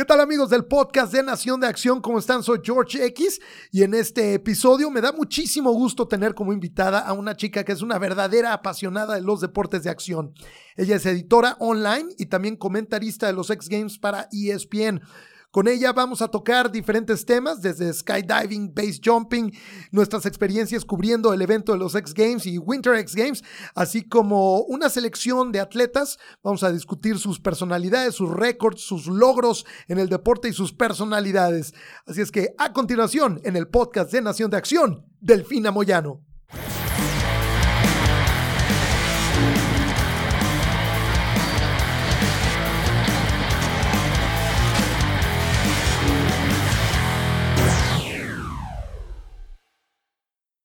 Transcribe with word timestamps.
¿Qué 0.00 0.06
tal 0.06 0.20
amigos 0.20 0.48
del 0.48 0.64
podcast 0.64 1.12
de 1.12 1.22
Nación 1.22 1.60
de 1.60 1.66
Acción? 1.66 2.00
¿Cómo 2.00 2.18
están? 2.18 2.42
Soy 2.42 2.60
George 2.64 3.04
X 3.04 3.38
y 3.70 3.82
en 3.82 3.92
este 3.92 4.32
episodio 4.32 4.90
me 4.90 5.02
da 5.02 5.12
muchísimo 5.12 5.72
gusto 5.72 6.08
tener 6.08 6.34
como 6.34 6.54
invitada 6.54 7.00
a 7.00 7.12
una 7.12 7.36
chica 7.36 7.64
que 7.64 7.72
es 7.72 7.82
una 7.82 7.98
verdadera 7.98 8.54
apasionada 8.54 9.16
de 9.16 9.20
los 9.20 9.42
deportes 9.42 9.82
de 9.82 9.90
acción. 9.90 10.32
Ella 10.74 10.96
es 10.96 11.04
editora 11.04 11.58
online 11.60 12.08
y 12.16 12.24
también 12.24 12.56
comentarista 12.56 13.26
de 13.26 13.34
los 13.34 13.50
X 13.50 13.68
Games 13.68 13.98
para 13.98 14.26
ESPN. 14.32 15.02
Con 15.50 15.66
ella 15.66 15.92
vamos 15.92 16.22
a 16.22 16.28
tocar 16.28 16.70
diferentes 16.70 17.26
temas, 17.26 17.60
desde 17.60 17.92
skydiving, 17.92 18.72
base 18.72 19.00
jumping, 19.04 19.52
nuestras 19.90 20.24
experiencias 20.24 20.84
cubriendo 20.84 21.32
el 21.32 21.42
evento 21.42 21.72
de 21.72 21.78
los 21.78 21.96
X 21.96 22.14
Games 22.14 22.46
y 22.46 22.56
Winter 22.58 22.94
X 22.94 23.16
Games, 23.16 23.44
así 23.74 24.08
como 24.08 24.60
una 24.60 24.88
selección 24.88 25.50
de 25.50 25.58
atletas. 25.58 26.20
Vamos 26.44 26.62
a 26.62 26.70
discutir 26.70 27.18
sus 27.18 27.40
personalidades, 27.40 28.14
sus 28.14 28.30
récords, 28.30 28.80
sus 28.80 29.08
logros 29.08 29.66
en 29.88 29.98
el 29.98 30.08
deporte 30.08 30.48
y 30.48 30.52
sus 30.52 30.72
personalidades. 30.72 31.74
Así 32.06 32.20
es 32.20 32.30
que 32.30 32.54
a 32.56 32.72
continuación, 32.72 33.40
en 33.42 33.56
el 33.56 33.66
podcast 33.66 34.12
de 34.12 34.22
Nación 34.22 34.50
de 34.50 34.56
Acción, 34.56 35.04
Delfina 35.20 35.72
Moyano. 35.72 36.29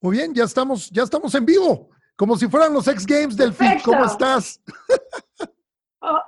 Muy 0.05 0.17
bien, 0.17 0.35
ya 0.35 0.43
estamos, 0.43 0.91
ya 0.91 1.01
estamos 1.01 1.33
en 1.33 1.43
vivo, 1.47 1.89
como 2.15 2.37
si 2.37 2.47
fueran 2.47 2.71
los 2.71 2.87
X 2.87 3.07
Games 3.07 3.35
del 3.35 3.51
fin. 3.53 3.79
¿Cómo 3.83 4.05
estás? 4.05 4.61
Oh, 5.99 6.21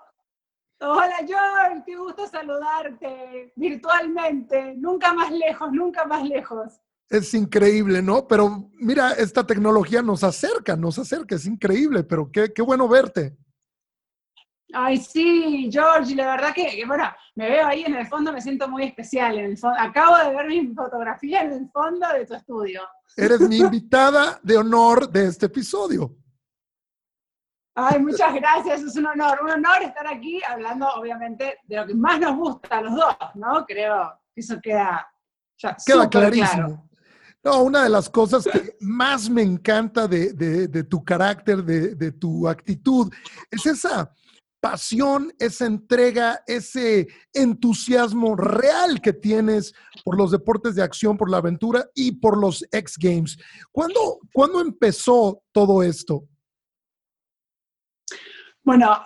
hola, 0.80 1.18
George, 1.18 1.84
qué 1.86 1.96
gusto 1.96 2.26
saludarte 2.28 3.54
virtualmente. 3.56 4.74
Nunca 4.78 5.14
más 5.14 5.32
lejos, 5.32 5.72
nunca 5.72 6.06
más 6.06 6.28
lejos. 6.28 6.80
Es 7.08 7.36
increíble, 7.36 8.02
¿no? 8.02 8.28
Pero 8.28 8.72
mira, 8.80 9.12
esta 9.12 9.46
tecnología 9.46 10.02
nos 10.02 10.24
acerca, 10.24 10.76
nos 10.76 10.98
acerca, 10.98 11.36
es 11.36 11.46
increíble, 11.46 12.04
pero 12.04 12.32
qué, 12.32 12.52
qué 12.52 12.64
bueno 12.64 12.88
verte. 12.88 13.38
Ay, 14.74 14.98
sí, 14.98 15.70
George, 15.72 16.16
la 16.16 16.32
verdad 16.32 16.54
que, 16.56 16.84
bueno, 16.88 17.06
me 17.36 17.48
veo 17.48 17.68
ahí 17.68 17.84
en 17.84 17.96
el 17.96 18.08
fondo, 18.08 18.34
me 18.34 18.42
siento 18.42 18.68
muy 18.68 18.86
especial. 18.86 19.38
En 19.38 19.52
el 19.52 19.58
acabo 19.78 20.18
de 20.18 20.36
ver 20.36 20.48
mi 20.48 20.74
fotografía 20.74 21.44
en 21.44 21.52
el 21.52 21.70
fondo 21.70 22.08
de 22.14 22.26
tu 22.26 22.34
estudio. 22.34 22.82
Eres 23.18 23.42
mi 23.42 23.58
invitada 23.58 24.40
de 24.44 24.58
honor 24.58 25.10
de 25.10 25.26
este 25.26 25.48
episodio. 25.48 26.16
Ay, 27.74 28.00
muchas 28.00 28.34
gracias, 28.34 28.82
es 28.82 28.96
un 28.96 29.08
honor, 29.08 29.40
un 29.44 29.50
honor 29.52 29.82
estar 29.84 30.08
aquí 30.08 30.42
hablando, 30.44 30.88
obviamente, 30.96 31.60
de 31.64 31.76
lo 31.78 31.86
que 31.86 31.96
más 31.96 32.20
nos 32.20 32.36
gusta 32.36 32.78
a 32.78 32.82
los 32.82 32.96
dos, 32.96 33.16
¿no? 33.36 33.66
Creo 33.66 34.20
que 34.34 34.42
eso 34.42 34.60
queda 34.62 35.08
ya 35.58 35.76
Queda 35.86 36.10
clarísimo. 36.10 36.90
No, 37.44 37.64
una 37.64 37.84
de 37.84 37.90
las 37.90 38.10
cosas 38.10 38.44
que 38.46 38.78
más 38.82 39.30
me 39.30 39.42
encanta 39.42 40.08
de, 40.08 40.34
de 40.34 40.84
tu 40.84 41.04
carácter, 41.04 41.64
de, 41.64 42.12
tu 42.12 42.48
actitud, 42.48 43.12
es 43.50 43.66
esa 43.66 44.12
esa 45.40 45.66
entrega, 45.66 46.42
ese 46.48 47.08
entusiasmo 47.34 48.36
real 48.36 49.02
que 49.02 49.14
tienes 49.14 49.74
por 50.04 50.18
los 50.18 50.32
deportes 50.32 50.76
de 50.76 50.84
acción, 50.84 51.18
por 51.18 51.30
la 51.30 51.38
aventura 51.38 51.86
y 51.94 52.14
por 52.14 52.38
los 52.38 52.66
X 52.72 52.98
Games. 52.98 53.38
¿Cuándo, 53.72 54.20
empezó 54.62 55.42
todo 55.52 55.84
esto? 55.84 56.24
Bueno, 58.64 58.98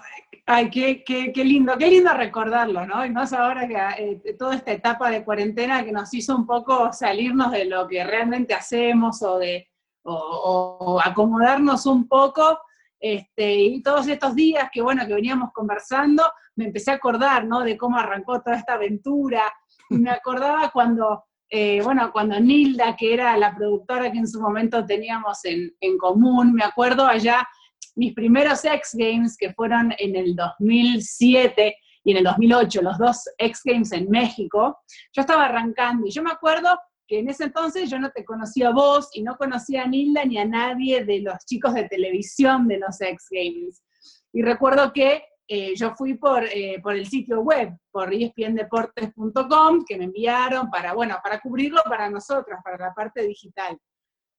ay, 0.45 0.69
qué, 0.69 1.03
qué, 1.03 1.43
lindo, 1.43 1.77
qué 1.77 1.87
lindo 1.87 2.13
recordarlo, 2.13 2.85
¿no? 2.85 3.05
Y 3.05 3.11
más 3.11 3.33
ahora 3.33 3.67
que 3.67 3.75
eh, 4.03 4.35
toda 4.37 4.55
esta 4.55 4.71
etapa 4.71 5.09
de 5.11 5.23
cuarentena 5.23 5.83
que 5.83 5.91
nos 5.91 6.13
hizo 6.13 6.35
un 6.35 6.45
poco 6.45 6.91
salirnos 6.93 7.51
de 7.51 7.65
lo 7.65 7.87
que 7.87 8.03
realmente 8.03 8.53
hacemos 8.53 9.21
o 9.21 9.37
de 9.37 9.67
o 10.03 10.99
acomodarnos 11.03 11.85
un 11.85 12.07
poco 12.07 12.57
este, 13.01 13.55
y 13.55 13.81
todos 13.81 14.07
estos 14.07 14.35
días 14.35 14.69
que, 14.71 14.81
bueno, 14.81 15.05
que 15.07 15.15
veníamos 15.15 15.51
conversando, 15.51 16.23
me 16.55 16.65
empecé 16.65 16.91
a 16.91 16.95
acordar, 16.95 17.45
¿no? 17.45 17.61
De 17.61 17.75
cómo 17.75 17.97
arrancó 17.97 18.41
toda 18.41 18.55
esta 18.55 18.73
aventura. 18.73 19.41
Me 19.89 20.11
acordaba 20.11 20.69
cuando, 20.69 21.23
eh, 21.49 21.81
bueno, 21.83 22.11
cuando 22.11 22.39
Nilda, 22.39 22.95
que 22.95 23.13
era 23.13 23.35
la 23.37 23.55
productora 23.55 24.11
que 24.11 24.19
en 24.19 24.27
su 24.27 24.39
momento 24.39 24.85
teníamos 24.85 25.43
en, 25.45 25.75
en 25.79 25.97
común, 25.97 26.53
me 26.53 26.63
acuerdo 26.63 27.07
allá 27.07 27.47
mis 27.95 28.13
primeros 28.13 28.63
X 28.63 28.91
Games, 28.93 29.35
que 29.35 29.51
fueron 29.53 29.93
en 29.97 30.15
el 30.15 30.35
2007 30.35 31.75
y 32.03 32.11
en 32.11 32.17
el 32.17 32.23
2008, 32.23 32.81
los 32.81 32.97
dos 32.97 33.23
X 33.37 33.61
Games 33.63 33.91
en 33.91 34.09
México, 34.09 34.79
yo 35.13 35.21
estaba 35.21 35.45
arrancando 35.45 36.07
y 36.07 36.11
yo 36.11 36.23
me 36.23 36.31
acuerdo 36.31 36.69
que 37.11 37.19
en 37.19 37.29
ese 37.29 37.43
entonces 37.43 37.89
yo 37.89 37.99
no 37.99 38.09
te 38.11 38.23
conocía 38.23 38.69
a 38.69 38.73
vos 38.73 39.09
y 39.13 39.21
no 39.21 39.35
conocía 39.35 39.83
a 39.83 39.85
Nilda 39.85 40.23
ni 40.23 40.37
a 40.37 40.45
nadie 40.45 41.03
de 41.03 41.19
los 41.19 41.45
chicos 41.45 41.73
de 41.73 41.89
televisión 41.89 42.69
de 42.69 42.79
los 42.79 43.01
X 43.01 43.27
Games. 43.29 43.83
Y 44.31 44.41
recuerdo 44.41 44.93
que 44.93 45.25
eh, 45.45 45.75
yo 45.75 45.93
fui 45.93 46.13
por, 46.13 46.45
eh, 46.45 46.79
por 46.81 46.95
el 46.95 47.05
sitio 47.05 47.41
web, 47.41 47.77
por 47.91 48.13
espndeportes.com, 48.13 49.83
que 49.85 49.97
me 49.97 50.05
enviaron 50.05 50.69
para, 50.69 50.93
bueno, 50.93 51.17
para 51.21 51.41
cubrirlo 51.41 51.81
para 51.83 52.09
nosotros, 52.09 52.57
para 52.63 52.77
la 52.77 52.93
parte 52.93 53.27
digital. 53.27 53.77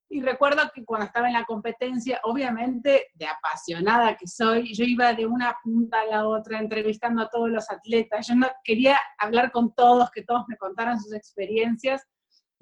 Y 0.09 0.23
recuerdo 0.23 0.63
que 0.75 0.83
cuando 0.83 1.05
estaba 1.05 1.27
en 1.27 1.35
la 1.35 1.45
competencia, 1.45 2.21
obviamente 2.25 3.09
de 3.13 3.27
apasionada 3.27 4.17
que 4.17 4.27
soy, 4.27 4.73
yo 4.73 4.85
iba 4.85 5.13
de 5.13 5.27
una 5.27 5.55
punta 5.63 6.01
a 6.01 6.07
la 6.07 6.27
otra 6.27 6.59
entrevistando 6.59 7.21
a 7.21 7.29
todos 7.29 7.51
los 7.51 7.71
atletas. 7.71 8.29
Yo 8.29 8.35
no 8.35 8.49
quería 8.65 8.99
hablar 9.19 9.53
con 9.53 9.75
todos, 9.75 10.11
que 10.11 10.23
todos 10.23 10.45
me 10.49 10.57
contaran 10.57 10.99
sus 10.99 11.13
experiencias. 11.13 12.03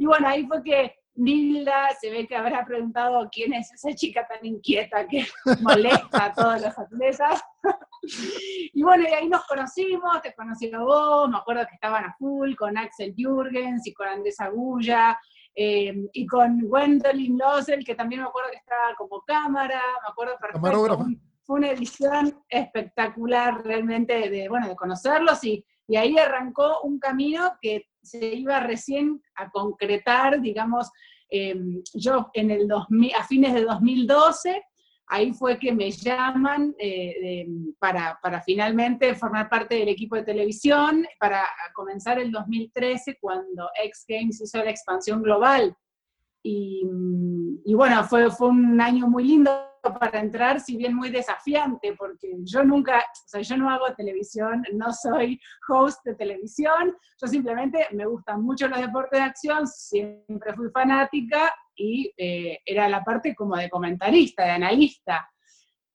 Y 0.01 0.07
bueno, 0.07 0.29
ahí 0.29 0.47
fue 0.47 0.63
que 0.63 0.95
Nilda 1.15 1.91
se 2.01 2.11
ve 2.11 2.27
que 2.27 2.35
habrá 2.35 2.65
preguntado 2.65 3.29
quién 3.31 3.53
es 3.53 3.71
esa 3.71 3.95
chica 3.95 4.27
tan 4.27 4.43
inquieta 4.47 5.07
que 5.07 5.27
molesta 5.61 6.25
a 6.25 6.33
todos 6.33 6.63
los 6.63 6.79
atletas. 6.79 7.43
y 8.73 8.83
bueno, 8.83 9.05
y 9.07 9.13
ahí 9.13 9.29
nos 9.29 9.45
conocimos, 9.45 10.23
te 10.23 10.35
conocí 10.35 10.73
a 10.73 10.79
vos, 10.79 11.29
me 11.29 11.37
acuerdo 11.37 11.67
que 11.69 11.75
estaban 11.75 12.07
a 12.07 12.17
full 12.19 12.55
con 12.55 12.79
Axel 12.79 13.13
Jürgens 13.15 13.87
y 13.87 13.93
con 13.93 14.09
Andrés 14.09 14.41
Agulla, 14.41 15.21
eh, 15.55 15.95
y 16.15 16.27
con 16.27 16.61
Gwendolyn 16.61 17.37
Losel, 17.37 17.85
que 17.85 17.95
también 17.95 18.23
me 18.23 18.29
acuerdo 18.29 18.53
que 18.53 18.57
estaba 18.57 18.95
como 18.97 19.21
cámara, 19.27 19.83
me 20.03 20.11
acuerdo 20.11 20.39
perfecto. 20.41 21.05
Fue 21.43 21.59
una 21.59 21.73
edición 21.73 22.43
espectacular 22.49 23.63
realmente 23.63 24.31
de, 24.31 24.49
bueno, 24.49 24.67
de 24.67 24.77
conocerlos 24.77 25.45
y, 25.45 25.63
y 25.87 25.97
ahí 25.97 26.17
arrancó 26.17 26.81
un 26.85 26.99
camino 26.99 27.59
que 27.61 27.90
se 28.03 28.35
iba 28.35 28.61
recién 28.61 29.21
a 29.35 29.51
concretar, 29.51 30.41
digamos, 30.41 30.91
em, 31.29 31.83
yo 31.95 32.31
en 32.35 32.51
el 32.51 32.67
2000, 32.69 33.15
a 33.15 33.25
fines 33.25 33.55
de 33.55 33.65
2012, 33.65 34.63
ahí 35.07 35.33
fue 35.33 35.59
que 35.59 35.73
me 35.73 35.91
llaman 35.91 36.75
eh, 36.79 37.47
para, 37.79 38.19
para, 38.23 38.41
finalmente 38.43 39.15
formar 39.15 39.49
parte 39.49 39.75
del 39.77 39.89
equipo 39.89 40.17
de 40.17 40.23
televisión, 40.23 41.05
para 41.19 41.45
comenzar 41.75 42.19
el 42.19 42.31
2013 42.31 43.19
cuando 43.21 43.69
X 43.85 44.05
Games 44.09 44.41
hizo 44.41 44.59
la 44.59 44.71
expansión 44.71 45.23
global. 45.23 45.77
Y, 46.43 46.83
y 47.65 47.75
bueno, 47.75 48.05
fue, 48.05 48.31
fue 48.31 48.49
un 48.49 48.81
año 48.81 49.09
muy 49.09 49.25
lindo 49.25 49.70
para 49.83 50.21
entrar, 50.21 50.61
si 50.61 50.77
bien 50.77 50.95
muy 50.95 51.11
desafiante, 51.11 51.95
porque 51.97 52.37
yo 52.45 52.65
nunca, 52.65 52.99
o 52.99 53.29
sea, 53.29 53.41
yo 53.41 53.57
no 53.57 53.71
hago 53.71 53.95
televisión, 53.95 54.65
no 54.73 54.93
soy 54.93 55.41
host 55.69 56.05
de 56.05 56.15
televisión, 56.15 56.97
yo 57.21 57.27
simplemente 57.27 57.87
me 57.93 58.07
gustan 58.07 58.43
mucho 58.43 58.69
los 58.69 58.81
deportes 58.81 59.19
de 59.19 59.25
acción, 59.25 59.67
siempre 59.67 60.55
fui 60.55 60.71
fanática 60.71 61.53
y 61.75 62.13
eh, 62.17 62.59
era 62.65 62.89
la 62.89 63.03
parte 63.03 63.35
como 63.35 63.57
de 63.57 63.71
comentarista, 63.71 64.45
de 64.45 64.51
analista. 64.51 65.29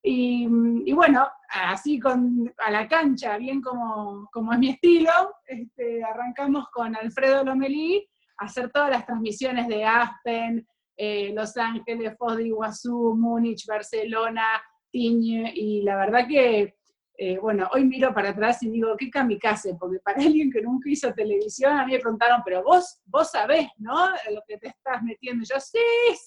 Y, 0.07 0.47
bueno, 0.93 1.27
así 1.49 1.99
con, 1.99 2.53
a 2.59 2.69
la 2.69 2.87
cancha, 2.87 3.37
bien 3.37 3.59
como, 3.59 4.29
como 4.31 4.53
es 4.53 4.59
mi 4.59 4.69
estilo, 4.69 5.11
este, 5.47 6.03
arrancamos 6.03 6.69
con 6.69 6.95
Alfredo 6.95 7.43
Lomelí 7.43 8.07
a 8.37 8.45
hacer 8.45 8.69
todas 8.69 8.91
las 8.91 9.05
transmisiones 9.07 9.67
de 9.67 9.83
Aspen, 9.83 10.67
eh, 10.97 11.31
Los 11.33 11.55
Ángeles, 11.57 12.15
Foz 12.17 12.37
de 12.37 12.47
Iguazú, 12.47 13.15
Múnich, 13.15 13.65
Barcelona, 13.67 14.61
Tiñe, 14.91 15.51
y 15.53 15.81
la 15.81 15.97
verdad 15.97 16.27
que, 16.27 16.75
eh, 17.17 17.37
bueno, 17.37 17.69
hoy 17.73 17.85
miro 17.85 18.13
para 18.13 18.29
atrás 18.29 18.63
y 18.63 18.69
digo, 18.69 18.95
qué 18.97 19.09
kamikaze, 19.09 19.75
porque 19.79 19.99
para 19.99 20.17
alguien 20.21 20.51
que 20.51 20.61
nunca 20.61 20.89
hizo 20.89 21.13
televisión, 21.13 21.77
a 21.77 21.85
mí 21.85 21.93
me 21.93 21.99
preguntaron, 21.99 22.41
pero 22.45 22.63
vos, 22.63 22.99
vos 23.05 23.31
sabés, 23.31 23.67
¿no? 23.77 24.09
Lo 24.31 24.41
que 24.47 24.57
te 24.57 24.69
estás 24.69 25.03
metiendo. 25.03 25.43
yo, 25.43 25.59
sí, 25.59 25.79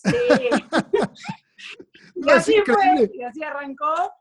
sí. 0.02 0.48
y 2.14 2.30
así 2.30 2.54
fue, 2.64 3.10
y 3.12 3.22
así 3.22 3.42
arrancó. 3.42 4.12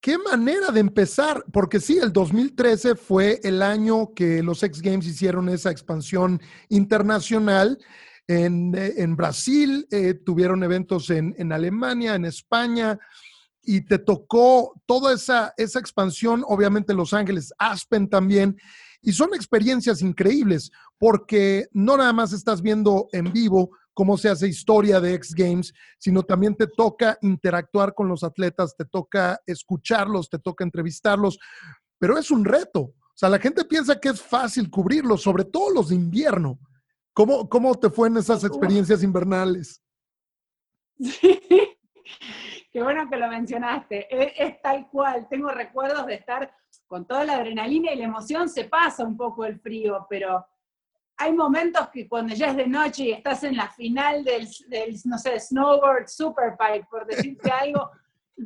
Qué 0.00 0.16
manera 0.16 0.70
de 0.70 0.80
empezar, 0.80 1.44
porque 1.52 1.78
sí, 1.78 1.98
el 1.98 2.10
2013 2.10 2.94
fue 2.94 3.38
el 3.42 3.60
año 3.60 4.14
que 4.14 4.42
los 4.42 4.62
X 4.62 4.80
Games 4.80 5.06
hicieron 5.06 5.50
esa 5.50 5.70
expansión 5.70 6.40
internacional 6.70 7.78
eh, 8.28 8.94
en, 8.96 9.16
Brasil, 9.16 9.86
eh, 9.90 10.14
tuvieron 10.14 10.62
eventos 10.62 11.10
en, 11.10 11.52
Alemania, 11.52 12.14
en 12.14 12.24
España, 12.24 12.98
y 13.62 13.82
te 13.82 13.98
tocó 13.98 14.80
toda 14.86 15.14
esa, 15.14 15.52
esa 15.56 15.78
expansión, 15.78 16.42
obviamente 16.46 16.92
en 16.92 16.98
Los 16.98 17.12
Ángeles, 17.12 17.52
Aspen 17.58 18.08
también. 18.08 18.56
Y 19.02 19.12
son 19.12 19.34
experiencias 19.34 20.02
increíbles 20.02 20.70
porque 20.98 21.68
no 21.72 21.96
nada 21.96 22.12
más 22.12 22.32
estás 22.32 22.62
viendo 22.62 23.08
en 23.12 23.32
vivo 23.32 23.70
cómo 23.94 24.16
se 24.16 24.28
hace 24.28 24.48
historia 24.48 25.00
de 25.00 25.14
X 25.14 25.34
Games, 25.34 25.74
sino 25.98 26.22
también 26.22 26.54
te 26.54 26.66
toca 26.66 27.18
interactuar 27.22 27.94
con 27.94 28.08
los 28.08 28.24
atletas, 28.24 28.74
te 28.76 28.84
toca 28.84 29.40
escucharlos, 29.46 30.30
te 30.30 30.38
toca 30.38 30.64
entrevistarlos, 30.64 31.38
pero 31.98 32.16
es 32.16 32.30
un 32.30 32.44
reto. 32.44 32.80
O 32.80 32.94
sea, 33.14 33.28
la 33.28 33.38
gente 33.38 33.64
piensa 33.64 34.00
que 34.00 34.08
es 34.08 34.22
fácil 34.22 34.70
cubrirlos, 34.70 35.22
sobre 35.22 35.44
todo 35.44 35.70
los 35.70 35.90
de 35.90 35.96
invierno. 35.96 36.58
¿Cómo, 37.12 37.48
cómo 37.48 37.74
te 37.74 37.90
fue 37.90 38.08
en 38.08 38.16
esas 38.16 38.44
experiencias 38.44 39.02
invernales? 39.02 39.82
Sí. 40.98 41.40
Qué 42.72 42.82
bueno 42.82 43.08
que 43.10 43.16
lo 43.16 43.28
mencionaste. 43.28 44.42
Es, 44.44 44.60
tal 44.62 44.88
cual. 44.88 45.26
Tengo 45.28 45.50
recuerdos 45.50 46.06
de 46.06 46.14
estar 46.14 46.54
con 46.86 47.06
toda 47.06 47.24
la 47.24 47.34
adrenalina 47.34 47.92
y 47.92 47.96
la 47.96 48.04
emoción, 48.04 48.48
se 48.48 48.64
pasa 48.64 49.04
un 49.04 49.16
poco 49.16 49.44
el 49.44 49.58
frío, 49.60 50.06
pero 50.08 50.46
hay 51.16 51.32
momentos 51.32 51.88
que 51.88 52.08
cuando 52.08 52.34
ya 52.34 52.48
es 52.48 52.56
de 52.56 52.66
noche 52.66 53.04
y 53.04 53.12
estás 53.12 53.42
en 53.44 53.56
la 53.56 53.68
final 53.68 54.24
del, 54.24 54.48
del 54.68 54.96
no 55.04 55.18
sé, 55.18 55.38
snowboard 55.38 56.08
superpipe, 56.08 56.86
por 56.90 57.06
decirte 57.06 57.50
algo, 57.60 57.90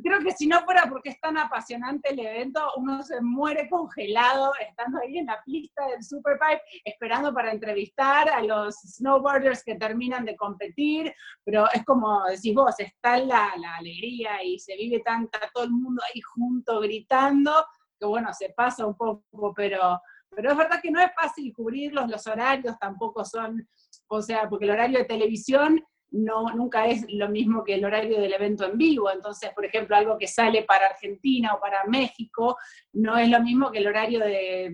creo 0.01 0.19
que 0.19 0.31
si 0.31 0.47
no 0.47 0.61
fuera 0.61 0.85
porque 0.89 1.09
es 1.09 1.19
tan 1.19 1.37
apasionante 1.37 2.11
el 2.11 2.19
evento, 2.19 2.61
uno 2.77 3.03
se 3.03 3.21
muere 3.21 3.69
congelado 3.69 4.51
estando 4.59 4.99
ahí 4.99 5.17
en 5.17 5.27
la 5.27 5.41
pista 5.43 5.85
del 5.87 6.03
Superpipe, 6.03 6.61
esperando 6.83 7.33
para 7.33 7.51
entrevistar 7.51 8.29
a 8.29 8.41
los 8.41 8.75
snowboarders 8.75 9.63
que 9.63 9.75
terminan 9.75 10.25
de 10.25 10.35
competir, 10.35 11.13
pero 11.43 11.65
es 11.73 11.83
como 11.85 12.23
decís 12.25 12.53
vos, 12.53 12.79
está 12.79 13.17
la, 13.17 13.53
la 13.57 13.75
alegría 13.77 14.43
y 14.43 14.59
se 14.59 14.75
vive 14.75 15.01
tanta, 15.03 15.39
todo 15.53 15.65
el 15.65 15.71
mundo 15.71 16.01
ahí 16.13 16.21
junto 16.21 16.79
gritando, 16.79 17.51
que 17.99 18.05
bueno, 18.05 18.33
se 18.33 18.49
pasa 18.49 18.85
un 18.85 18.95
poco, 18.95 19.53
pero, 19.55 20.01
pero 20.29 20.51
es 20.51 20.57
verdad 20.57 20.81
que 20.81 20.91
no 20.91 20.99
es 20.99 21.11
fácil 21.13 21.53
cubrirlos, 21.53 22.09
los 22.09 22.25
horarios 22.27 22.77
tampoco 22.79 23.23
son, 23.23 23.67
o 24.07 24.21
sea, 24.21 24.49
porque 24.49 24.65
el 24.65 24.71
horario 24.71 24.99
de 24.99 25.05
televisión 25.05 25.81
no, 26.15 26.49
nunca 26.55 26.87
es 26.87 27.05
lo 27.09 27.29
mismo 27.29 27.63
que 27.63 27.75
el 27.75 27.85
horario 27.85 28.19
del 28.19 28.33
evento 28.33 28.65
en 28.65 28.77
vivo. 28.77 29.11
Entonces, 29.11 29.51
por 29.53 29.65
ejemplo, 29.65 29.95
algo 29.95 30.17
que 30.17 30.27
sale 30.27 30.63
para 30.63 30.87
Argentina 30.87 31.53
o 31.53 31.59
para 31.59 31.83
México 31.85 32.57
no 32.93 33.17
es 33.17 33.29
lo 33.29 33.41
mismo 33.41 33.71
que 33.71 33.79
el 33.79 33.87
horario 33.87 34.19
de, 34.19 34.71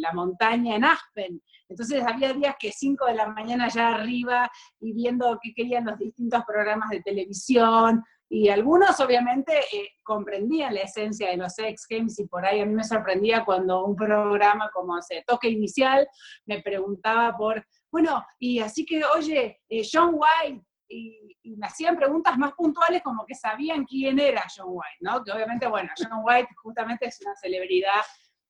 la 0.00 0.12
montaña 0.12 0.76
en 0.76 0.84
Aspen. 0.84 1.42
Entonces, 1.68 2.02
había 2.06 2.32
días 2.32 2.56
que 2.58 2.70
5 2.70 3.06
de 3.06 3.14
la 3.14 3.28
mañana 3.28 3.68
ya 3.68 3.94
arriba 3.94 4.50
y 4.80 4.92
viendo 4.92 5.38
qué 5.42 5.52
querían 5.54 5.86
los 5.86 5.98
distintos 5.98 6.44
programas 6.46 6.90
de 6.90 7.02
televisión. 7.02 8.04
Y 8.28 8.48
algunos 8.48 8.98
obviamente 9.00 9.52
eh, 9.72 9.88
comprendían 10.02 10.74
la 10.74 10.80
esencia 10.80 11.30
de 11.30 11.36
los 11.36 11.56
X 11.58 11.86
Games 11.88 12.18
y 12.18 12.26
por 12.26 12.44
ahí 12.44 12.60
a 12.60 12.66
mí 12.66 12.74
me 12.74 12.82
sorprendía 12.82 13.44
cuando 13.44 13.84
un 13.84 13.94
programa 13.94 14.68
como 14.74 15.00
se 15.00 15.22
Toque 15.24 15.48
Inicial 15.48 16.08
me 16.44 16.60
preguntaba 16.60 17.36
por 17.36 17.64
bueno, 17.96 18.22
y 18.38 18.58
así 18.58 18.84
que, 18.84 19.02
oye, 19.04 19.62
eh, 19.70 19.82
John 19.90 20.14
White, 20.14 20.65
y, 20.88 21.36
me 21.56 21.66
hacían 21.66 21.96
preguntas 21.96 22.36
más 22.36 22.52
puntuales 22.52 23.02
como 23.02 23.24
que 23.24 23.34
sabían 23.34 23.84
quién 23.84 24.18
era 24.18 24.44
John 24.54 24.66
White, 24.68 24.98
¿no? 25.00 25.24
Que 25.24 25.32
obviamente, 25.32 25.66
bueno, 25.66 25.90
John 25.96 26.20
White 26.22 26.48
justamente 26.62 27.06
es 27.06 27.18
una 27.22 27.34
celebridad, 27.36 28.02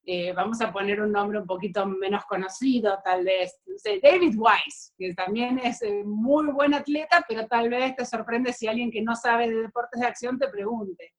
eh, 0.05 0.33
vamos 0.33 0.61
a 0.61 0.73
poner 0.73 1.00
un 1.00 1.12
nombre 1.12 1.38
un 1.38 1.47
poquito 1.47 1.85
menos 1.85 2.25
conocido, 2.27 2.99
tal 3.05 3.25
vez, 3.25 3.61
no 3.67 3.77
sé, 3.77 4.00
David 4.03 4.35
Wise, 4.37 4.93
que 4.97 5.15
también 5.15 5.59
es 5.59 5.83
eh, 5.83 6.03
muy 6.05 6.47
buen 6.53 6.75
atleta, 6.75 7.25
pero 7.29 7.47
tal 7.47 7.69
vez 7.69 7.97
te 7.97 8.06
sorprende 8.06 8.53
si 8.53 8.67
alguien 8.67 8.91
que 8.91 9.03
no 9.03 9.15
sabe 9.17 9.49
de 9.49 9.62
deportes 9.62 10.00
de 10.00 10.06
acción 10.06 10.39
te 10.39 10.49
pregunte. 10.49 11.12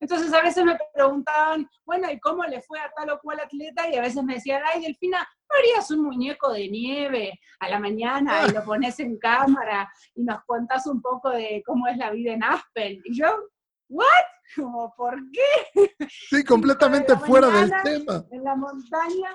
Entonces 0.00 0.32
a 0.32 0.42
veces 0.42 0.64
me 0.64 0.78
preguntaban, 0.92 1.68
bueno, 1.84 2.10
¿y 2.10 2.20
cómo 2.20 2.44
le 2.44 2.60
fue 2.60 2.78
a 2.78 2.90
tal 2.94 3.10
o 3.10 3.20
cual 3.20 3.40
atleta? 3.40 3.88
Y 3.88 3.96
a 3.96 4.02
veces 4.02 4.22
me 4.22 4.34
decían, 4.34 4.62
ay, 4.66 4.82
Delfina, 4.82 5.18
¿no 5.18 5.58
harías 5.58 5.90
un 5.90 6.02
muñeco 6.02 6.52
de 6.52 6.68
nieve 6.68 7.40
a 7.60 7.68
la 7.68 7.78
mañana 7.78 8.46
y 8.46 8.52
lo 8.52 8.62
pones 8.64 9.00
en 9.00 9.18
cámara 9.18 9.90
y 10.14 10.22
nos 10.22 10.44
cuentas 10.44 10.86
un 10.86 11.00
poco 11.00 11.30
de 11.30 11.62
cómo 11.64 11.86
es 11.88 11.96
la 11.96 12.10
vida 12.10 12.32
en 12.32 12.44
Aspen? 12.44 13.00
Y 13.04 13.18
yo, 13.18 13.26
¿what? 13.88 14.06
Como, 14.54 14.94
¿por 14.94 15.16
qué? 15.32 15.96
Sí, 16.08 16.44
completamente 16.44 17.16
fuera 17.16 17.48
del 17.48 17.72
tema. 17.82 18.24
En 18.30 18.44
la 18.44 18.54
montaña, 18.54 19.30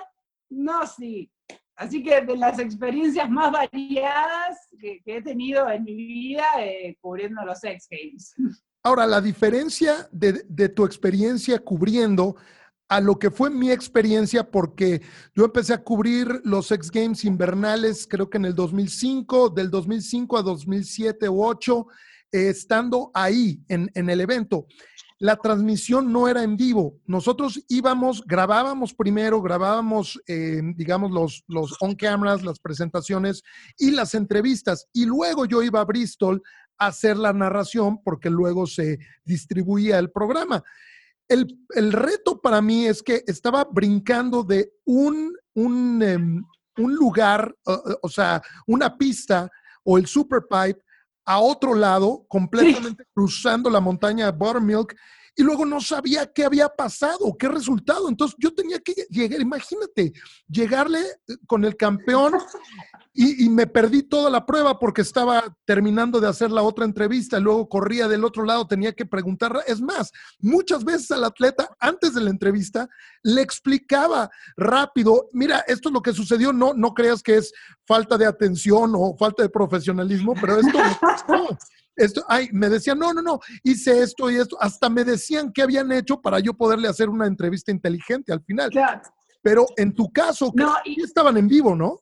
no, 0.48 0.86
sí. 0.86 1.30
Así 1.76 2.02
que 2.02 2.20
de 2.20 2.36
las 2.36 2.58
experiencias 2.58 3.28
más 3.28 3.50
variadas 3.50 4.68
que, 4.78 5.02
he 5.04 5.22
tenido 5.22 5.68
en 5.68 5.84
mi 5.84 5.94
vida 5.94 6.44
eh, 6.58 6.96
cubriendo 7.00 7.44
los 7.44 7.62
X 7.64 7.88
Games. 7.90 8.34
Ahora, 8.84 9.06
la 9.06 9.20
diferencia 9.20 10.08
de, 10.10 10.68
tu 10.68 10.84
experiencia 10.84 11.60
cubriendo 11.60 12.34
a 12.88 13.00
lo 13.00 13.16
que 13.16 13.30
fue 13.30 13.48
mi 13.48 13.70
experiencia, 13.70 14.50
porque 14.50 15.00
yo 15.36 15.44
empecé 15.44 15.72
a 15.72 15.84
cubrir 15.84 16.40
los 16.44 16.70
X 16.72 16.90
Games 16.90 17.24
invernales, 17.24 18.08
creo 18.10 18.28
que 18.28 18.38
en 18.38 18.46
el 18.46 18.56
2005, 18.56 19.50
del 19.50 19.70
2005 19.70 20.36
a 20.36 20.42
2007 20.42 21.28
u 21.28 21.44
2008, 21.44 21.86
estando 22.32 23.12
ahí 23.14 23.62
en, 23.68 23.88
el 23.94 24.20
evento. 24.20 24.66
La 25.20 25.36
transmisión 25.36 26.10
no 26.10 26.26
era 26.26 26.42
en 26.42 26.56
vivo. 26.56 26.98
Nosotros 27.06 27.62
íbamos, 27.68 28.24
grabábamos 28.26 28.92
primero, 28.92 29.40
grabábamos, 29.40 30.20
eh, 30.26 30.60
digamos, 30.74 31.12
los, 31.12 31.44
los 31.46 31.76
on 31.80 31.94
cameras, 31.94 32.42
las 32.42 32.58
presentaciones 32.58 33.44
y 33.78 33.92
las 33.92 34.14
entrevistas. 34.14 34.88
Y 34.92 35.06
luego 35.06 35.44
yo 35.44 35.62
iba 35.62 35.80
a 35.80 35.84
Bristol 35.84 36.42
hacer 36.86 37.16
la 37.16 37.32
narración 37.32 38.02
porque 38.02 38.30
luego 38.30 38.66
se 38.66 38.98
distribuía 39.24 39.98
el 39.98 40.10
programa. 40.10 40.62
El, 41.28 41.92
reto 41.92 42.40
para 42.40 42.60
mí 42.60 42.86
es 42.86 43.02
que 43.02 43.24
estaba 43.26 43.64
brincando 43.64 44.42
de 44.42 44.72
un, 44.84 45.34
un, 45.54 46.02
em, 46.02 46.44
lugar, 46.76 47.54
o, 48.02 48.08
sea, 48.08 48.42
una 48.66 48.96
pista 48.98 49.50
o 49.82 49.96
el 49.96 50.06
super 50.06 50.42
pipe 50.42 50.82
a 51.24 51.38
otro 51.38 51.74
lado, 51.74 52.26
completamente 52.28 53.04
cruzando 53.14 53.70
la 53.70 53.80
montaña 53.80 54.26
de 54.26 54.36
Buttermilk, 54.36 54.94
y 55.34 55.42
luego 55.42 55.64
no 55.64 55.80
sabía 55.80 56.30
qué 56.30 56.44
había 56.44 56.68
pasado, 56.68 57.34
qué 57.38 57.48
resultado. 57.48 58.08
Entonces 58.08 58.36
yo 58.38 58.52
tenía 58.54 58.78
que 58.80 58.92
llegar, 59.08 59.40
imagínate, 59.40 60.12
llegarle 60.46 61.00
eh, 61.00 61.36
con 61.46 61.64
el 61.64 61.76
campeón 61.76 62.34
y, 63.14 63.48
me 63.50 63.66
perdí 63.66 64.02
toda 64.02 64.30
la 64.30 64.46
prueba 64.46 64.78
porque 64.78 65.02
estaba 65.02 65.54
terminando 65.66 66.18
de 66.18 66.28
hacer 66.28 66.50
la 66.50 66.62
otra 66.62 66.86
entrevista, 66.86 67.38
luego 67.38 67.68
corría 67.68 68.08
del 68.08 68.24
otro 68.24 68.44
lado, 68.44 68.66
tenía 68.66 68.92
que 68.92 69.04
preguntar. 69.04 69.52
Es 69.66 69.82
más, 69.82 70.12
muchas 70.38 70.82
veces 70.82 71.10
al 71.10 71.24
atleta, 71.24 71.68
antes 71.78 72.14
de 72.14 72.22
la 72.22 72.30
entrevista, 72.30 72.88
le 73.22 73.42
explicaba 73.42 74.30
rápido, 74.56 75.28
mira, 75.32 75.62
esto 75.66 75.90
es 75.90 75.92
lo 75.92 76.00
que 76.00 76.14
sucedió, 76.14 76.52
no, 76.52 76.72
no 76.72 76.94
creas 76.94 77.22
que 77.22 77.36
es 77.36 77.52
falta 77.86 78.16
de 78.16 78.24
atención 78.24 78.92
o 78.96 79.14
falta 79.18 79.42
de 79.42 79.50
profesionalismo, 79.50 80.34
pero 80.40 80.58
esto 80.58 80.78
Esto, 81.94 82.24
ay, 82.26 82.48
me 82.52 82.70
decían, 82.70 82.98
no, 82.98 83.12
no, 83.12 83.20
no, 83.20 83.38
hice 83.62 84.02
esto 84.02 84.30
y 84.30 84.36
esto, 84.36 84.56
hasta 84.58 84.88
me 84.88 85.04
decían 85.04 85.52
qué 85.52 85.60
habían 85.60 85.92
hecho 85.92 86.22
para 86.22 86.40
yo 86.40 86.54
poderle 86.54 86.88
hacer 86.88 87.10
una 87.10 87.26
entrevista 87.26 87.70
inteligente 87.70 88.32
al 88.32 88.42
final. 88.42 88.70
Pero 89.42 89.66
en 89.76 89.92
tu 89.92 90.10
caso, 90.10 90.52
no, 90.54 90.74
estaban 90.96 91.36
en 91.36 91.48
vivo, 91.48 91.76
¿no? 91.76 92.00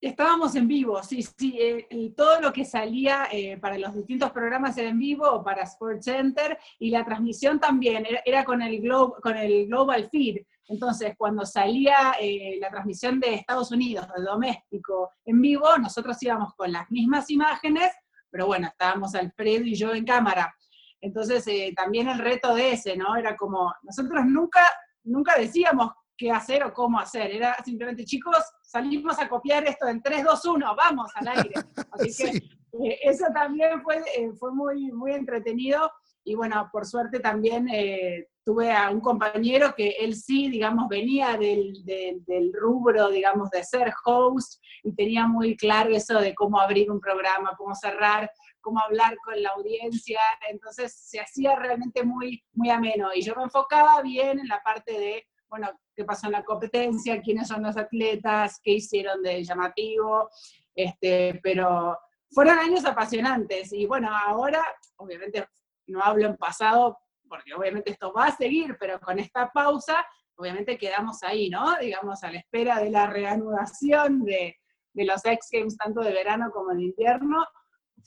Estábamos 0.00 0.54
en 0.56 0.68
vivo, 0.68 1.02
sí, 1.02 1.22
sí. 1.22 1.56
Eh, 1.58 2.12
todo 2.14 2.40
lo 2.40 2.52
que 2.52 2.66
salía 2.66 3.28
eh, 3.32 3.56
para 3.56 3.78
los 3.78 3.94
distintos 3.94 4.30
programas 4.30 4.76
era 4.76 4.90
en 4.90 4.98
vivo 4.98 5.26
o 5.26 5.42
para 5.42 5.62
Sports 5.62 6.04
Center 6.04 6.58
y 6.78 6.90
la 6.90 7.04
transmisión 7.04 7.58
también 7.58 8.06
era, 8.24 8.44
con, 8.44 8.60
el 8.60 8.86
con 9.22 9.36
el 9.36 9.66
Global 9.66 10.08
Feed. 10.10 10.42
Entonces, 10.68 11.14
cuando 11.16 11.46
salía 11.46 12.16
eh, 12.20 12.58
la 12.60 12.70
transmisión 12.70 13.18
de 13.20 13.34
Estados 13.34 13.70
Unidos, 13.70 14.06
de 14.14 14.22
doméstico, 14.22 15.12
en 15.24 15.40
vivo, 15.40 15.66
nosotros 15.78 16.22
íbamos 16.22 16.54
con 16.54 16.72
las 16.72 16.90
mismas 16.90 17.30
imágenes, 17.30 17.90
pero 18.28 18.46
bueno, 18.46 18.66
estábamos 18.66 19.14
Alfredo 19.14 19.64
y 19.64 19.74
yo 19.74 19.94
en 19.94 20.04
cámara. 20.04 20.54
Entonces, 21.00 21.46
también 21.74 22.08
el 22.08 22.18
reto 22.18 22.54
de 22.54 22.72
ese, 22.72 22.96
¿no? 22.96 23.16
Era 23.16 23.36
como, 23.36 23.72
nosotros 23.82 24.26
nunca, 24.26 24.60
nunca 25.04 25.38
decíamos 25.38 25.92
qué 26.16 26.30
hacer 26.30 26.64
o 26.64 26.72
cómo 26.72 26.98
hacer. 26.98 27.30
Era 27.30 27.56
simplemente, 27.64 28.04
chicos, 28.04 28.36
salimos 28.62 29.18
a 29.18 29.28
copiar 29.28 29.66
esto 29.66 29.86
en 29.86 30.02
3, 30.02 30.24
2, 30.24 30.44
1, 30.44 30.76
vamos 30.76 31.10
al 31.14 31.28
aire. 31.28 31.54
Así 31.92 32.16
que 32.16 32.36
eh, 32.84 32.98
eso 33.02 33.26
también 33.34 33.82
fue, 33.82 33.98
eh, 34.16 34.32
fue 34.38 34.52
muy, 34.52 34.92
muy 34.92 35.12
entretenido. 35.12 35.90
Y 36.24 36.34
bueno, 36.34 36.68
por 36.72 36.84
suerte 36.86 37.20
también 37.20 37.68
eh, 37.68 38.28
tuve 38.44 38.72
a 38.72 38.90
un 38.90 39.00
compañero 39.00 39.74
que 39.76 39.90
él 39.90 40.16
sí, 40.16 40.48
digamos, 40.48 40.88
venía 40.88 41.36
del, 41.36 41.84
del, 41.84 42.52
rubro, 42.52 43.10
digamos, 43.10 43.48
de 43.50 43.62
ser 43.62 43.92
host 44.04 44.60
y 44.82 44.92
tenía 44.92 45.28
muy 45.28 45.56
claro 45.56 45.94
eso 45.94 46.18
de 46.18 46.34
cómo 46.34 46.58
abrir 46.58 46.90
un 46.90 46.98
programa, 46.98 47.54
cómo 47.56 47.76
cerrar, 47.76 48.28
cómo 48.60 48.80
hablar 48.80 49.16
con 49.24 49.40
la 49.40 49.50
audiencia. 49.50 50.18
Entonces 50.50 50.96
se 50.96 51.20
hacía 51.20 51.54
realmente 51.54 52.02
muy, 52.02 52.42
muy 52.54 52.70
ameno. 52.70 53.10
Y 53.14 53.22
yo 53.22 53.36
me 53.36 53.44
enfocaba 53.44 54.02
bien 54.02 54.40
en 54.40 54.48
la 54.48 54.60
parte 54.64 54.98
de 54.98 55.24
bueno, 55.48 55.70
qué 55.96 56.04
pasó 56.04 56.26
en 56.26 56.32
la 56.32 56.44
competencia, 56.44 57.22
quiénes 57.22 57.48
son 57.48 57.62
los 57.62 57.76
atletas, 57.76 58.60
qué 58.62 58.72
hicieron 58.72 59.22
de 59.22 59.42
llamativo, 59.42 60.30
este, 60.74 61.40
pero 61.42 61.98
fueron 62.30 62.58
años 62.58 62.84
apasionantes 62.84 63.72
y 63.72 63.86
bueno, 63.86 64.10
ahora 64.14 64.62
obviamente 64.96 65.46
no 65.86 66.02
hablo 66.02 66.26
en 66.26 66.36
pasado 66.36 66.98
porque 67.28 67.54
obviamente 67.54 67.90
esto 67.90 68.12
va 68.12 68.26
a 68.26 68.36
seguir, 68.36 68.76
pero 68.78 69.00
con 69.00 69.18
esta 69.18 69.50
pausa 69.50 70.06
obviamente 70.36 70.78
quedamos 70.78 71.22
ahí, 71.22 71.48
¿no? 71.48 71.76
Digamos, 71.78 72.22
a 72.22 72.30
la 72.30 72.38
espera 72.38 72.78
de 72.80 72.90
la 72.90 73.06
reanudación 73.06 74.24
de, 74.24 74.56
los 74.94 75.24
X 75.24 75.48
Games, 75.52 75.76
tanto 75.76 76.00
de 76.00 76.12
verano 76.12 76.50
como 76.50 76.74
de 76.74 76.84
invierno, 76.84 77.44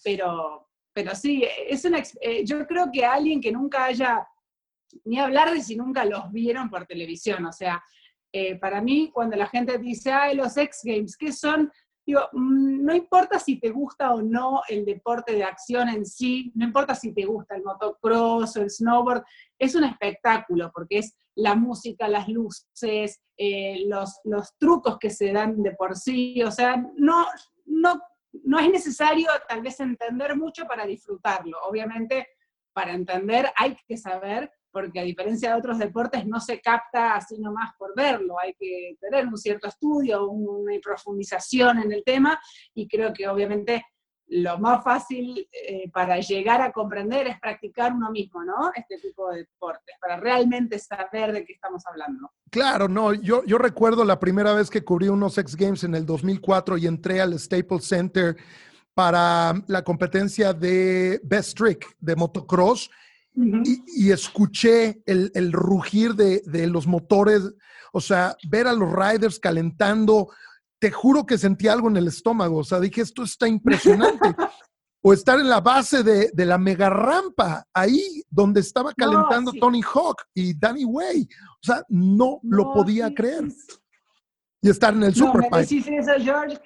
pero, 0.04 0.68
pero 0.92 1.14
sí, 1.14 1.46
es 1.68 1.86
una, 1.86 2.02
eh, 2.22 2.44
yo 2.44 2.66
creo 2.66 2.90
que 2.92 3.06
alguien 3.06 3.40
que 3.40 3.52
nunca 3.52 3.86
haya, 3.86 4.28
ni 5.06 5.20
hablar 5.20 5.52
de 5.54 5.62
si 5.62 5.76
nunca 5.76 6.06
los 6.06 6.32
vieron 6.32 6.70
por 6.70 6.86
televisión, 6.86 7.46
o 7.46 7.52
sea, 7.52 7.84
eh, 8.32 8.56
para 8.60 8.82
mí, 8.82 9.10
cuando 9.12 9.36
la 9.36 9.48
gente 9.48 9.78
dice, 9.78 10.12
ay, 10.12 10.36
los 10.36 10.56
X 10.56 10.82
Games, 10.84 11.18
¿qué 11.18 11.32
son? 11.32 11.72
Digo, 12.06 12.22
mm, 12.32 12.86
no 12.86 12.96
importa 12.96 13.40
si 13.40 13.60
te 13.60 13.70
gusta 13.70 14.14
o 14.14 14.22
no 14.22 14.62
el 14.68 14.86
deporte 14.86 15.34
de 15.34 15.44
acción 15.44 15.90
en 15.90 16.06
sí, 16.06 16.52
no 16.56 16.66
importa 16.66 16.94
si 16.94 17.14
te 17.14 17.26
gusta 17.26 17.56
el 17.56 17.64
motocross 17.64 18.56
o 18.56 18.62
el 18.62 18.70
snowboard, 18.70 19.24
es 19.58 19.76
un 19.76 19.84
espectáculo 19.84 20.72
porque 20.74 21.00
es 21.00 21.16
la 21.36 21.56
música, 21.56 22.08
las 22.08 22.28
luces, 22.28 23.22
eh, 23.38 23.84
los, 23.88 24.20
los 24.24 24.56
trucos 24.58 24.98
que 25.00 25.10
se 25.10 25.32
dan 25.32 25.62
de 25.64 25.72
por 25.72 25.96
sí, 25.96 26.42
o 26.44 26.52
sea, 26.52 26.78
no, 26.98 27.26
no, 27.66 28.00
no 28.44 28.60
es 28.60 28.70
necesario 28.70 29.30
tal 29.48 29.62
vez 29.62 29.80
entender 29.80 30.36
mucho 30.36 30.66
para 30.66 30.86
disfrutarlo. 30.86 31.58
Obviamente, 31.64 32.28
para 32.74 32.94
entender 32.94 33.52
hay 33.56 33.76
que 33.88 33.98
saber 33.98 34.52
porque 34.72 35.00
a 35.00 35.04
diferencia 35.04 35.52
de 35.52 35.60
otros 35.60 35.80
deportes 35.80 36.26
no 36.26 36.40
se 36.40 36.62
capta 36.62 37.16
así 37.16 37.40
nomás 37.40 37.72
por 37.78 37.96
verlo, 37.96 38.40
hay 38.40 38.54
que 38.54 38.96
tener 39.00 39.28
un 39.28 39.38
cierto 39.38 39.68
estudio, 39.68 40.30
una 40.30 40.74
profundización 40.82 41.80
en 41.80 41.92
el 41.92 42.04
tema, 42.04 42.40
y 42.74 42.88
creo 42.88 43.14
que 43.14 43.28
obviamente 43.28 43.84
lo 44.30 44.60
más 44.60 44.84
fácil 44.84 45.48
eh, 45.52 45.90
para 45.92 46.20
llegar 46.20 46.62
a 46.62 46.72
comprender 46.72 47.28
es 47.28 47.40
practicar 47.40 47.94
uno 47.94 48.12
mismo, 48.12 48.44
¿no? 48.44 48.72
Este 48.76 48.98
tipo 49.00 49.30
de 49.32 49.40
deportes, 49.40 49.96
para 50.00 50.18
realmente 50.18 50.78
saber 50.78 51.34
de 51.34 51.44
qué 51.44 51.54
estamos 51.54 51.84
hablando. 51.88 52.32
Claro, 52.52 52.88
no, 52.88 53.14
yo, 53.14 53.44
yo 53.46 53.58
recuerdo 53.58 54.06
la 54.06 54.20
primera 54.20 54.54
vez 54.54 54.70
que 54.70 54.84
cubrí 54.84 55.08
unos 55.08 55.38
X 55.38 55.56
Games 55.56 55.84
en 55.84 55.96
el 55.96 56.06
2004 56.06 56.78
y 56.78 56.86
entré 56.86 57.22
al 57.22 57.38
Staples 57.40 57.86
Center 57.86 58.38
para 58.94 59.54
la 59.68 59.84
competencia 59.84 60.54
de 60.54 61.20
Best 61.24 61.58
Trick 61.58 61.96
de 62.00 62.16
motocross 62.16 62.90
y, 63.36 64.12
escuché 64.12 65.02
el, 65.06 65.52
rugir 65.52 66.16
de, 66.16 66.68
los 66.68 66.88
motores, 66.88 67.44
o 67.94 68.02
sea, 68.02 68.36
ver 68.50 68.68
a 68.68 68.74
los 68.74 68.92
riders 68.92 69.40
calentando, 69.40 70.30
te 70.80 70.92
juro 70.92 71.26
que 71.26 71.38
sentí 71.38 71.68
algo 71.68 71.90
en 71.90 71.98
el 71.98 72.08
estómago, 72.08 72.58
o 72.58 72.64
sea, 72.64 72.80
dije, 72.80 73.02
esto 73.02 73.24
está 73.24 73.48
impresionante. 73.48 74.36
o 75.02 75.14
estar 75.14 75.40
en 75.40 75.50
la 75.50 75.62
base 75.62 76.04
de, 76.04 76.46
la 76.46 76.58
mega 76.58 76.90
rampa, 76.90 77.66
ahí 77.74 78.24
donde 78.30 78.60
estaba 78.60 78.94
calentando 78.94 79.54
Tony 79.54 79.82
Hawk 79.82 80.24
y 80.34 80.58
Danny 80.58 80.86
Way. 80.86 81.28
O 81.54 81.66
sea, 81.66 81.84
no, 81.88 82.40
lo 82.44 82.74
podía 82.74 83.14
creer. 83.14 83.46
Y 84.62 84.70
estar 84.70 84.94
en 84.94 85.04
el 85.04 85.18
no, 85.18 85.28
Super 85.28 85.50
me 85.50 85.62
eso, 85.62 86.12
George. 86.20 86.60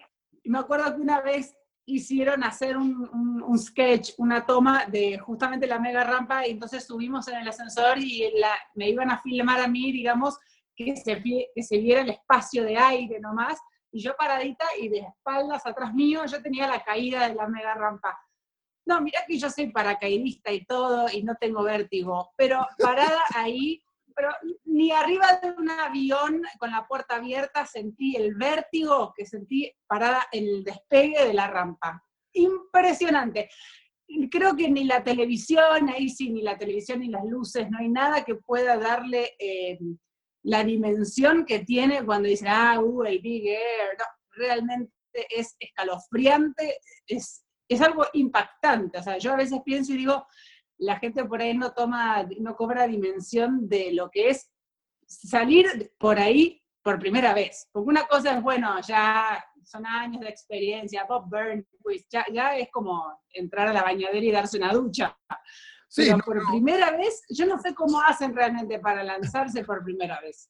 Me 0.45 0.57
acuerdo 0.57 0.95
que 0.95 1.01
una 1.01 1.21
vez 1.21 1.53
hicieron 1.85 2.43
hacer 2.43 2.77
un, 2.77 3.57
sketch, 3.57 4.13
una 4.17 4.45
toma 4.45 4.85
de 4.85 5.17
justamente 5.17 5.67
la 5.67 5.79
mega 5.79 6.03
rampa, 6.03 6.47
y 6.47 6.51
entonces 6.51 6.85
subimos 6.85 7.27
en 7.27 7.37
el 7.37 7.47
ascensor 7.47 7.99
y 7.99 8.31
me 8.75 8.89
iban 8.89 9.11
a 9.11 9.21
filmar 9.21 9.61
a 9.61 9.67
mí, 9.67 9.91
digamos, 9.91 10.37
que 10.75 10.95
se, 10.95 11.21
que 11.21 11.63
se 11.63 11.77
viera 11.77 12.01
el 12.01 12.09
espacio 12.09 12.63
de 12.63 12.77
aire 12.77 13.19
nomás, 13.19 13.59
y 13.91 14.01
yo 14.01 14.15
paradita 14.17 14.65
y 14.81 14.89
de 14.89 14.99
espaldas 14.99 15.65
atrás 15.65 15.93
mío 15.93 16.25
yo 16.25 16.41
tenía 16.41 16.67
la 16.67 16.83
caída 16.83 17.27
de 17.27 17.35
la 17.35 17.47
mega 17.47 17.75
rampa. 17.75 18.17
No, 18.85 18.99
mira 18.99 19.19
que 19.27 19.37
yo 19.37 19.49
soy 19.49 19.71
paracaidista 19.71 20.51
y 20.51 20.65
todo, 20.65 21.07
y 21.11 21.23
no 21.23 21.35
tengo 21.39 21.63
vértigo, 21.63 22.31
pero 22.35 22.65
parada 22.79 23.21
ahí 23.35 23.81
pero 24.15 24.29
ni 24.65 24.91
arriba 24.91 25.39
de 25.41 25.51
un 25.51 25.69
avión 25.69 26.41
con 26.57 26.71
la 26.71 26.85
puerta 26.87 27.15
abierta 27.15 27.65
sentí 27.65 28.15
el 28.15 28.35
vértigo 28.35 29.13
que 29.15 29.25
sentí 29.25 29.71
parada 29.87 30.27
en 30.31 30.45
el 30.45 30.63
despegue 30.63 31.25
de 31.25 31.33
la 31.33 31.47
rampa. 31.47 32.03
Impresionante. 32.33 33.49
Creo 34.29 34.55
que 34.55 34.69
ni 34.69 34.83
la 34.83 35.03
televisión, 35.03 35.89
ahí 35.89 36.09
sí, 36.09 36.29
ni 36.29 36.41
la 36.41 36.57
televisión 36.57 36.99
ni 36.99 37.07
las 37.09 37.25
luces, 37.25 37.69
no 37.69 37.79
hay 37.79 37.89
nada 37.89 38.23
que 38.23 38.35
pueda 38.35 38.77
darle 38.77 39.33
eh, 39.39 39.79
la 40.43 40.63
dimensión 40.63 41.45
que 41.45 41.59
tiene 41.59 42.05
cuando 42.05 42.27
dicen, 42.27 42.49
ah, 42.49 42.79
uh, 42.79 43.03
el 43.03 43.19
Big 43.19 43.47
Air. 43.47 43.97
realmente 44.31 44.91
es 45.29 45.55
escalofriante, 45.59 46.77
es, 47.07 47.45
es 47.67 47.81
algo 47.81 48.05
impactante. 48.13 48.97
O 48.99 49.03
sea, 49.03 49.17
yo 49.17 49.33
a 49.33 49.37
veces 49.37 49.59
pienso 49.63 49.93
y 49.93 49.97
digo, 49.97 50.25
la 50.83 50.99
gente 50.99 51.25
por 51.25 51.41
ahí 51.41 51.57
no 51.57 51.73
toma, 51.73 52.27
no 52.39 52.55
cobra 52.55 52.87
dimensión 52.87 53.67
de 53.67 53.93
lo 53.93 54.09
que 54.09 54.29
es 54.29 54.49
salir 55.05 55.93
por 55.97 56.19
ahí 56.19 56.61
por 56.83 56.99
primera 56.99 57.33
vez. 57.33 57.67
Porque 57.71 57.89
una 57.89 58.05
cosa 58.05 58.35
es, 58.35 58.43
bueno, 58.43 58.75
ya 58.85 59.43
son 59.63 59.85
años 59.85 60.21
de 60.21 60.29
experiencia, 60.29 61.05
Bob 61.07 61.29
Burns, 61.29 61.65
pues 61.81 62.05
ya, 62.09 62.25
ya 62.31 62.57
es 62.57 62.69
como 62.71 63.21
entrar 63.33 63.69
a 63.69 63.73
la 63.73 63.83
bañadera 63.83 64.25
y 64.25 64.31
darse 64.31 64.57
una 64.57 64.73
ducha. 64.73 65.17
Sí, 65.87 66.05
Pero 66.05 66.17
por 66.19 66.41
primera 66.51 66.91
vez, 66.91 67.21
yo 67.29 67.45
no 67.45 67.59
sé 67.59 67.73
cómo 67.73 68.01
hacen 68.01 68.35
realmente 68.35 68.79
para 68.79 69.03
lanzarse 69.03 69.63
por 69.63 69.83
primera 69.83 70.19
vez. 70.21 70.49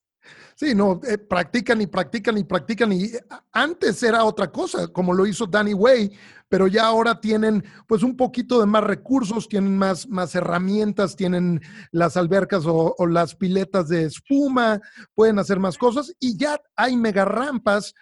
Sí, 0.55 0.73
no, 0.73 1.01
eh, 1.05 1.17
practican 1.17 1.81
y 1.81 1.87
practican 1.87 2.37
y 2.37 2.43
practican 2.43 2.91
y 2.93 3.05
eh, 3.05 3.19
antes 3.51 4.01
era 4.03 4.23
otra 4.23 4.49
cosa, 4.51 4.87
como 4.87 5.13
lo 5.13 5.25
hizo 5.25 5.45
Danny 5.45 5.73
Way, 5.73 6.11
pero 6.53 6.67
ya 6.67 6.85
ahora 6.85 7.19
tienen 7.19 7.63
pues 7.87 8.03
un 8.03 8.15
poquito 8.15 8.59
de 8.59 8.67
más 8.67 8.83
recursos, 8.83 9.49
tienen 9.49 9.75
más, 9.75 10.07
más 10.07 10.35
herramientas, 10.35 11.15
tienen 11.15 11.59
las 11.91 12.15
albercas 12.15 12.65
o, 12.67 12.95
las 13.07 13.33
piletas 13.33 13.87
de 13.89 14.03
espuma, 14.03 14.79
pueden 15.15 15.39
hacer 15.39 15.59
más 15.59 15.79
cosas 15.79 16.13
y 16.19 16.37
ya 16.37 16.61
hay 16.75 16.95
mega 16.95 17.25
rampas 17.25 17.95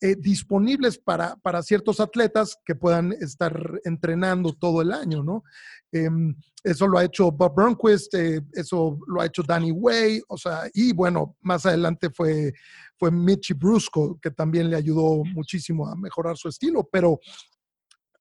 eh, 0.00 0.16
disponibles 0.18 0.96
para, 0.96 1.36
para, 1.42 1.62
ciertos 1.62 2.00
atletas 2.00 2.56
que 2.64 2.74
puedan 2.74 3.12
estar 3.12 3.78
entrenando 3.84 4.54
todo 4.54 4.80
el 4.80 4.92
año, 4.92 5.22
¿no? 5.22 5.44
Em, 5.92 6.34
eso 6.64 6.88
lo 6.88 6.96
ha 6.96 7.04
hecho 7.04 7.30
Bob 7.30 7.54
Burnquist, 7.54 8.14
eh, 8.14 8.40
eso 8.54 8.98
lo 9.06 9.20
ha 9.20 9.26
hecho 9.26 9.42
Danny 9.42 9.70
Way, 9.70 10.22
o 10.28 10.38
sea, 10.38 10.62
y 10.72 10.94
bueno, 10.94 11.36
más 11.42 11.66
adelante 11.66 12.08
fue, 12.08 12.54
fue 12.96 13.10
Mitchy 13.10 13.52
Brusco, 13.52 14.18
que 14.18 14.30
también 14.30 14.70
le 14.70 14.76
ayudó 14.76 15.24
muchísimo 15.24 15.86
a 15.86 15.94
mejorar 15.94 16.38
su 16.38 16.48
estilo, 16.48 16.88
pero 16.90 17.20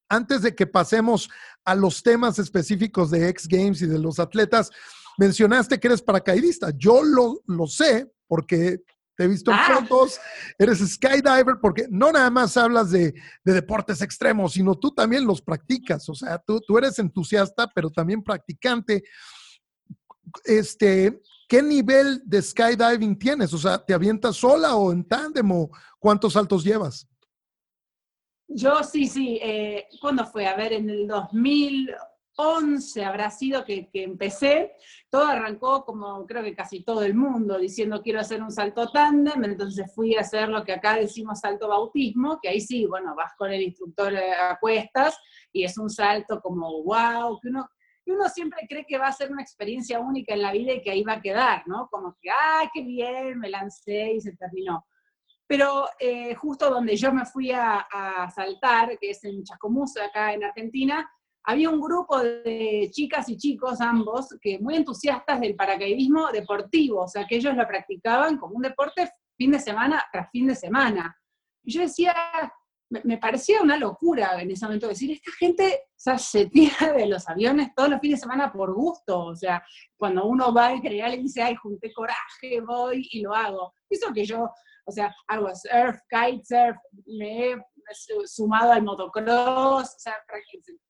antes 0.10 0.42
de 0.42 0.56
que 0.56 0.68
pasemos 0.68 1.30
a 1.66 1.76
los 1.76 2.02
temas 2.02 2.40
específicos 2.40 3.12
de 3.12 3.28
X 3.30 3.48
Games 3.48 3.82
y 3.82 3.88
de 3.88 4.00
los 4.00 4.20
atletas, 4.20 4.72
mencionaste 5.18 5.80
que 5.80 5.88
eres 5.88 6.02
paracaidista. 6.02 6.72
Yo 6.78 7.04
lo, 7.04 7.42
lo 7.46 7.68
sé 7.68 8.12
porque 8.28 8.82
te 9.18 9.24
he 9.24 9.28
visto 9.28 9.52
en 9.52 9.58
ah. 9.58 9.80
fotos, 9.80 10.20
eres 10.60 10.80
skydiver, 10.80 11.58
porque 11.60 11.88
no 11.90 12.12
nada 12.12 12.30
más 12.30 12.56
hablas 12.56 12.92
de, 12.92 13.16
deportes 13.44 14.02
extremos, 14.02 14.54
sino 14.54 14.76
tú 14.76 14.94
también 14.94 15.26
los 15.26 15.42
practicas. 15.42 16.08
O 16.08 16.14
sea, 16.14 16.38
tú, 16.38 16.62
tú 16.62 16.78
eres 16.78 17.00
entusiasta, 17.00 17.68
pero 17.74 17.90
también 17.90 18.24
practicante. 18.24 19.04
Este, 20.44 21.20
¿Qué 21.50 21.64
nivel 21.64 22.22
de 22.26 22.42
skydiving 22.42 23.18
tienes? 23.18 23.54
O 23.54 23.58
sea, 23.58 23.84
¿te 23.84 23.94
avientas 23.94 24.36
sola 24.36 24.76
o 24.76 24.92
en 24.92 25.04
tándem 25.04 25.52
o 25.52 25.72
cuántos 26.00 26.34
saltos 26.34 26.64
llevas? 26.64 27.08
Yo 28.48 28.84
sí, 28.84 29.08
sí. 29.08 29.40
Eh, 29.42 29.88
¿Cuándo 30.00 30.26
fue? 30.26 30.48
A 30.48 30.56
ver, 30.56 30.74
en 30.74 30.90
el 30.90 31.08
2000, 31.08 31.94
11 32.38 33.04
habrá 33.04 33.32
sido 33.32 33.66
que, 33.66 33.90
empecé, 33.94 34.74
todo 35.10 35.26
arrancó 35.26 35.84
como 35.84 36.26
creo 36.28 36.44
que 36.44 36.56
casi 36.56 36.84
todo 36.84 37.02
el 37.02 37.16
mundo, 37.16 37.58
diciendo 37.58 38.02
quiero 38.04 38.20
hacer 38.20 38.44
un 38.44 38.52
salto 38.52 38.90
tándem, 38.92 39.44
entonces 39.44 39.92
fui 39.94 40.16
a 40.16 40.22
hacer 40.22 40.48
lo 40.48 40.64
que 40.64 40.74
acá 40.74 40.96
decimos 40.96 41.40
salto 41.40 41.68
bautismo, 41.68 42.40
que 42.40 42.50
ahí 42.50 42.62
sí, 42.62 42.86
bueno, 42.86 43.16
vas 43.16 43.34
con 43.38 43.52
el 43.52 43.64
instructor 43.64 44.16
a 44.16 44.58
cuestas 44.60 45.18
y 45.52 45.64
es 45.64 45.78
un 45.80 45.90
salto 45.90 46.40
como 46.40 46.84
wow, 46.84 47.40
que 47.42 47.50
uno, 47.50 47.68
uno 48.06 48.30
siempre 48.30 48.68
cree 48.70 48.86
que 48.86 49.00
va 49.00 49.08
a 49.08 49.14
ser 49.14 49.32
una 49.32 49.42
experiencia 49.42 50.00
única 50.00 50.36
en 50.36 50.44
la 50.44 50.52
vida 50.52 50.74
y 50.74 50.82
que 50.82 50.92
ahí 50.92 51.04
va 51.04 51.14
a 51.14 51.22
quedar, 51.22 51.64
¿no? 51.68 51.88
Como 51.90 52.16
que, 52.22 52.30
¡ay, 52.30 52.68
qué 52.72 52.84
bien! 52.84 53.40
Me 53.40 53.50
lancé 53.50 54.14
y 54.14 54.22
se 54.22 54.36
terminó. 54.38 54.86
Pero 55.48 55.88
eh, 55.98 56.36
justo 56.36 56.70
donde 56.70 56.96
yo 56.98 57.14
me 57.14 57.26
fui 57.26 57.52
a, 57.52 57.80
a 57.80 58.30
saltar, 58.30 58.98
que 59.00 59.12
es 59.12 59.24
en 59.24 59.44
Chascomús, 59.44 59.96
acá 59.98 60.34
en 60.34 60.44
Argentina, 60.44 61.10
había 61.50 61.70
un 61.70 61.80
grupo 61.80 62.22
de 62.22 62.90
chicas 62.92 63.30
y 63.30 63.38
chicos, 63.38 63.80
ambos, 63.80 64.36
que 64.42 64.60
muy 64.60 64.76
entusiastas 64.76 65.40
del 65.40 65.56
paracaidismo 65.56 66.30
deportivo, 66.30 67.04
o 67.04 67.08
sea, 67.08 67.26
que 67.26 67.38
ellos 67.38 67.56
lo 67.56 67.66
practicaban 67.66 68.38
como 68.38 68.58
un 68.58 68.64
deporte 68.64 69.10
fin 69.38 69.52
de 69.52 69.60
semana 69.60 70.04
tras 70.12 70.30
fin 70.30 70.48
de 70.48 70.56
semana. 70.56 71.18
Y 71.64 71.72
yo 71.72 71.82
decía, 71.82 72.14
me, 72.90 73.18
parecía 73.18 73.62
una 73.62 73.78
locura 73.78 74.42
en 74.42 74.52
ese 74.52 74.66
momento 74.66 74.90
decir, 74.90 75.12
esta 75.12 75.32
gente 75.40 75.84
se 75.96 76.48
tira 76.48 76.92
de 76.92 77.06
los 77.06 77.28
aviones 77.30 77.74
todos 77.74 77.90
los 77.90 78.02
fines 78.02 78.20
de 78.20 78.24
semana 78.24 78.52
por 78.52 78.74
gusto, 78.74 79.18
o 79.26 79.36
sea, 79.36 79.64
cuando 79.96 80.26
uno 80.26 80.54
va 80.54 80.68
al 80.68 80.82
crear 80.82 81.14
y 81.14 81.24
dice, 81.24 81.42
ay, 81.42 81.56
junté 81.56 81.94
coraje, 81.94 82.60
voy 82.60 83.08
y 83.12 83.22
lo 83.22 83.34
hago. 83.34 83.74
Eso 83.90 84.12
que 84.14 84.26
yo, 84.26 84.50
o 84.88 84.92
sea, 84.92 85.14
hago 85.28 85.50
surf, 85.54 86.00
kitesurf, 86.10 86.78
me 87.06 87.52
he 87.52 87.58
sumado 88.26 88.72
al 88.72 88.84
motocross, 88.84 89.96
o 89.96 90.00
sea, 90.00 90.16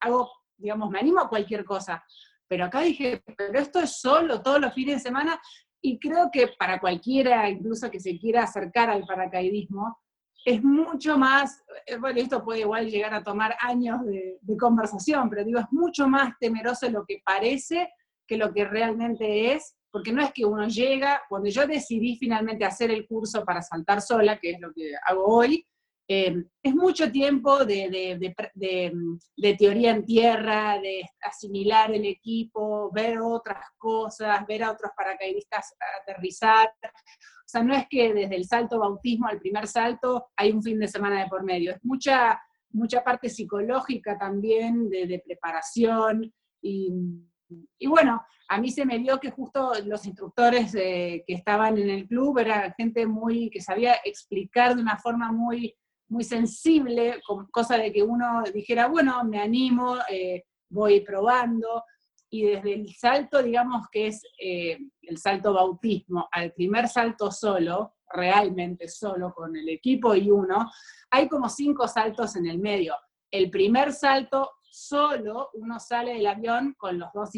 hago 0.02 0.30
digamos, 0.58 0.90
me 0.90 1.00
animo 1.00 1.22
a 1.22 1.30
cualquier 1.30 1.64
cosa. 1.64 2.04
Pero 2.48 2.66
acá 2.66 2.82
dije, 2.82 3.24
pero 3.38 3.60
esto 3.60 3.80
es 3.80 4.00
solo 4.00 4.42
todos 4.42 4.60
los 4.60 4.74
fines 4.74 4.96
de 4.96 5.10
semana. 5.10 5.40
Y 5.82 6.00
creo 6.00 6.30
que 6.32 6.50
para 6.60 6.80
cualquiera, 6.80 7.50
incluso 7.50 7.92
que 7.92 8.00
se 8.00 8.18
quiera 8.18 8.44
acercar 8.44 8.90
al 8.90 9.06
paracaidismo, 9.06 10.00
es 10.46 10.64
mucho 10.64 11.18
más, 11.18 11.64
eh, 11.86 11.98
bueno, 11.98 12.20
esto 12.20 12.44
puede 12.44 12.62
igual 12.62 12.90
llegar 12.90 13.14
a 13.14 13.24
tomar 13.24 13.56
años 13.60 14.06
de, 14.06 14.40
conversación, 14.58 15.30
pero 15.30 15.44
digo, 15.44 15.60
es 15.60 15.68
mucho 15.72 16.08
más 16.08 16.34
temeroso 16.40 16.90
lo 16.90 17.06
que 17.06 17.22
parece 17.24 17.92
que 18.26 18.38
lo 18.38 18.54
que 18.54 18.66
realmente 18.66 19.54
es, 19.54 19.76
porque 19.98 20.14
no 20.14 20.22
es 20.22 20.32
que 20.32 20.46
uno 20.46 20.68
llega, 20.68 21.24
cuando 21.28 21.50
yo 21.50 21.66
decidí 21.66 22.18
finalmente 22.18 22.64
hacer 22.64 22.92
el 22.92 23.08
curso 23.08 23.44
para 23.44 23.64
saltar 23.64 24.00
sola, 24.00 24.38
que 24.38 24.52
es 24.52 24.60
lo 24.60 24.72
que 24.72 24.92
hago 25.08 25.26
hoy, 25.26 25.66
eh, 26.08 26.36
es 26.62 26.76
mucho 26.76 27.12
tiempo 27.12 27.66
de, 27.66 28.20
de, 28.54 29.56
teoría 29.56 29.90
en 29.90 30.06
tierra, 30.06 30.80
de 30.80 31.02
asimilar 31.20 31.92
el 31.96 32.06
equipo, 32.06 32.92
ver 32.94 33.18
otras 33.20 33.66
cosas, 33.76 34.46
ver 34.46 34.62
a 34.66 34.72
otros 34.72 34.92
paracaidistas 34.96 35.74
aterrizar. 36.04 36.68
O 36.68 37.48
sea, 37.48 37.64
no 37.64 37.74
es 37.74 37.88
que 37.90 38.14
desde 38.14 38.36
el 38.36 38.46
salto 38.46 38.78
bautismo 38.78 39.28
al 39.28 39.40
primer 39.40 39.66
salto 39.66 40.28
hay 40.36 40.52
un 40.52 40.62
fin 40.62 40.78
de 40.78 40.88
semana 40.88 41.24
de 41.24 41.28
por 41.28 41.44
medio, 41.44 41.72
es 41.72 41.84
mucha, 41.84 42.40
mucha 42.70 43.04
parte 43.04 43.30
psicológica 43.30 44.16
también 44.16 44.92
de, 44.92 45.24
preparación. 45.26 46.32
Y, 46.62 46.92
y, 47.80 47.88
bueno, 47.88 48.26
a 48.50 48.60
mí 48.60 48.72
se 48.72 48.86
me 48.86 49.00
dio 49.00 49.20
que 49.20 49.32
justo 49.32 49.74
los 49.86 50.06
instructores 50.06 50.74
eh, 50.76 51.24
que 51.26 51.34
estaban 51.34 51.78
en 51.78 51.90
el 51.90 52.08
club 52.08 52.40
eran 52.40 52.74
gente 52.78 53.06
muy 53.06 53.50
que 53.50 53.62
sabía 53.62 53.96
explicar 54.04 54.76
de 54.76 54.82
una 54.82 54.98
forma 54.98 55.32
muy, 55.32 55.76
muy 56.10 56.24
sensible, 56.24 57.22
cosa 57.52 57.78
de 57.78 57.92
que 57.92 58.04
uno 58.04 58.44
dijera, 58.54 58.88
bueno, 58.88 59.24
me 59.24 59.40
animo, 59.40 59.98
eh, 60.10 60.44
voy 60.70 61.02
probando 61.02 61.84
y 62.30 62.44
desde 62.44 62.74
el 62.74 62.94
salto, 62.94 63.42
digamos 63.42 63.88
que 63.92 64.08
es 64.08 64.22
eh, 64.40 64.78
el 65.02 65.18
salto 65.18 65.54
bautismo, 65.54 66.28
al 66.32 66.52
primer 66.52 66.88
salto 66.90 67.32
solo, 67.32 67.96
realmente 68.10 68.88
solo 68.88 69.34
con 69.34 69.56
el 69.56 69.70
equipo 69.70 70.16
y 70.16 70.30
uno, 70.30 70.70
hay 71.10 71.28
como 71.28 71.50
cinco 71.50 71.88
saltos 71.88 72.36
en 72.36 72.48
el 72.48 72.60
medio. 72.60 72.96
El 73.32 73.50
primer 73.50 73.94
salto 73.94 74.52
solo, 74.78 75.50
uno 75.54 75.80
sale 75.80 76.14
del 76.14 76.28
avión 76.28 76.76
con, 76.78 77.00
los 77.00 77.12
dos, 77.14 77.32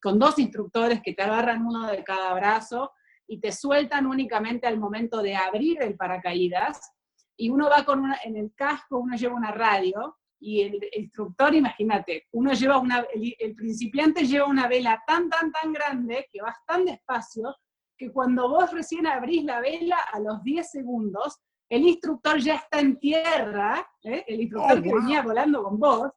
con 0.00 0.18
dos 0.18 0.38
instructores 0.38 1.02
que 1.02 1.12
te 1.12 1.22
agarran 1.22 1.66
uno 1.66 1.86
de 1.86 2.02
cada 2.02 2.32
brazo 2.34 2.92
y 3.26 3.38
te 3.40 3.52
sueltan 3.52 4.06
únicamente 4.06 4.66
al 4.66 4.78
momento 4.78 5.20
de 5.20 5.36
abrir 5.36 5.82
el 5.82 5.96
paracaídas 5.96 6.92
y 7.36 7.50
uno 7.50 7.68
va 7.68 7.84
con 7.84 8.00
una, 8.00 8.18
en 8.24 8.36
el 8.36 8.52
casco, 8.54 8.98
uno 8.98 9.16
lleva 9.16 9.34
una 9.34 9.52
radio 9.52 10.16
y 10.38 10.62
el 10.62 10.80
instructor, 10.96 11.54
imagínate, 11.54 12.26
uno 12.32 12.52
lleva 12.52 12.78
una, 12.78 13.04
el, 13.12 13.54
principiante 13.54 14.26
lleva 14.26 14.46
una 14.46 14.68
vela 14.68 15.02
tan, 15.06 15.28
tan, 15.28 15.52
tan 15.52 15.72
grande 15.72 16.28
que 16.32 16.40
vas 16.40 16.56
tan 16.66 16.84
despacio 16.84 17.54
que 17.96 18.10
cuando 18.10 18.48
vos 18.48 18.72
recién 18.72 19.06
abrís 19.06 19.44
la 19.44 19.60
vela 19.60 19.98
a 20.12 20.20
los 20.20 20.42
10 20.42 20.70
segundos, 20.70 21.40
el 21.68 21.82
instructor 21.82 22.38
ya 22.38 22.56
está 22.56 22.80
en 22.80 22.98
tierra, 22.98 23.86
¿eh? 24.04 24.24
el 24.26 24.42
instructor 24.42 24.78
oh, 24.78 24.82
que 24.82 24.94
venía 24.94 25.22
volando 25.22 25.64
con 25.64 25.78
vos, 25.78 26.12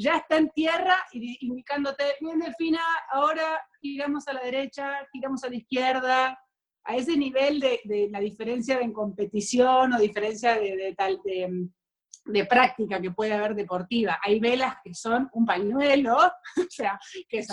ya 0.00 0.16
está 0.16 0.38
en 0.38 0.48
tierra 0.50 0.96
indicándote, 1.12 2.04
bien 2.20 2.38
Delfina, 2.38 2.80
ahora 3.12 3.60
giramos 3.82 4.26
a 4.28 4.32
la 4.32 4.42
derecha, 4.42 5.06
giramos 5.12 5.44
a 5.44 5.50
la 5.50 5.56
izquierda, 5.56 6.38
a 6.84 6.96
ese 6.96 7.18
nivel 7.18 7.60
de, 7.60 7.80
de 7.84 8.08
la 8.10 8.20
diferencia 8.20 8.80
en 8.80 8.94
competición 8.94 9.92
o 9.92 10.00
diferencia 10.00 10.54
de, 10.54 10.74
de 10.74 10.94
tal, 10.94 11.20
de, 11.22 11.68
de 12.24 12.46
práctica 12.46 12.98
que 12.98 13.10
puede 13.10 13.34
haber 13.34 13.54
deportiva. 13.54 14.18
Hay 14.24 14.40
velas 14.40 14.76
que 14.82 14.94
son 14.94 15.28
un 15.34 15.44
pañuelo, 15.44 16.16
o 16.56 16.70
sea, 16.70 16.98
que 17.28 17.44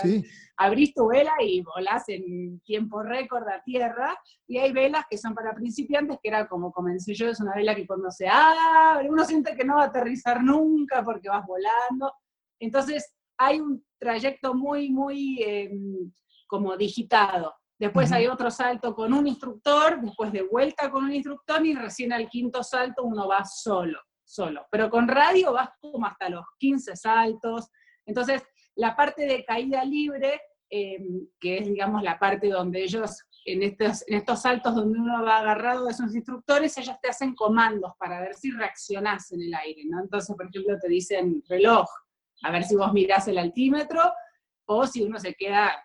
abrís 0.55 0.93
tu 0.93 1.07
vela 1.07 1.33
y 1.41 1.61
volás 1.61 2.07
en 2.07 2.61
tiempo 2.61 3.03
récord 3.03 3.45
a 3.49 3.61
tierra, 3.61 4.17
y 4.47 4.57
hay 4.57 4.71
velas 4.71 5.03
que 5.09 5.17
son 5.17 5.35
para 5.35 5.53
principiantes, 5.53 6.17
que 6.23 6.29
era 6.29 6.47
como 6.47 6.71
comencé 6.71 7.13
yo, 7.13 7.27
es 7.27 7.41
una 7.41 7.55
vela 7.55 7.75
que 7.75 7.85
cuando 7.85 8.09
se 8.09 8.29
abre, 8.29 9.09
uno 9.09 9.25
siente 9.25 9.53
que 9.53 9.65
no 9.65 9.75
va 9.75 9.83
a 9.83 9.87
aterrizar 9.87 10.41
nunca 10.41 11.03
porque 11.03 11.27
vas 11.27 11.45
volando. 11.45 12.13
Entonces, 12.59 13.13
hay 13.37 13.59
un 13.59 13.85
trayecto 13.99 14.53
muy, 14.53 14.89
muy 14.89 15.41
em, 15.43 16.11
como 16.47 16.75
digitado. 16.77 17.53
Después 17.79 18.11
hay 18.11 18.27
otro 18.27 18.49
salto 18.49 18.95
con 18.95 19.13
un 19.13 19.27
instructor, 19.27 20.01
después 20.01 20.31
de 20.31 20.41
vuelta 20.41 20.89
con 20.89 21.05
un 21.05 21.13
instructor 21.13 21.63
y 21.65 21.75
recién 21.75 22.11
al 22.11 22.27
quinto 22.27 22.63
salto 22.63 23.03
uno 23.03 23.27
va 23.27 23.45
solo 23.45 23.99
solo. 24.27 24.67
Pero 24.69 24.89
con 24.89 25.07
radio 25.07 25.53
vas 25.53 25.69
como 25.79 26.05
hasta 26.05 26.29
los 26.29 26.45
15 26.59 26.95
saltos. 26.95 27.69
Entonces, 28.05 28.43
la 28.75 28.95
parte 28.95 29.25
de 29.25 29.43
caída 29.43 29.83
libre, 29.83 30.39
em, 30.69 31.27
que 31.39 31.59
es, 31.59 31.67
digamos, 31.67 32.03
la 32.03 32.19
parte 32.19 32.49
donde 32.49 32.83
ellos, 32.83 33.23
en 33.45 33.63
estos, 33.63 34.03
en 34.07 34.17
estos 34.17 34.41
saltos 34.41 34.75
donde 34.75 34.99
uno 34.99 35.23
va 35.23 35.37
agarrado 35.37 35.85
de 35.85 35.91
esos 35.91 36.13
instructores, 36.13 36.77
ellos 36.77 36.95
te 37.01 37.09
hacen 37.09 37.33
comandos 37.33 37.93
para 37.97 38.19
ver 38.19 38.35
si 38.35 38.51
reaccionás 38.51 39.31
en 39.31 39.41
el 39.41 39.53
aire, 39.53 39.83
¿no? 39.85 40.01
Entonces, 40.01 40.35
por 40.35 40.47
ejemplo, 40.47 40.77
te 40.79 40.89
dicen 40.89 41.41
reloj, 41.47 41.87
a 42.43 42.51
ver 42.51 42.63
si 42.63 42.75
vos 42.75 42.93
mirás 42.93 43.27
el 43.27 43.37
altímetro, 43.37 44.01
o 44.65 44.85
si 44.85 45.03
uno 45.03 45.19
se 45.19 45.33
queda 45.33 45.83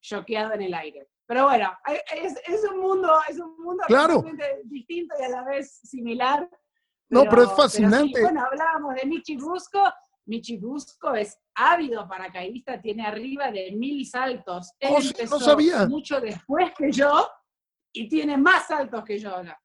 choqueado 0.00 0.54
en 0.54 0.62
el 0.62 0.74
aire. 0.74 1.08
Pero 1.26 1.44
bueno, 1.44 1.70
es, 1.86 2.64
un 2.70 2.80
mundo, 2.80 3.12
es 3.28 3.38
un 3.38 3.56
mundo 3.58 3.84
distinto 4.64 5.14
y 5.20 5.24
a 5.24 5.28
la 5.28 5.44
vez 5.44 5.80
similar, 5.84 6.48
no, 7.10 7.24
pero 7.24 7.42
es 7.42 7.52
fascinante. 7.52 8.20
bueno, 8.22 8.44
hablábamos 8.44 8.94
de 8.94 9.06
Michi 9.06 9.36
Busco. 9.36 9.82
Michi 10.26 10.58
Busco 10.58 11.12
es 11.14 11.36
ávido 11.54 12.08
paracaidista, 12.08 12.80
tiene 12.80 13.04
arriba 13.04 13.50
de 13.50 13.72
mil 13.72 14.06
saltos. 14.06 14.72
Él 14.78 14.92
oh, 14.92 15.30
no 15.30 15.40
sabía. 15.40 15.86
mucho 15.86 16.20
después 16.20 16.72
que 16.76 16.92
yo 16.92 17.28
y 17.92 18.08
tiene 18.08 18.36
más 18.36 18.68
saltos 18.68 19.04
que 19.04 19.18
yo 19.18 19.30
ahora. 19.34 19.60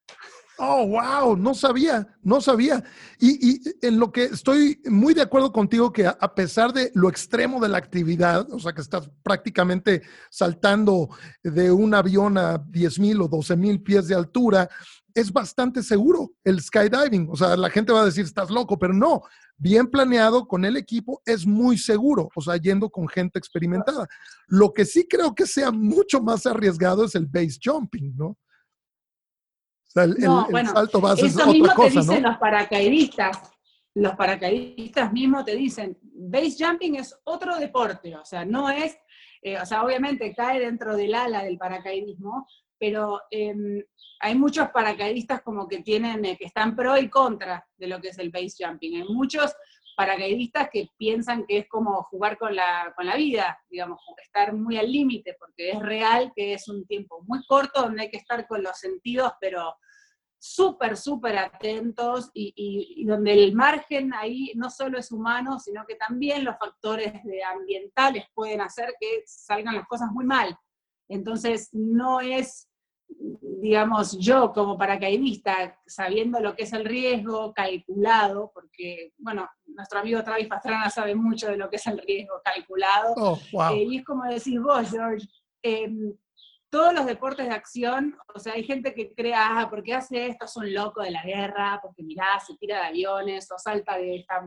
Oh, 0.58 0.88
wow, 0.88 1.36
no 1.36 1.54
sabía, 1.54 2.08
no 2.24 2.40
sabía. 2.40 2.84
Y, 3.20 3.62
en 3.86 4.00
lo 4.00 4.12
que 4.12 4.26
estoy 4.26 4.82
muy 4.86 5.14
de 5.14 5.22
acuerdo 5.22 5.52
contigo 5.52 5.92
que 5.92 6.08
a, 6.08 6.36
pesar 6.36 6.72
de 6.72 6.92
lo 6.94 7.10
extremo 7.10 7.60
de 7.60 7.70
la 7.70 7.78
actividad, 7.78 8.50
o 8.52 8.60
sea 8.60 8.74
que 8.74 8.82
estás 8.82 9.10
prácticamente 9.22 10.02
saltando 10.30 11.10
de 11.44 11.72
un 11.72 11.94
avión 11.94 12.38
a 12.38 12.58
10 12.58 13.00
mil 13.00 13.22
o 13.22 13.28
12 13.28 13.56
mil 13.58 13.82
pies 13.82 14.08
de 14.08 14.16
altura, 14.16 14.70
es 15.14 15.32
bastante 15.32 15.84
seguro 15.84 16.32
el 16.44 16.62
skydiving. 16.62 17.28
O 17.30 17.36
sea, 17.36 17.58
la 17.58 17.70
gente 17.70 17.92
va 17.92 18.02
a 18.02 18.06
decir, 18.06 18.24
estás 18.26 18.50
loco, 18.50 18.80
pero 18.80 18.94
no, 18.94 19.24
bien 19.58 19.88
planeado 19.88 20.48
con 20.48 20.64
el 20.64 20.78
equipo 20.78 21.22
es 21.26 21.46
muy 21.46 21.78
seguro, 21.78 22.30
o 22.36 22.42
sea, 22.42 22.58
yendo 22.58 22.90
con 22.90 23.08
gente 23.08 23.40
experimentada. 23.40 24.08
Lo 24.48 24.72
que 24.74 24.86
sí 24.86 25.08
creo 25.10 25.36
que 25.36 25.46
sea 25.46 25.72
mucho 25.72 26.22
más 26.22 26.46
arriesgado 26.46 27.06
es 27.06 27.16
el 27.16 27.26
base 27.26 27.60
jumping, 27.64 28.16
¿no? 28.16 28.38
Sea, 29.96 30.04
el, 30.04 30.68
salto 30.68 31.00
base 31.00 31.26
es 31.26 31.36
otra 31.36 31.46
mismo 31.54 31.74
te 31.74 31.90
dicen 31.90 32.24
los 32.24 32.38
paracaidistas. 32.38 33.52
Los 33.94 34.14
paracaidistas 34.16 35.14
mismos 35.14 35.46
te 35.46 35.56
dicen, 35.56 35.98
base 36.02 36.58
jumping 36.60 36.96
es 36.96 37.18
otro 37.24 37.56
deporte, 37.56 38.14
o 38.14 38.26
sea, 38.26 38.44
no 38.44 38.70
es, 38.70 38.98
eh, 39.42 39.58
o 39.58 39.66
sea, 39.66 39.86
obviamente 39.86 40.36
cae 40.36 40.60
dentro 40.60 40.98
del 40.98 41.16
ala 41.16 41.44
del 41.44 41.58
paracaidismo, 41.58 42.46
pero 42.78 43.22
em, 43.32 43.82
hay 44.20 44.36
muchos 44.36 44.68
paracaidistas 44.72 45.42
como 45.44 45.66
que 45.66 45.82
tienen, 45.82 46.26
eh, 46.26 46.36
que 46.38 46.48
están 46.48 46.76
pro 46.76 46.98
y 46.98 47.10
contra 47.10 47.66
de 47.78 47.88
lo 47.88 48.02
que 48.02 48.10
es 48.10 48.18
el 48.20 48.32
base 48.32 48.66
jumping. 48.66 48.98
Hay 48.98 49.08
muchos 49.08 49.56
paracaidistas 49.96 50.68
que 50.74 50.90
piensan 50.98 51.46
que 51.46 51.60
es 51.60 51.70
como 51.70 52.04
jugar 52.04 52.38
con 52.38 52.54
la, 52.54 52.92
con 52.98 53.06
la 53.06 53.16
vida, 53.16 53.58
digamos, 53.70 54.02
estar 54.22 54.54
muy 54.54 54.76
al 54.76 54.92
límite, 54.92 55.38
porque 55.40 55.72
es 55.72 55.80
real 55.80 56.34
que 56.36 56.54
es 56.54 56.68
un 56.68 56.86
tiempo 56.86 57.24
muy 57.26 57.46
corto 57.46 57.84
donde 57.84 58.02
hay 58.04 58.10
que 58.10 58.18
estar 58.18 58.46
con 58.46 58.62
los 58.62 58.78
sentidos, 58.78 59.32
pero 59.40 59.74
súper, 60.46 60.96
súper 60.96 61.38
atentos 61.38 62.30
y, 62.34 62.54
y, 62.56 63.04
donde 63.06 63.34
el 63.34 63.56
margen 63.56 64.14
ahí 64.14 64.52
no 64.56 64.70
solo 64.70 65.00
es 65.00 65.12
humano, 65.12 65.60
sino 65.60 65.86
que 65.88 65.96
también 65.96 66.44
los 66.44 66.56
factores 66.58 67.24
de 67.24 67.44
ambientales 67.44 68.26
pueden 68.34 68.62
hacer 68.62 68.94
que 69.00 69.24
salgan 69.26 69.76
las 69.76 69.88
cosas 69.88 70.12
muy 70.12 70.24
mal. 70.24 70.56
Entonces, 71.10 71.70
no 71.74 72.22
es, 72.22 72.70
digamos, 73.08 74.20
yo 74.20 74.54
como 74.54 74.78
paracaidista, 74.78 75.80
sabiendo 75.88 76.40
lo 76.40 76.56
que 76.56 76.64
es 76.64 76.74
el 76.74 76.86
riesgo 76.86 77.52
calculado, 77.52 78.52
porque, 78.54 79.14
bueno, 79.18 79.50
nuestro 79.66 80.00
amigo 80.00 80.24
Travis 80.24 80.48
Pastrana 80.48 80.92
sabe 80.92 81.16
mucho 81.16 81.48
de 81.48 81.58
lo 81.58 81.72
que 81.72 81.78
es 81.78 81.88
el 81.88 81.98
riesgo 81.98 82.40
calculado, 82.44 83.14
oh, 83.18 83.40
eh, 83.72 83.84
y 83.84 83.98
es 83.98 84.06
como 84.06 84.26
decís 84.26 84.62
vos, 84.62 84.92
George, 84.92 85.28
em, 85.64 86.14
todos 86.76 86.94
los 86.94 87.06
deportes 87.06 87.48
de 87.48 87.54
acción, 87.54 88.18
o 88.36 88.38
sea, 88.38 88.52
hay 88.52 88.66
gente 88.66 88.94
que 88.94 89.14
cree, 89.14 89.34
ah, 89.34 89.66
¿por 89.70 89.82
qué 89.82 89.94
hace 89.94 90.28
esto? 90.28 90.44
Es 90.44 90.58
un 90.58 90.74
loco 90.74 91.02
de 91.02 91.10
la 91.10 91.24
guerra, 91.24 91.80
porque 91.82 92.04
mirá, 92.04 92.38
se 92.46 92.58
tira 92.58 92.82
de 92.82 92.88
aviones 92.88 93.50
o 93.50 93.58
salta 93.58 93.98
de 93.98 94.18
esta 94.18 94.44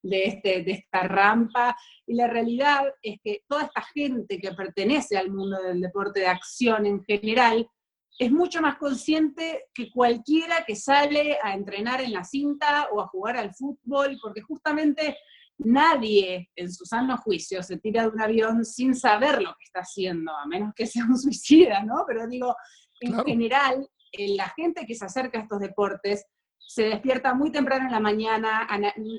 de, 0.00 0.22
este, 0.22 0.62
de 0.62 0.70
esta 0.70 1.08
rampa. 1.08 1.76
Y 2.06 2.14
la 2.14 2.28
realidad 2.28 2.84
es 3.02 3.18
que 3.24 3.42
toda 3.48 3.64
esta 3.64 3.82
gente 3.92 4.38
que 4.38 4.52
pertenece 4.52 5.18
al 5.18 5.32
mundo 5.32 5.60
del 5.60 5.80
deporte 5.80 6.20
de 6.20 6.28
acción 6.28 6.86
en 6.86 7.02
general, 7.02 7.68
es 8.16 8.30
mucho 8.30 8.62
más 8.62 8.76
consciente 8.76 9.64
que 9.74 9.90
cualquiera 9.90 10.64
que 10.64 10.76
sale 10.76 11.36
a 11.42 11.52
entrenar 11.52 12.00
en 12.00 12.12
la 12.12 12.22
cinta 12.22 12.90
o 12.92 13.00
a 13.00 13.08
jugar 13.08 13.36
al 13.36 13.54
fútbol, 13.54 14.16
porque 14.22 14.42
justamente 14.42 15.16
nadie 15.58 16.50
en 16.56 16.72
su 16.72 16.84
sano 16.84 17.16
juicio 17.18 17.62
se 17.62 17.78
tira 17.78 18.02
de 18.02 18.08
un 18.08 18.20
avión 18.20 18.64
sin 18.64 18.94
saber 18.94 19.42
lo 19.42 19.50
que 19.50 19.64
está 19.64 19.80
haciendo, 19.80 20.32
a 20.34 20.46
menos 20.46 20.72
que 20.74 20.86
sea 20.86 21.04
un 21.04 21.18
suicida, 21.18 21.82
¿no? 21.82 22.04
Pero 22.06 22.26
digo, 22.26 22.54
en 23.00 23.24
general, 23.24 23.88
eh, 24.12 24.34
la 24.36 24.48
gente 24.50 24.86
que 24.86 24.94
se 24.94 25.04
acerca 25.04 25.38
a 25.38 25.42
estos 25.42 25.60
deportes 25.60 26.26
se 26.74 26.84
despierta 26.84 27.34
muy 27.34 27.52
temprano 27.52 27.84
en 27.84 27.92
la 27.92 28.00
mañana, 28.00 28.66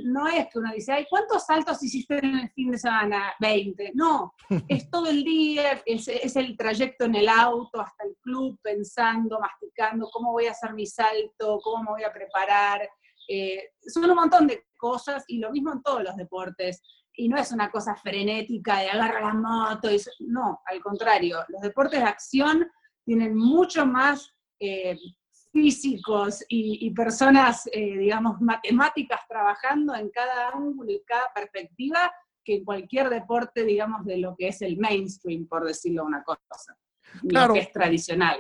no 0.05 0.27
es 0.27 0.47
que 0.47 0.57
uno 0.57 0.71
dice, 0.73 0.91
ay, 0.91 1.05
¿cuántos 1.07 1.45
saltos 1.45 1.83
hiciste 1.83 2.17
en 2.17 2.39
el 2.39 2.49
fin 2.49 2.71
de 2.71 2.79
semana? 2.79 3.33
20. 3.39 3.91
No, 3.93 4.33
es 4.67 4.89
todo 4.89 5.07
el 5.07 5.23
día, 5.23 5.83
es, 5.85 6.07
es, 6.07 6.35
el 6.35 6.57
trayecto 6.57 7.05
en 7.05 7.13
el 7.13 7.29
auto 7.29 7.79
hasta 7.79 8.05
el 8.05 8.15
club, 8.21 8.57
pensando, 8.63 9.39
masticando, 9.39 10.09
cómo 10.11 10.31
voy 10.31 10.47
a 10.47 10.51
hacer 10.51 10.73
mi 10.73 10.87
salto, 10.87 11.59
cómo 11.63 11.83
me 11.83 11.91
voy 11.91 12.03
a 12.03 12.13
preparar. 12.13 12.89
Eh, 13.35 13.71
son 13.87 14.11
un 14.11 14.15
montón 14.15 14.45
de 14.45 14.67
cosas 14.77 15.23
y 15.27 15.39
lo 15.39 15.51
mismo 15.51 15.73
en 15.73 15.81
todos 15.81 16.03
los 16.03 16.15
deportes. 16.15 16.83
Y 17.15 17.27
no 17.29 17.37
es 17.37 17.51
una 17.51 17.71
cosa 17.71 17.95
frenética 17.95 18.79
de 18.79 18.91
agarrar 18.91 19.23
la 19.23 19.33
moto, 19.33 19.91
y, 19.91 19.99
no, 20.19 20.61
al 20.65 20.79
contrario, 20.81 21.39
los 21.47 21.61
deportes 21.61 21.99
de 21.99 22.05
acción 22.05 22.67
tienen 23.03 23.35
mucho 23.35 23.87
más 23.87 24.31
eh, 24.59 24.97
físicos 25.51 26.43
y, 26.47 26.91
personas, 26.91 27.67
eh, 27.71 27.97
digamos, 27.97 28.39
matemáticas 28.39 29.21
trabajando 29.27 29.95
en 29.95 30.09
cada 30.09 30.49
ángulo 30.49 30.91
y 30.91 31.03
cada 31.03 31.31
perspectiva 31.33 32.11
que 32.43 32.57
en 32.57 32.65
cualquier 32.65 33.09
deporte, 33.09 33.63
digamos, 33.63 34.05
de 34.05 34.17
lo 34.17 34.35
que 34.35 34.49
es 34.49 34.61
el 34.61 34.77
mainstream, 34.77 35.47
por 35.47 35.65
decirlo 35.65 36.05
una 36.05 36.23
cosa, 36.23 36.77
claro. 37.27 37.49
lo 37.49 37.53
que 37.55 37.61
es 37.61 37.71
tradicional. 37.71 38.39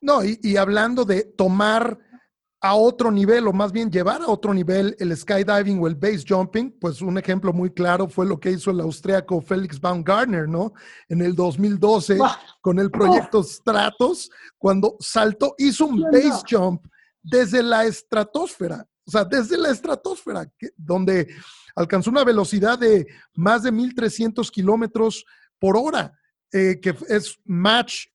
No, 0.00 0.24
y, 0.24 0.38
y 0.42 0.56
hablando 0.56 1.04
de 1.04 1.24
tomar 1.24 1.98
a 2.64 2.76
otro 2.76 3.10
nivel, 3.10 3.48
o 3.48 3.52
más 3.52 3.72
bien 3.72 3.90
llevar 3.90 4.22
a 4.22 4.28
otro 4.28 4.54
nivel 4.54 4.94
el 5.00 5.16
skydiving 5.16 5.80
o 5.80 5.88
el 5.88 5.96
base 5.96 6.24
jumping, 6.26 6.70
pues 6.80 7.02
un 7.02 7.18
ejemplo 7.18 7.52
muy 7.52 7.70
claro 7.70 8.08
fue 8.08 8.24
lo 8.24 8.38
que 8.38 8.52
hizo 8.52 8.70
el 8.70 8.80
austriaco 8.80 9.40
Felix 9.40 9.80
Baumgartner, 9.80 10.48
¿no? 10.48 10.72
En 11.08 11.22
el 11.22 11.34
2012, 11.34 12.18
con 12.60 12.78
el 12.78 12.88
proyecto 12.88 13.42
Stratos, 13.42 14.30
cuando 14.58 14.96
saltó, 15.00 15.56
hizo 15.58 15.86
un 15.86 16.02
base 16.02 16.44
jump 16.48 16.86
desde 17.20 17.64
la 17.64 17.84
estratosfera, 17.84 18.86
o 19.04 19.10
sea, 19.10 19.24
desde 19.24 19.58
la 19.58 19.70
estratosfera, 19.70 20.48
donde 20.76 21.34
alcanzó 21.74 22.10
una 22.10 22.22
velocidad 22.22 22.78
de 22.78 23.08
más 23.34 23.64
de 23.64 23.72
1.300 23.72 24.48
kilómetros 24.52 25.24
por 25.58 25.76
hora, 25.76 26.16
eh, 26.52 26.78
que 26.80 26.94
es 27.08 27.36
match 27.44 28.06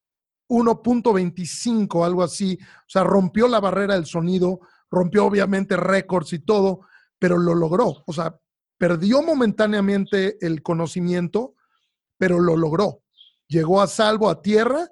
1.25, 0.50 2.06
algo 2.06 2.24
así. 2.24 2.58
O 2.62 2.90
sea, 2.90 3.04
rompió 3.04 3.48
la 3.48 3.60
barrera 3.60 3.96
del 3.96 4.06
sonido, 4.06 4.62
rompió 4.90 5.26
obviamente 5.26 5.76
récords 5.78 6.34
y 6.34 6.40
todo, 6.40 6.82
pero 7.20 7.38
lo 7.38 7.56
logró. 7.56 8.04
O 8.06 8.14
sea, 8.14 8.38
perdió 8.78 9.22
momentáneamente 9.22 10.38
el 10.46 10.62
conocimiento, 10.62 11.56
pero 12.18 12.40
lo 12.40 12.56
logró. 12.56 13.02
Llegó 13.48 13.82
a 13.82 13.88
salvo 13.88 14.30
a 14.30 14.42
tierra 14.42 14.88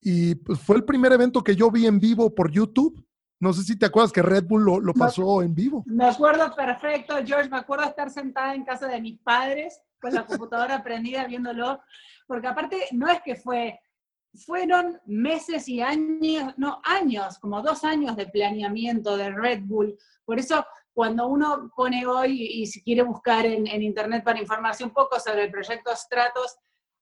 y 0.00 0.34
pues, 0.36 0.60
fue 0.60 0.76
el 0.76 0.84
primer 0.84 1.12
evento 1.12 1.42
que 1.42 1.56
yo 1.56 1.70
vi 1.70 1.86
en 1.86 2.00
vivo 2.00 2.34
por 2.34 2.50
YouTube. 2.50 3.04
No 3.38 3.52
sé 3.54 3.62
si 3.62 3.78
te 3.78 3.86
acuerdas 3.86 4.12
que 4.12 4.22
Red 4.22 4.44
Bull 4.44 4.64
lo, 4.64 4.80
lo 4.80 4.92
pasó 4.92 5.42
en 5.42 5.54
vivo. 5.54 5.82
Me 5.86 6.06
acuerdo 6.06 6.54
perfecto, 6.54 7.14
George. 7.24 7.48
Me 7.48 7.56
acuerdo 7.56 7.84
estar 7.84 8.10
sentada 8.10 8.54
en 8.54 8.64
casa 8.64 8.86
de 8.86 9.00
mis 9.00 9.18
padres 9.20 9.80
con 9.98 10.12
la 10.12 10.26
computadora 10.26 10.82
prendida 10.84 11.26
viéndolo, 11.26 11.80
porque 12.26 12.48
aparte 12.48 12.88
no 12.92 13.08
es 13.08 13.20
que 13.22 13.36
fue 13.36 13.78
fueron 14.34 15.00
meses 15.06 15.68
y 15.68 15.80
años, 15.80 16.54
no, 16.56 16.80
años, 16.84 17.38
como 17.38 17.62
dos 17.62 17.84
años 17.84 18.16
de 18.16 18.26
planeamiento 18.26 19.16
de 19.16 19.30
Red 19.30 19.62
Bull. 19.64 19.98
Por 20.24 20.38
eso, 20.38 20.64
cuando 20.92 21.26
uno 21.26 21.70
pone 21.74 22.06
hoy 22.06 22.42
y 22.42 22.66
si 22.66 22.82
quiere 22.82 23.02
buscar 23.02 23.46
en, 23.46 23.66
internet 23.66 24.22
para 24.24 24.40
informarse 24.40 24.84
un 24.84 24.92
poco 24.92 25.18
sobre 25.18 25.44
el 25.44 25.50
proyecto 25.50 25.94
Stratos, 25.94 26.56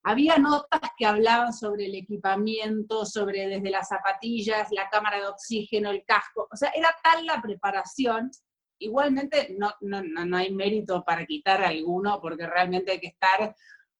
había 0.04 0.38
notas 0.38 0.80
que 0.96 1.04
hablaban 1.04 1.52
sobre 1.52 1.86
el 1.86 1.94
equipamiento, 1.96 3.04
sobre 3.04 3.46
desde 3.48 3.70
las 3.70 3.88
zapatillas, 3.88 4.70
la 4.70 4.88
cámara 4.88 5.18
de 5.18 5.26
oxígeno, 5.26 5.90
el 5.90 6.04
casco. 6.04 6.48
O 6.50 6.56
sea, 6.56 6.70
era 6.70 6.94
tal 7.02 7.26
la 7.26 7.42
preparación. 7.42 8.30
Igualmente, 8.78 9.54
no, 9.58 9.72
no, 9.80 10.02
no 10.02 10.36
hay 10.36 10.54
mérito 10.54 11.04
para 11.04 11.26
quitar 11.26 11.62
alguno, 11.62 12.20
porque 12.22 12.46
realmente 12.46 12.92
hay 12.92 13.00
que 13.00 13.08
estar, 13.08 13.54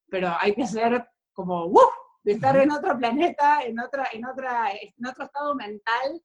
pero 0.09 0.35
hay 0.38 0.55
que 0.55 0.67
ser 0.67 1.05
como, 1.33 1.67
¡uh! 1.67 2.08
De 2.29 2.35
estar 2.35 2.59
en 2.59 2.71
otro 2.71 2.99
planeta, 2.99 3.61
en, 3.64 3.81
otra, 3.81 4.11
en, 4.12 4.27
otra, 4.27 4.71
en 4.71 5.07
otro 5.07 5.25
estado 5.25 5.55
mental, 5.55 6.23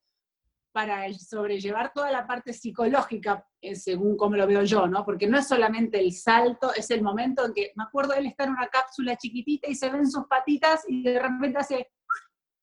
para 0.73 1.13
sobrellevar 1.13 1.93
toda 1.93 2.11
la 2.11 2.27
parte 2.27 2.51
psicológica, 2.51 3.47
eh, 3.61 3.73
según 3.73 4.17
como 4.17 4.35
lo 4.35 4.45
veo 4.45 4.63
yo, 4.63 4.85
¿no? 4.85 5.05
Porque 5.05 5.27
no 5.27 5.37
es 5.37 5.47
solamente 5.47 6.01
el 6.01 6.11
salto, 6.11 6.73
es 6.73 6.91
el 6.91 7.01
momento 7.01 7.45
en 7.45 7.53
que, 7.53 7.71
me 7.75 7.85
acuerdo, 7.85 8.15
él 8.15 8.25
está 8.25 8.43
en 8.43 8.49
una 8.49 8.67
cápsula 8.67 9.15
chiquitita 9.15 9.69
y 9.69 9.75
se 9.75 9.89
ven 9.89 10.11
sus 10.11 10.25
patitas 10.25 10.83
y 10.89 11.03
de 11.03 11.19
repente 11.19 11.59
hace 11.59 11.87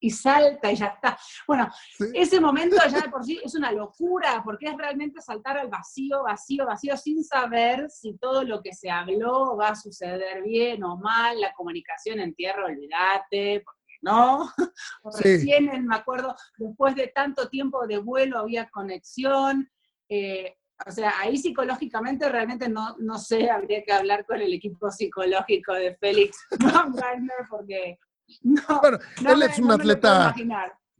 y 0.00 0.10
salta 0.10 0.72
y 0.72 0.76
ya 0.76 0.86
está. 0.86 1.18
Bueno, 1.46 1.70
ese 2.14 2.40
momento 2.40 2.76
ya 2.90 3.02
de 3.02 3.10
por 3.10 3.24
sí 3.24 3.40
es 3.44 3.54
una 3.54 3.70
locura, 3.70 4.42
porque 4.44 4.66
es 4.66 4.76
realmente 4.76 5.20
saltar 5.20 5.58
al 5.58 5.68
vacío, 5.68 6.22
vacío, 6.22 6.66
vacío, 6.66 6.96
sin 6.96 7.22
saber 7.22 7.88
si 7.90 8.16
todo 8.16 8.42
lo 8.42 8.62
que 8.62 8.72
se 8.72 8.90
habló 8.90 9.56
va 9.56 9.68
a 9.68 9.76
suceder 9.76 10.42
bien 10.42 10.82
o 10.82 10.96
mal, 10.96 11.40
la 11.40 11.52
comunicación 11.52 12.20
en 12.20 12.34
tierra, 12.34 12.64
olvídate, 12.64 13.62
porque 13.64 13.80
no. 14.02 14.50
Recién, 15.22 15.86
me 15.86 15.96
acuerdo, 15.96 16.34
después 16.56 16.94
de 16.94 17.08
tanto 17.08 17.48
tiempo 17.48 17.86
de 17.86 17.98
vuelo 17.98 18.38
había 18.38 18.68
conexión. 18.70 19.70
Eh, 20.08 20.56
o 20.86 20.90
sea, 20.90 21.12
ahí 21.20 21.36
psicológicamente 21.36 22.26
realmente 22.30 22.68
no, 22.68 22.96
no 22.98 23.18
sé, 23.18 23.50
habría 23.50 23.84
que 23.84 23.92
hablar 23.92 24.24
con 24.24 24.40
el 24.40 24.54
equipo 24.54 24.90
psicológico 24.90 25.74
de 25.74 25.94
Félix 25.96 26.38
Baumgartner 26.58 27.46
porque 27.50 27.98
bueno, 28.80 28.98
él 29.26 29.42
es 29.42 29.58
un 29.58 29.70
atleta 29.70 30.34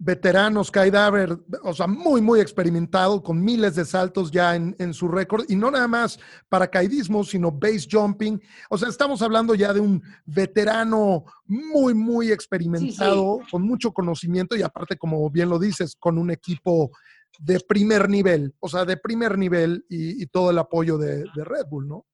veterano, 0.02 0.64
skydiver, 0.64 1.38
o 1.62 1.74
sea, 1.74 1.86
muy, 1.86 2.22
muy 2.22 2.40
experimentado, 2.40 3.22
con 3.22 3.44
miles 3.44 3.74
de 3.74 3.84
saltos 3.84 4.30
ya 4.30 4.56
en, 4.56 4.94
su 4.94 5.08
récord, 5.08 5.44
y 5.46 5.56
no 5.56 5.70
nada 5.70 5.86
más 5.86 6.18
paracaidismo, 6.48 7.22
sino 7.22 7.52
base 7.52 7.86
jumping. 7.90 8.40
O 8.70 8.78
sea, 8.78 8.88
estamos 8.88 9.20
hablando 9.20 9.54
ya 9.54 9.74
de 9.74 9.80
un 9.80 10.02
veterano 10.24 11.24
muy, 11.44 11.92
muy 11.92 12.32
experimentado, 12.32 13.40
con 13.50 13.62
mucho 13.62 13.92
conocimiento 13.92 14.56
y 14.56 14.62
aparte, 14.62 14.96
como 14.96 15.28
bien 15.28 15.50
lo 15.50 15.58
dices, 15.58 15.94
con 16.00 16.16
un 16.16 16.30
equipo 16.30 16.90
de 17.38 17.60
primer 17.60 18.08
nivel, 18.08 18.54
o 18.58 18.68
sea, 18.70 18.86
de 18.86 18.96
primer 18.96 19.36
nivel 19.36 19.84
y, 19.90 20.26
todo 20.28 20.50
el 20.50 20.58
apoyo 20.58 20.96
de 20.96 21.26
Red 21.34 21.66
Bull, 21.68 21.86
¿no? 21.86 22.06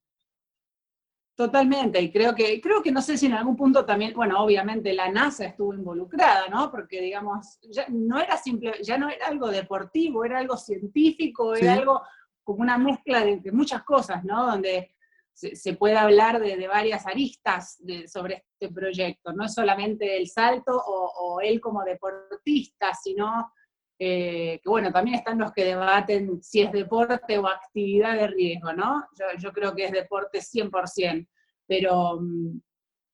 Totalmente, 1.36 2.00
y 2.00 2.10
creo 2.10 2.34
que, 2.34 2.62
creo 2.62 2.82
que 2.82 2.90
no 2.90 3.02
sé 3.02 3.18
si 3.18 3.26
en 3.26 3.34
algún 3.34 3.56
punto 3.56 3.84
también, 3.84 4.14
bueno, 4.14 4.42
obviamente 4.42 4.94
la 4.94 5.10
NASA 5.10 5.44
estuvo 5.44 5.74
involucrada, 5.74 6.48
¿no? 6.48 6.70
Porque, 6.70 6.98
digamos, 7.02 7.58
ya 7.70 7.84
no 7.90 8.18
era 8.18 8.38
simple, 8.38 8.72
ya 8.82 8.96
no 8.96 9.10
era 9.10 9.26
algo 9.26 9.48
deportivo, 9.48 10.24
era 10.24 10.38
algo 10.38 10.56
científico, 10.56 11.54
era 11.54 11.74
algo 11.74 12.00
como 12.42 12.62
una 12.62 12.78
mezcla 12.78 13.22
de, 13.22 13.52
muchas 13.52 13.82
cosas, 13.82 14.24
¿no? 14.24 14.46
Donde 14.46 14.94
se, 15.34 15.74
puede 15.74 15.98
hablar 15.98 16.40
de, 16.40 16.66
varias 16.68 17.06
aristas 17.06 17.82
sobre 18.06 18.46
este 18.58 18.72
proyecto, 18.72 19.34
no 19.34 19.44
es 19.44 19.52
solamente 19.52 20.16
el 20.16 20.28
salto 20.28 20.74
o, 20.74 21.34
o 21.34 21.40
él 21.42 21.60
como 21.60 21.84
deportista, 21.84 22.94
sino 22.94 23.52
eh, 23.98 24.60
que 24.62 24.68
bueno, 24.68 24.92
también 24.92 25.16
están 25.16 25.38
los 25.38 25.52
que 25.52 25.64
debaten 25.64 26.42
si 26.42 26.60
es 26.60 26.70
deporte 26.70 27.38
o 27.38 27.46
actividad 27.46 28.14
de 28.14 28.26
riesgo, 28.26 28.72
¿no? 28.72 29.06
Yo, 29.38 29.52
creo 29.52 29.74
que 29.74 29.86
es 29.86 29.92
deporte 29.92 30.40
100%, 30.40 31.26
pero, 31.66 32.18
mm, 32.20 32.60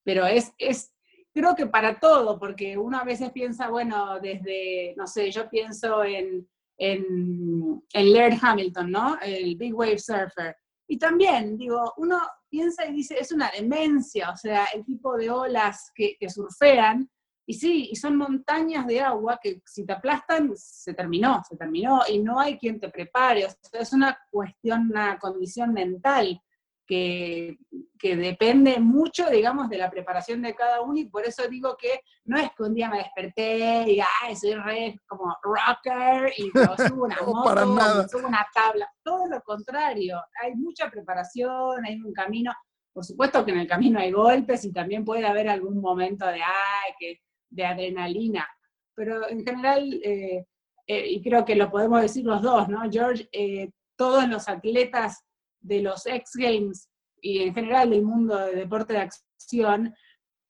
pero 0.03 0.25
es, 0.25 0.51
es, 0.57 0.93
creo 1.33 1.55
que 1.55 1.67
para 1.67 1.99
todo, 1.99 2.37
porque 2.37 2.77
uno 2.77 2.99
a 2.99 3.05
veces 3.05 3.31
piensa, 3.31 3.69
bueno, 3.69 4.19
desde, 4.19 4.93
no 4.97 5.07
sé, 5.07 5.31
yo 5.31 5.49
pienso 5.49 6.03
en, 6.03 6.47
en, 6.77 7.81
en 7.93 8.13
Laird 8.13 8.37
Hamilton, 8.41 8.91
¿no? 8.91 9.17
El 9.21 9.55
Big 9.55 9.73
Wave 9.73 9.99
Surfer. 9.99 10.55
Y 10.85 10.97
también, 10.97 11.57
digo, 11.57 11.93
uno 11.95 12.19
piensa 12.49 12.85
y 12.85 12.93
dice, 12.93 13.17
es 13.17 13.31
una 13.31 13.49
demencia, 13.51 14.31
o 14.31 14.35
sea, 14.35 14.65
el 14.73 14.83
tipo 14.83 15.15
de 15.15 15.29
olas 15.29 15.91
que, 15.95 16.17
que 16.19 16.29
surfean, 16.29 17.09
y 17.45 17.53
sí, 17.55 17.89
y 17.91 17.95
son 17.95 18.15
montañas 18.15 18.87
de 18.87 19.01
agua 19.01 19.39
que 19.41 19.61
si 19.65 19.85
te 19.85 19.93
aplastan, 19.93 20.51
se 20.55 20.93
terminó, 20.93 21.41
se 21.47 21.57
terminó, 21.57 22.01
y 22.07 22.19
no 22.19 22.39
hay 22.39 22.57
quien 22.57 22.79
te 22.79 22.89
prepare. 22.89 23.45
O 23.45 23.49
sea, 23.49 23.81
es 23.81 23.91
una 23.91 24.17
cuestión, 24.31 24.89
una 24.89 25.19
condición 25.19 25.73
mental 25.73 26.41
que, 26.87 27.57
que, 27.99 28.15
depende 28.15 28.79
mucho, 28.79 29.29
digamos, 29.29 29.69
de 29.69 29.77
la 29.77 29.89
preparación 29.89 30.41
de 30.41 30.55
cada 30.55 30.81
uno, 30.81 30.97
y 30.97 31.05
por 31.05 31.25
eso 31.25 31.45
digo 31.49 31.75
que 31.77 32.01
no 32.25 32.37
es 32.37 32.49
que 32.55 32.63
un 32.63 32.73
día 32.73 32.89
me 32.89 32.99
desperté 32.99 33.91
y, 33.91 33.99
ay, 34.21 34.35
soy 34.37 34.55
re 34.55 34.99
como 35.05 35.35
rocker, 35.41 36.31
y 36.37 36.49
subo 36.93 37.05
una 37.05 37.17
moto, 37.25 38.07
subo 38.07 38.27
una 38.27 38.47
tabla. 38.53 38.89
Todo 39.03 39.27
lo 39.27 39.41
contrario, 39.41 40.21
hay 40.41 40.55
mucha 40.55 40.89
preparación, 40.89 41.85
hay 41.85 42.01
un 42.01 42.13
camino. 42.13 42.53
Por 42.93 43.03
supuesto 43.03 43.43
que 43.43 43.51
en 43.51 43.59
el 43.59 43.67
camino 43.67 43.99
hay 43.99 44.11
golpes 44.11 44.63
y 44.65 44.71
también 44.71 45.03
puede 45.03 45.25
haber 45.25 45.49
algún 45.49 45.81
momento 45.81 46.27
de, 46.27 46.41
ay, 46.41 46.93
que 46.99 47.19
de 47.53 47.65
adrenalina. 47.65 48.47
Pero 48.95 49.29
en 49.29 49.45
general, 49.45 49.93
eh, 50.03 50.45
eh, 50.87 51.07
y 51.09 51.21
creo 51.21 51.45
que 51.45 51.55
lo 51.55 51.71
podemos 51.71 52.01
decir 52.01 52.25
los 52.25 52.41
dos, 52.41 52.67
¿no? 52.67 52.81
George, 52.91 53.27
eh, 53.31 53.71
todos 53.95 54.27
los 54.27 54.49
atletas 54.49 55.23
de 55.61 55.81
los 55.81 56.05
X 56.05 56.31
Games 56.35 56.89
y 57.21 57.43
en 57.43 57.53
general 57.53 57.91
del 57.91 58.03
mundo 58.03 58.37
de 58.37 58.55
deporte 58.55 58.93
de 58.93 58.99
acción, 58.99 59.95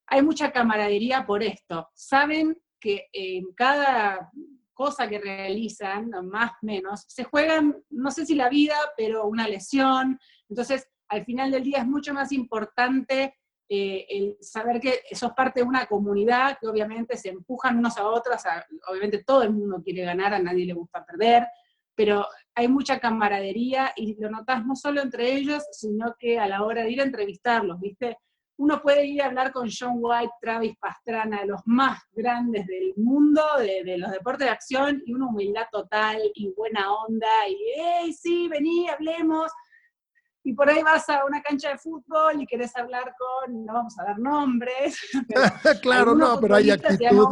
hay 0.07 0.21
mucha 0.21 0.51
camaradería 0.51 1.25
por 1.25 1.43
esto. 1.43 1.87
Saben 1.93 2.57
que 2.79 3.07
en 3.13 3.53
cada 3.53 4.31
cosa 4.73 5.07
que 5.07 5.19
realizan, 5.19 6.09
más 6.25 6.51
o 6.51 6.65
menos, 6.65 7.05
se 7.07 7.23
juegan, 7.23 7.77
no 7.89 8.11
sé 8.11 8.25
si 8.25 8.35
la 8.35 8.49
vida, 8.49 8.75
pero 8.97 9.27
una 9.27 9.47
lesión. 9.47 10.19
Entonces, 10.49 10.87
al 11.09 11.23
final 11.25 11.51
del 11.51 11.63
día 11.63 11.79
es 11.79 11.87
mucho 11.87 12.13
más 12.13 12.31
importante 12.31 13.35
eh, 13.69 14.05
el 14.09 14.37
saber 14.41 14.79
que 14.79 15.01
sos 15.13 15.31
parte 15.33 15.61
de 15.61 15.65
una 15.65 15.85
comunidad 15.85 16.57
que 16.59 16.67
obviamente 16.67 17.17
se 17.17 17.29
empujan 17.29 17.77
unos 17.77 17.97
a 17.97 18.05
otros, 18.05 18.41
obviamente 18.89 19.23
todo 19.23 19.43
el 19.43 19.51
mundo 19.51 19.81
quiere 19.83 20.03
ganar, 20.03 20.33
a 20.33 20.39
nadie 20.39 20.65
le 20.65 20.73
gusta 20.73 21.05
perder, 21.05 21.47
pero 21.95 22.25
hay 22.55 22.67
mucha 22.67 22.99
camaradería 22.99 23.93
y 23.95 24.19
lo 24.19 24.29
notas 24.29 24.65
no 24.65 24.75
solo 24.75 25.01
entre 25.01 25.33
ellos, 25.33 25.63
sino 25.71 26.15
que 26.19 26.39
a 26.39 26.47
la 26.47 26.63
hora 26.63 26.83
de 26.83 26.91
ir 26.91 27.01
a 27.01 27.05
entrevistarlos, 27.05 27.79
¿viste? 27.79 28.17
Uno 28.57 28.81
puede 28.81 29.05
ir 29.05 29.21
a 29.21 29.27
hablar 29.27 29.51
con 29.51 29.67
John 29.67 29.97
White, 29.99 30.33
Travis 30.39 30.77
Pastrana, 30.77 31.43
los 31.43 31.61
más 31.65 31.99
grandes 32.11 32.67
del 32.67 32.93
mundo 32.97 33.41
de, 33.57 33.97
los 33.97 34.11
deportes 34.11 34.45
de 34.45 34.51
acción, 34.51 35.01
y 35.05 35.13
una 35.13 35.27
humildad 35.27 35.65
total 35.71 36.19
y 36.35 36.53
buena 36.55 36.93
onda, 36.93 37.27
y 37.49 37.57
hey, 37.75 38.13
sí, 38.13 38.47
vení, 38.47 38.87
hablemos. 38.89 39.51
Y 40.43 40.53
por 40.53 40.69
ahí 40.69 40.83
vas 40.83 41.07
a 41.09 41.25
una 41.25 41.41
cancha 41.41 41.69
de 41.69 41.77
fútbol 41.77 42.41
y 42.41 42.45
querés 42.45 42.75
hablar 42.75 43.13
con, 43.17 43.65
no 43.65 43.73
vamos 43.73 43.97
a 43.97 44.03
dar 44.03 44.19
nombres. 44.19 44.99
claro, 45.81 46.15
no, 46.15 46.39
pero 46.39 46.55
hay 46.55 46.71
actitud. 46.71 47.25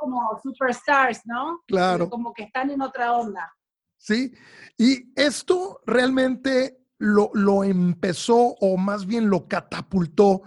como 0.00 0.40
superstars, 0.42 1.22
¿no? 1.24 1.60
Claro. 1.66 2.10
Como 2.10 2.32
que 2.32 2.44
están 2.44 2.70
en 2.70 2.82
otra 2.82 3.12
onda. 3.12 3.52
Sí, 3.96 4.32
y 4.76 5.12
esto 5.20 5.80
realmente 5.86 6.78
lo, 6.98 7.30
lo 7.34 7.64
empezó 7.64 8.54
o 8.60 8.76
más 8.76 9.06
bien 9.06 9.28
lo 9.28 9.46
catapultó 9.48 10.42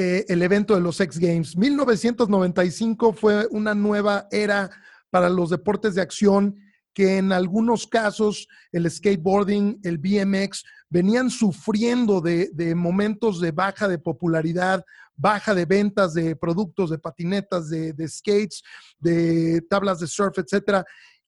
eh, 0.00 0.24
el 0.28 0.42
evento 0.42 0.76
de 0.76 0.80
los 0.80 1.00
X 1.00 1.18
Games. 1.18 1.56
1995 1.56 3.12
fue 3.12 3.48
una 3.50 3.74
nueva 3.74 4.28
era 4.30 4.70
para 5.10 5.28
los 5.28 5.50
deportes 5.50 5.96
de 5.96 6.02
acción 6.02 6.54
que 6.98 7.18
en 7.18 7.30
algunos 7.30 7.86
casos 7.86 8.48
el 8.72 8.90
skateboarding, 8.90 9.78
el 9.84 9.98
BMX, 9.98 10.64
venían 10.90 11.30
sufriendo 11.30 12.20
de, 12.20 12.50
momentos 12.74 13.40
de 13.40 13.52
baja 13.52 13.86
de 13.86 14.00
popularidad, 14.00 14.84
baja 15.14 15.54
de 15.54 15.64
ventas 15.64 16.12
de 16.12 16.34
productos, 16.34 16.90
de 16.90 16.98
patinetas, 16.98 17.70
de, 17.70 18.08
skates, 18.08 18.64
de 18.98 19.64
tablas 19.70 20.00
de 20.00 20.08
surf, 20.08 20.38
etc. 20.38 20.84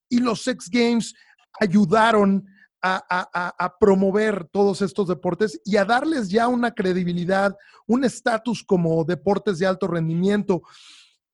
Y 0.09 0.19
los 0.19 0.45
X 0.45 0.69
Games 0.69 1.13
ayudaron 1.57 2.45
a, 2.81 3.73
promover 3.79 4.49
todos 4.51 4.81
estos 4.81 5.07
deportes 5.07 5.61
y 5.63 5.77
a 5.77 5.85
darles 5.85 6.27
ya 6.27 6.49
una 6.49 6.71
credibilidad, 6.71 7.55
un 7.87 8.03
estatus 8.03 8.61
como 8.61 9.05
deportes 9.05 9.57
de 9.59 9.67
alto 9.67 9.87
rendimiento. 9.87 10.63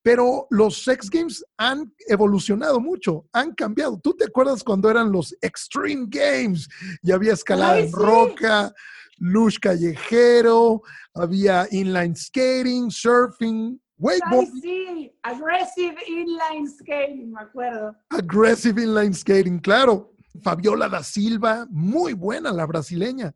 Pero 0.08 0.46
los 0.48 0.84
Sex 0.84 1.10
Games 1.10 1.44
han 1.58 1.92
evolucionado 2.06 2.80
mucho, 2.80 3.26
han 3.30 3.52
cambiado. 3.52 4.00
¿Tú 4.02 4.14
te 4.14 4.24
acuerdas 4.24 4.64
cuando 4.64 4.88
eran 4.88 5.12
los 5.12 5.36
Extreme 5.42 6.06
Games? 6.08 6.66
Y 7.02 7.12
había 7.12 7.34
escalada 7.34 7.78
en 7.78 7.92
roca, 7.92 8.72
lush 9.18 9.58
callejero, 9.60 10.80
había 11.12 11.66
inline 11.72 12.16
skating, 12.16 12.90
surfing, 12.90 13.78
wakeboarding. 13.98 14.62
sí, 14.62 15.12
aggressive 15.24 15.96
inline 16.06 16.66
skating, 16.66 17.30
me 17.30 17.42
acuerdo. 17.42 17.94
Aggressive 18.08 18.82
inline 18.82 19.12
skating, 19.12 19.58
claro. 19.58 20.14
Fabiola 20.42 20.88
da 20.88 21.02
Silva, 21.02 21.66
muy 21.68 22.14
buena 22.14 22.50
la 22.50 22.64
brasileña. 22.64 23.34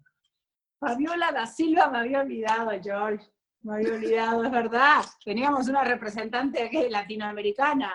Fabiola 0.81 1.33
da 1.33 1.47
Silva 1.47 1.91
me 1.91 1.99
había 1.99 2.21
olvidado, 2.21 2.71
George. 2.83 3.31
Me 3.63 3.75
había 3.75 3.95
olvidado, 3.95 4.45
es 4.45 4.51
verdad. 4.51 5.05
Teníamos 5.25 5.69
una 5.69 5.85
representante 5.85 6.69
latinoamericana. 6.91 7.93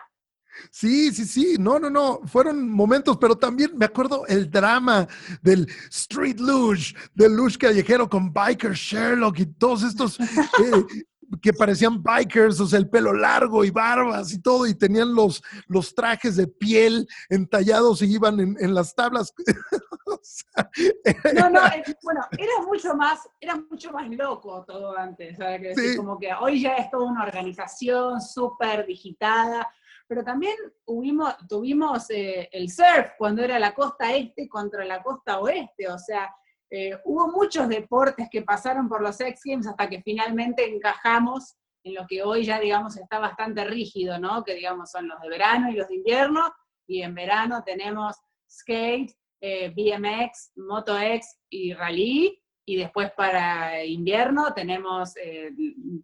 Sí, 0.71 1.11
sí, 1.11 1.25
sí, 1.25 1.55
no, 1.59 1.77
no, 1.77 1.89
no, 1.89 2.21
fueron 2.25 2.69
momentos, 2.69 3.17
pero 3.17 3.35
también 3.35 3.77
me 3.77 3.85
acuerdo 3.85 4.25
el 4.27 4.49
drama 4.49 5.07
del 5.41 5.67
Street 5.89 6.39
Luge, 6.39 6.95
del 7.13 7.35
Luge 7.35 7.57
callejero 7.57 8.09
con 8.09 8.33
Biker 8.33 8.73
Sherlock 8.73 9.39
y 9.39 9.45
todos 9.45 9.83
estos 9.83 10.19
eh, 10.19 11.05
que 11.41 11.53
parecían 11.53 12.01
bikers, 12.01 12.59
o 12.59 12.67
sea, 12.67 12.79
el 12.79 12.89
pelo 12.89 13.13
largo 13.13 13.63
y 13.63 13.71
barbas 13.71 14.31
y 14.33 14.41
todo, 14.41 14.65
y 14.65 14.73
tenían 14.75 15.13
los, 15.13 15.43
los 15.67 15.93
trajes 15.93 16.35
de 16.35 16.47
piel 16.47 17.07
entallados 17.29 18.01
y 18.01 18.13
iban 18.13 18.39
en, 18.39 18.73
las 18.73 18.95
tablas. 18.95 19.33
no, 21.35 21.49
no, 21.49 21.61
bueno, 22.03 22.21
era 22.31 22.61
mucho 22.65 22.95
más, 22.95 23.27
era 23.39 23.55
mucho 23.55 23.91
más 23.91 24.09
loco 24.09 24.63
todo 24.65 24.97
antes, 24.97 25.37
¿sabes? 25.37 25.97
como 25.97 26.17
que 26.17 26.33
hoy 26.33 26.61
ya 26.61 26.75
es 26.75 26.89
toda 26.89 27.05
una 27.05 27.23
organización 27.23 28.21
súper 28.21 28.85
digitada, 28.85 29.69
pero 30.07 30.23
también 30.23 30.55
tuvimos, 30.85 31.35
tuvimos 31.47 32.09
eh, 32.09 32.49
el 32.51 32.69
surf 32.69 33.11
cuando 33.17 33.43
era 33.43 33.59
la 33.59 33.73
costa 33.73 34.13
este 34.13 34.47
contra 34.47 34.85
la 34.85 35.03
costa 35.03 35.39
oeste, 35.39 35.89
o 35.89 35.99
sea, 35.99 36.33
eh, 36.69 36.97
hubo 37.05 37.27
muchos 37.29 37.69
deportes 37.69 38.27
que 38.29 38.41
pasaron 38.41 38.89
por 38.89 39.01
los 39.01 39.19
X 39.19 39.41
Games 39.45 39.67
hasta 39.67 39.89
que 39.89 40.01
finalmente 40.01 40.65
encajamos 40.67 41.55
en 41.83 41.93
lo 41.93 42.05
que 42.05 42.21
hoy 42.21 42.43
ya, 42.43 42.59
digamos, 42.59 42.97
está 42.97 43.19
bastante 43.19 43.63
rígido, 43.63 44.19
¿no? 44.19 44.43
Que, 44.43 44.53
digamos, 44.53 44.91
son 44.91 45.07
los 45.07 45.19
de 45.21 45.29
verano 45.29 45.71
y 45.71 45.75
los 45.75 45.87
de 45.87 45.95
invierno, 45.95 46.53
y 46.85 47.01
en 47.01 47.15
verano 47.15 47.63
tenemos 47.65 48.17
skate, 48.49 49.13
eh, 49.39 49.69
BMX, 49.69 50.53
Moto 50.57 50.99
X 50.99 51.39
y 51.49 51.73
rally, 51.73 52.41
y 52.65 52.75
después 52.75 53.11
para 53.15 53.85
invierno 53.85 54.53
tenemos 54.53 55.15
eh, 55.15 55.51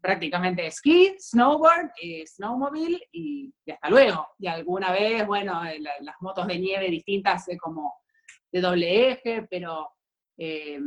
prácticamente 0.02 0.72
ski, 0.72 1.14
snowboard, 1.20 1.92
snowmobile 2.26 3.02
y, 3.12 3.54
hasta 3.70 3.90
luego. 3.90 4.30
Y 4.40 4.48
alguna 4.48 4.94
vez, 4.94 5.28
bueno, 5.28 5.62
las 6.00 6.16
motos 6.22 6.48
de 6.48 6.60
nieve 6.60 6.90
distintas 6.90 7.48
como 7.60 7.94
de 8.50 8.62
doble 8.62 9.12
eje, 9.12 9.46
pero 9.50 9.90
eh, 10.38 10.80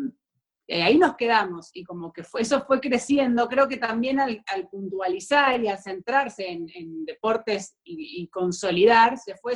eh, 0.69 0.83
ahí 0.83 0.99
nos 0.99 1.15
quedamos 1.15 1.71
y 1.75 1.85
como 1.85 2.13
que 2.13 2.25
fue, 2.25 2.41
eso 2.43 2.65
fue 2.67 2.81
creciendo, 2.81 3.49
creo 3.49 3.69
que 3.69 3.77
también 3.77 4.19
al, 4.19 4.43
puntualizar 4.69 5.61
y 5.63 5.69
al 5.69 5.79
centrarse 5.79 6.49
en, 6.49 7.05
deportes 7.05 7.77
y, 7.85 8.27
consolidar, 8.29 9.17
se 9.17 9.37
fue 9.37 9.55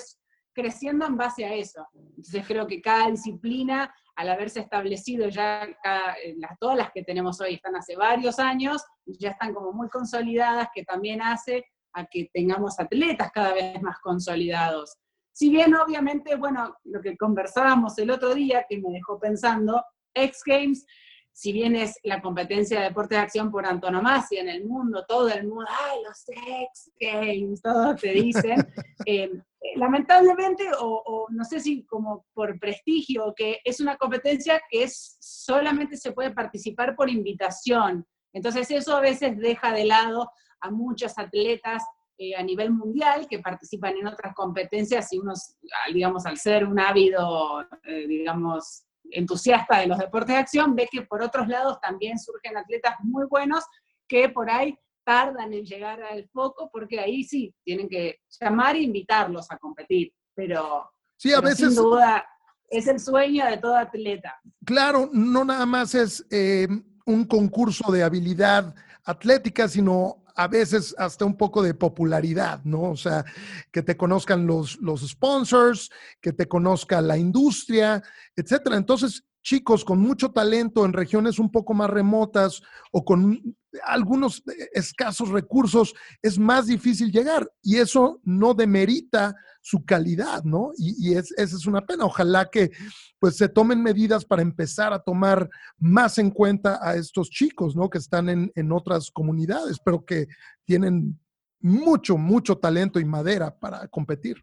creciendo 0.53 1.07
en 1.07 1.16
base 1.16 1.44
a 1.44 1.55
eso. 1.55 1.85
Entonces 1.94 2.46
creo 2.46 2.66
que 2.66 2.81
cada 2.81 3.11
disciplina, 3.11 3.92
al 4.14 4.29
haberse 4.29 4.61
establecido 4.61 5.29
ya, 5.29 5.64
eh, 5.64 6.37
las, 6.38 6.57
todas 6.61 6.76
las 6.76 6.92
que 6.92 7.03
tenemos 7.03 7.40
hoy 7.40 7.55
están 7.55 7.74
hace 7.74 7.96
varios 7.96 8.38
años, 8.38 8.85
ya 9.05 9.31
están 9.31 9.53
como 9.53 9.72
muy 9.72 9.88
consolidadas, 9.88 10.68
que 10.72 10.85
también 10.85 11.22
hace 11.22 11.64
a 11.92 12.07
que 12.07 12.31
tengamos 12.33 12.79
atletas 12.79 13.33
cada 13.33 13.53
vez 13.53 13.83
más 13.83 13.98
consolidados. 13.98 14.96
Si 15.32 15.50
bien 15.50 15.74
obviamente, 15.74 16.36
bueno, 16.36 16.76
lo 16.84 17.00
que 17.00 17.16
conversábamos 17.16 17.96
el 17.98 18.10
otro 18.10 18.34
día, 18.34 18.66
que 18.68 18.80
me 18.80 18.90
dejó 18.90 19.18
pensando, 19.18 19.84
X 20.14 20.42
Games, 20.44 20.86
si 21.32 21.52
bien 21.52 21.76
es 21.76 21.98
la 22.02 22.20
competencia 22.20 22.78
de 22.78 22.86
deporte 22.86 23.14
de 23.14 23.22
acción 23.22 23.50
por 23.50 23.64
antonomasia 23.64 24.40
en 24.40 24.48
el 24.48 24.66
mundo, 24.66 25.04
todo 25.08 25.28
el 25.28 25.46
mundo, 25.46 25.64
ay, 25.68 26.00
los 26.04 26.22
X 26.28 26.92
Games, 27.00 27.62
todos 27.62 28.00
te 28.00 28.12
dicen, 28.12 28.56
eh, 29.06 29.30
lamentablemente, 29.76 30.68
o, 30.78 31.26
no 31.30 31.44
sé 31.44 31.60
si 31.60 31.84
como 31.84 32.26
por 32.34 32.58
prestigio, 32.58 33.32
que 33.34 33.60
es 33.64 33.80
una 33.80 33.96
competencia 33.96 34.60
que 34.68 34.82
es, 34.82 35.16
solamente 35.20 35.96
se 35.96 36.12
puede 36.12 36.32
participar 36.32 36.94
por 36.96 37.08
invitación. 37.08 38.06
Entonces 38.32 38.70
eso 38.70 38.96
a 38.96 39.00
veces 39.00 39.38
deja 39.38 39.72
de 39.72 39.84
lado 39.84 40.30
a 40.60 40.70
muchos 40.70 41.16
atletas 41.18 41.82
eh, 42.22 42.37
a 42.37 42.42
nivel 42.42 42.70
mundial 42.70 43.26
que 43.26 43.38
participan 43.38 43.96
en 43.96 44.06
otras 44.06 44.35
competencias 44.35 45.11
y 45.11 45.18
unos, 45.18 45.56
digamos, 45.90 46.26
al 46.26 46.37
ser 46.37 46.66
un 46.66 46.78
ávido, 46.78 47.62
eh, 47.83 48.06
digamos, 48.06 48.85
entusiasta 49.11 49.78
de 49.78 49.87
los 49.87 49.96
deportes 49.96 50.35
de 50.35 50.40
acción, 50.40 50.74
ve 50.74 50.87
que 50.92 51.00
por 51.00 51.22
otros 51.22 51.48
lados 51.48 51.80
también 51.80 52.18
surgen 52.18 52.59
atletas 52.59 52.96
muy 53.02 53.24
buenos 53.24 53.64
que 54.06 54.28
por 54.28 54.50
ahí 54.50 54.78
tardan 55.02 55.54
en 55.54 55.64
llegar 55.64 56.02
al 56.02 56.28
foco 56.28 56.68
porque 56.70 57.00
ahí 57.00 57.24
sí 57.24 57.54
tienen 57.64 57.88
que 57.88 58.18
llamar 58.38 58.76
e 58.76 58.80
invitarlos 58.80 59.50
a 59.50 59.56
competir, 59.56 60.12
pero, 60.35 60.90
sí, 61.16 61.33
a 61.33 61.40
veces, 61.40 61.74
sin 61.74 61.74
duda 61.74 62.22
es 62.68 62.87
el 62.87 63.00
sueño 63.00 63.46
de 63.46 63.56
todo 63.56 63.76
atleta. 63.76 64.38
Claro, 64.66 65.09
no 65.11 65.42
nada 65.42 65.64
más 65.64 65.94
es 65.94 66.26
eh, 66.30 66.68
un 67.06 67.24
concurso 67.24 67.90
de 67.90 68.02
habilidad 68.02 68.74
atlética, 69.04 69.68
sino 69.68 70.19
a 70.34 70.48
veces 70.48 70.94
hasta 70.98 71.24
un 71.24 71.36
poco 71.36 71.62
de 71.62 71.74
popularidad, 71.74 72.62
¿no? 72.64 72.82
O 72.82 72.96
sea, 72.96 73.24
que 73.70 73.82
te 73.82 73.96
conozcan 73.96 74.46
los, 74.46 74.78
los 74.80 75.06
sponsors, 75.08 75.90
que 76.20 76.32
te 76.32 76.48
conozca 76.48 77.00
la 77.00 77.16
industria, 77.16 78.02
etcétera. 78.36 78.76
Entonces, 78.76 79.24
chicos 79.42 79.84
con 79.84 80.00
mucho 80.00 80.30
talento 80.30 80.84
en 80.84 80.92
regiones 80.92 81.38
un 81.38 81.50
poco 81.50 81.74
más 81.74 81.90
remotas 81.90 82.62
o 82.92 83.04
con 83.04 83.56
algunos 83.84 84.42
escasos 84.72 85.28
recursos, 85.30 85.94
es 86.22 86.38
más 86.38 86.66
difícil 86.66 87.10
llegar 87.10 87.50
y 87.62 87.76
eso 87.76 88.20
no 88.24 88.54
demerita 88.54 89.36
su 89.61 89.85
calidad, 89.85 90.44
¿no? 90.44 90.73
Y, 90.77 91.14
esa 91.14 91.35
es 91.37 91.66
una 91.66 91.85
pena. 91.85 92.05
Ojalá 92.05 92.49
que 92.51 92.70
pues 93.18 93.37
se 93.37 93.49
tomen 93.49 93.83
medidas 93.83 94.25
para 94.25 94.42
empezar 94.42 94.92
a 94.92 95.03
tomar 95.03 95.49
más 95.79 96.18
en 96.18 96.31
cuenta 96.31 96.79
a 96.83 96.96
estos 96.96 97.31
chicos, 97.31 97.77
¿no? 97.77 97.90
Que 97.90 97.99
están 97.99 98.29
en, 98.29 98.53
en 98.55 98.73
otras 98.73 99.11
comunidades, 99.11 99.79
pero 99.85 100.05
que 100.05 100.27
tienen 100.64 101.18
mucho, 101.61 102.16
mucho 102.16 102.57
talento 102.59 102.99
y 102.99 103.05
madera 103.05 103.55
para 103.59 103.87
competir. 103.88 104.42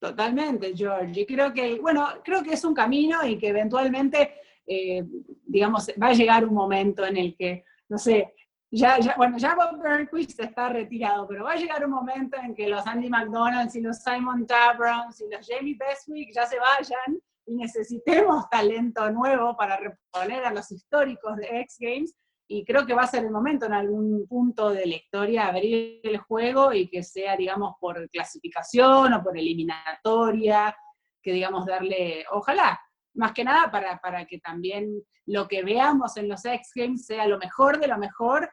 Totalmente, 0.00 0.74
George. 0.74 1.20
Y 1.20 1.26
creo 1.26 1.52
que, 1.52 1.78
bueno, 1.78 2.08
creo 2.24 2.42
que 2.42 2.54
es 2.54 2.64
un 2.64 2.74
camino 2.74 3.24
y 3.26 3.38
que 3.38 3.48
eventualmente, 3.48 4.34
eh, 4.66 5.04
digamos, 5.44 5.88
va 6.02 6.08
a 6.08 6.14
llegar 6.14 6.46
un 6.46 6.54
momento 6.54 7.04
en 7.04 7.18
el 7.18 7.36
que, 7.36 7.64
no 7.88 7.98
sé, 7.98 8.32
ya, 8.70 8.98
ya, 9.00 9.14
bueno, 9.16 9.36
ya 9.36 9.56
Bob 9.56 9.82
Burnquist 9.82 10.38
está 10.40 10.68
retirado, 10.68 11.26
pero 11.26 11.44
va 11.44 11.52
a 11.52 11.56
llegar 11.56 11.84
un 11.84 11.90
momento 11.90 12.36
en 12.36 12.54
que 12.54 12.68
los 12.68 12.86
Andy 12.86 13.10
McDonald's 13.10 13.74
y 13.74 13.80
los 13.80 13.98
Simon 13.98 14.46
Tabrons 14.46 15.20
y 15.20 15.28
los 15.28 15.46
Jamie 15.46 15.76
Bestwick 15.76 16.32
ya 16.32 16.46
se 16.46 16.56
vayan 16.58 17.20
y 17.46 17.56
necesitemos 17.56 18.48
talento 18.48 19.10
nuevo 19.10 19.56
para 19.56 19.76
reponer 19.76 20.44
a 20.44 20.52
los 20.52 20.70
históricos 20.70 21.36
de 21.36 21.60
X 21.62 21.76
Games. 21.80 22.14
Y 22.46 22.64
creo 22.64 22.84
que 22.86 22.94
va 22.94 23.02
a 23.02 23.06
ser 23.08 23.24
el 23.24 23.30
momento 23.30 23.66
en 23.66 23.74
algún 23.74 24.26
punto 24.28 24.70
de 24.70 24.86
la 24.86 24.96
historia 24.96 25.48
abrir 25.48 26.00
el 26.02 26.18
juego 26.18 26.72
y 26.72 26.88
que 26.88 27.02
sea, 27.02 27.36
digamos, 27.36 27.74
por 27.80 28.08
clasificación 28.10 29.12
o 29.12 29.22
por 29.22 29.36
eliminatoria, 29.36 30.76
que 31.22 31.32
digamos 31.32 31.66
darle, 31.66 32.24
ojalá, 32.30 32.80
más 33.14 33.32
que 33.32 33.44
nada 33.44 33.70
para, 33.70 33.98
para 33.98 34.26
que 34.26 34.38
también 34.38 35.02
lo 35.26 35.46
que 35.46 35.62
veamos 35.62 36.16
en 36.16 36.28
los 36.28 36.44
X 36.44 36.72
Games 36.74 37.06
sea 37.06 37.26
lo 37.26 37.38
mejor 37.38 37.78
de 37.78 37.88
lo 37.88 37.98
mejor 37.98 38.50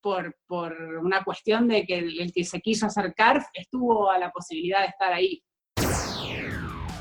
por, 0.00 0.36
por 0.46 0.72
una 1.02 1.22
cuestión 1.24 1.68
de 1.68 1.84
que 1.84 1.98
el, 1.98 2.32
que 2.32 2.44
se 2.44 2.60
quiso 2.60 2.86
acercar 2.86 3.44
estuvo 3.52 4.10
a 4.10 4.18
la 4.18 4.30
posibilidad 4.30 4.80
de 4.80 4.86
estar 4.86 5.12
ahí. 5.12 5.42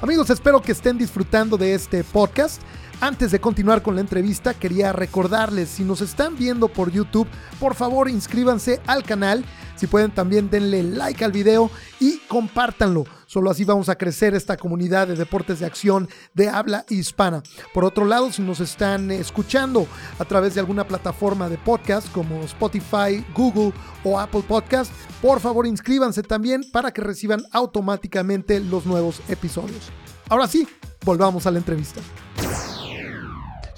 Amigos, 0.02 0.30
espero 0.30 0.62
que 0.62 0.72
estén 0.72 0.98
disfrutando 0.98 1.58
de 1.58 1.74
este 1.74 2.04
podcast. 2.04 2.62
Antes 3.02 3.32
de 3.32 3.40
continuar 3.40 3.82
con 3.82 3.96
la 3.96 4.02
entrevista, 4.02 4.54
quería 4.54 4.92
recordarles, 4.92 5.70
si 5.70 5.86
nos 5.86 6.02
están 6.02 6.36
viendo 6.36 6.68
por 6.68 6.92
YouTube, 6.92 7.30
por 7.58 7.74
favor 7.74 8.10
inscríbanse 8.10 8.82
al 8.88 9.04
canal. 9.04 9.46
Si 9.78 9.88
pueden 9.88 10.12
también 10.12 10.50
denle 10.50 10.84
like 10.84 11.24
al 11.24 11.32
video 11.32 11.72
y 12.02 12.18
compártanlo. 12.28 13.06
Solo 13.26 13.50
así 13.52 13.64
vamos 13.64 13.88
a 13.88 13.96
crecer 13.96 14.36
esta 14.36 14.58
comunidad 14.58 15.08
de 15.08 15.16
deportes 15.16 15.60
de 15.60 15.66
acción 15.66 16.10
de 16.34 16.50
habla 16.50 16.84
hispana. 16.90 17.42
Por 17.74 17.86
otro 17.86 18.04
lado, 18.04 18.34
si 18.34 18.42
nos 18.42 18.60
están 18.60 19.12
escuchando 19.12 19.88
a 20.18 20.26
través 20.26 20.56
de 20.56 20.60
alguna 20.60 20.86
plataforma 20.86 21.48
de 21.48 21.58
podcast 21.58 22.12
como 22.12 22.42
Spotify, 22.42 23.26
Google 23.34 23.72
o 24.04 24.20
Apple 24.20 24.44
Podcast, 24.46 24.92
por 25.22 25.40
favor 25.40 25.66
inscríbanse 25.66 26.22
también 26.22 26.66
para 26.74 26.92
que 26.92 27.02
reciban 27.02 27.42
automáticamente 27.54 28.60
los 28.60 28.86
nuevos 28.86 29.22
episodios. 29.30 29.90
Ahora 30.28 30.50
sí, 30.50 30.68
volvamos 31.06 31.48
a 31.48 31.52
la 31.52 31.60
entrevista. 31.60 32.02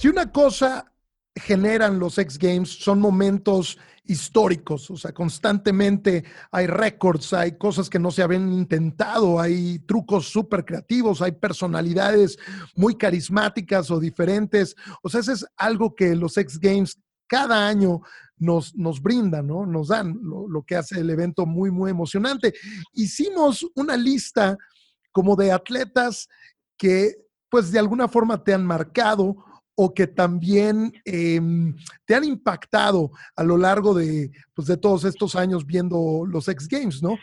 Si 0.01 0.07
una 0.07 0.31
cosa 0.31 0.91
generan 1.35 1.99
los 1.99 2.17
X 2.17 2.39
Games 2.39 2.69
son 2.69 2.99
momentos 2.99 3.77
históricos, 4.03 4.89
o 4.89 4.97
sea, 4.97 5.13
constantemente 5.13 6.23
hay 6.51 6.65
récords, 6.65 7.33
hay 7.33 7.55
cosas 7.55 7.87
que 7.87 7.99
no 7.99 8.09
se 8.09 8.23
habían 8.23 8.51
intentado, 8.51 9.39
hay 9.39 9.77
trucos 9.85 10.27
súper 10.27 10.65
creativos, 10.65 11.21
hay 11.21 11.33
personalidades 11.33 12.39
muy 12.75 12.95
carismáticas 12.95 13.91
o 13.91 13.99
diferentes, 13.99 14.75
o 15.03 15.09
sea, 15.09 15.19
eso 15.19 15.33
es 15.33 15.45
algo 15.55 15.93
que 15.93 16.15
los 16.15 16.35
X 16.35 16.59
Games 16.59 16.99
cada 17.27 17.67
año 17.67 18.01
nos, 18.37 18.73
nos 18.73 19.03
brindan, 19.03 19.45
¿no? 19.45 19.67
Nos 19.67 19.89
dan 19.89 20.17
lo, 20.23 20.47
lo 20.47 20.63
que 20.63 20.77
hace 20.77 20.99
el 20.99 21.11
evento 21.11 21.45
muy, 21.45 21.69
muy 21.69 21.91
emocionante. 21.91 22.55
Hicimos 22.93 23.67
una 23.75 23.95
lista 23.95 24.57
como 25.11 25.35
de 25.35 25.51
atletas 25.51 26.27
que 26.75 27.17
pues 27.49 27.71
de 27.71 27.77
alguna 27.77 28.07
forma 28.07 28.43
te 28.43 28.51
han 28.51 28.65
marcado 28.65 29.45
o 29.83 29.91
que 29.91 30.05
también 30.05 30.93
em, 31.05 31.75
te 32.05 32.13
han 32.13 32.23
impactado 32.23 33.09
a 33.35 33.43
lo 33.43 33.57
largo 33.57 33.95
de, 33.95 34.29
pues, 34.53 34.67
de 34.67 34.77
todos 34.77 35.05
estos 35.05 35.35
años 35.35 35.65
viendo 35.65 36.23
los 36.27 36.47
X 36.47 36.67
Games, 36.67 37.01
¿no? 37.01 37.17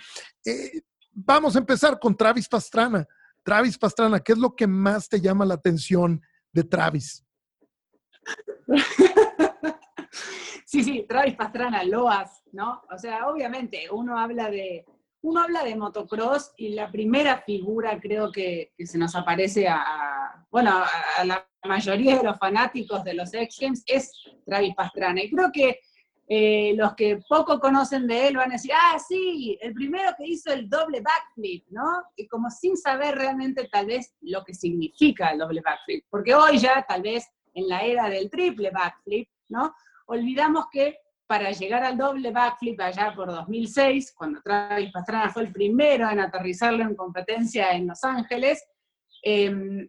Eh, 0.44 0.83
vamos 1.12 1.55
a 1.55 1.61
empezar 1.61 2.01
con 2.01 2.16
Travis 2.16 2.49
Pastrana. 2.49 3.07
Travis 3.44 3.79
Pastrana, 3.79 4.18
¿qué 4.18 4.33
es 4.33 4.38
lo 4.38 4.57
que 4.57 4.66
más 4.66 5.09
te 5.09 5.21
llama 5.21 5.44
la 5.44 5.55
atención 5.55 6.21
de 6.53 6.64
Travis? 6.64 7.25
Sí, 10.64 10.85
sí, 10.85 11.07
Travis 11.09 11.35
Pastrana, 11.35 11.83
Loas, 11.83 12.42
¿no? 12.53 12.83
O 12.94 12.99
sea, 12.99 13.27
obviamente 13.29 13.88
uno 13.90 14.18
habla 14.18 14.51
de, 14.51 14.85
uno 15.23 15.40
habla 15.40 15.64
de 15.64 15.75
motocross 15.75 16.53
y 16.59 16.75
la 16.75 16.92
primera 16.92 17.40
figura 17.40 17.99
creo 17.99 18.31
que, 18.31 18.75
se 18.79 18.99
nos 18.99 19.16
aparece 19.16 19.66
a, 19.66 20.44
bueno, 20.51 20.83
a, 21.16 21.25
la 21.25 21.47
mayoría 21.68 22.16
de 22.16 22.24
los 22.24 22.38
fanáticos 22.38 23.04
de 23.04 23.14
los 23.14 23.33
X 23.33 23.59
Games 23.61 23.85
es 23.87 24.12
Travis 24.44 24.74
Pastrana. 24.74 25.22
Y 25.22 25.31
creo 25.31 25.50
que 25.52 25.81
eh, 26.31 26.74
los 26.76 26.94
que 26.94 27.20
poco 27.26 27.59
conocen 27.59 28.07
de 28.07 28.28
él 28.28 28.37
van 28.37 28.50
a 28.50 28.54
decir, 28.54 28.72
ah, 28.74 28.98
sí, 28.98 29.59
el 29.62 29.72
primero 29.72 30.11
que 30.16 30.26
hizo 30.26 30.52
el 30.52 30.68
doble 30.68 31.00
backflip, 31.00 31.66
¿no? 31.70 32.02
Y 32.16 32.26
como 32.26 32.50
sin 32.50 32.76
saber 32.76 33.14
realmente 33.14 33.66
tal 33.68 33.87
vez 33.87 34.14
lo 34.20 34.44
que 34.44 34.52
significa 34.52 35.31
el 35.31 35.38
doble 35.38 35.62
backflip. 35.62 36.04
Porque 36.11 36.35
hoy 36.35 36.59
ya, 36.59 36.85
tal 36.87 37.02
vez 37.02 37.26
en 37.54 37.68
la 37.68 37.81
era 37.81 38.11
del 38.11 38.31
triple 38.31 38.70
backflip, 38.70 39.28
¿no? 39.48 39.74
Olvidamos 40.07 40.66
que 40.70 40.98
para 41.26 41.50
llegar 41.50 41.85
al 41.85 41.96
doble 41.96 42.31
backflip 42.31 42.81
allá 42.81 43.14
por 43.14 43.28
2006, 43.28 44.14
cuando 44.16 44.40
Travis 44.42 44.90
Pastrana 44.92 45.31
fue 45.31 45.42
el 45.42 45.52
primero 45.52 46.11
en 46.11 46.20
aterrizarlo 46.20 46.83
en 46.83 46.94
competencia 46.94 47.72
en 47.72 47.87
Los 47.87 48.02
Ángeles, 48.04 48.62
em, 49.22 49.88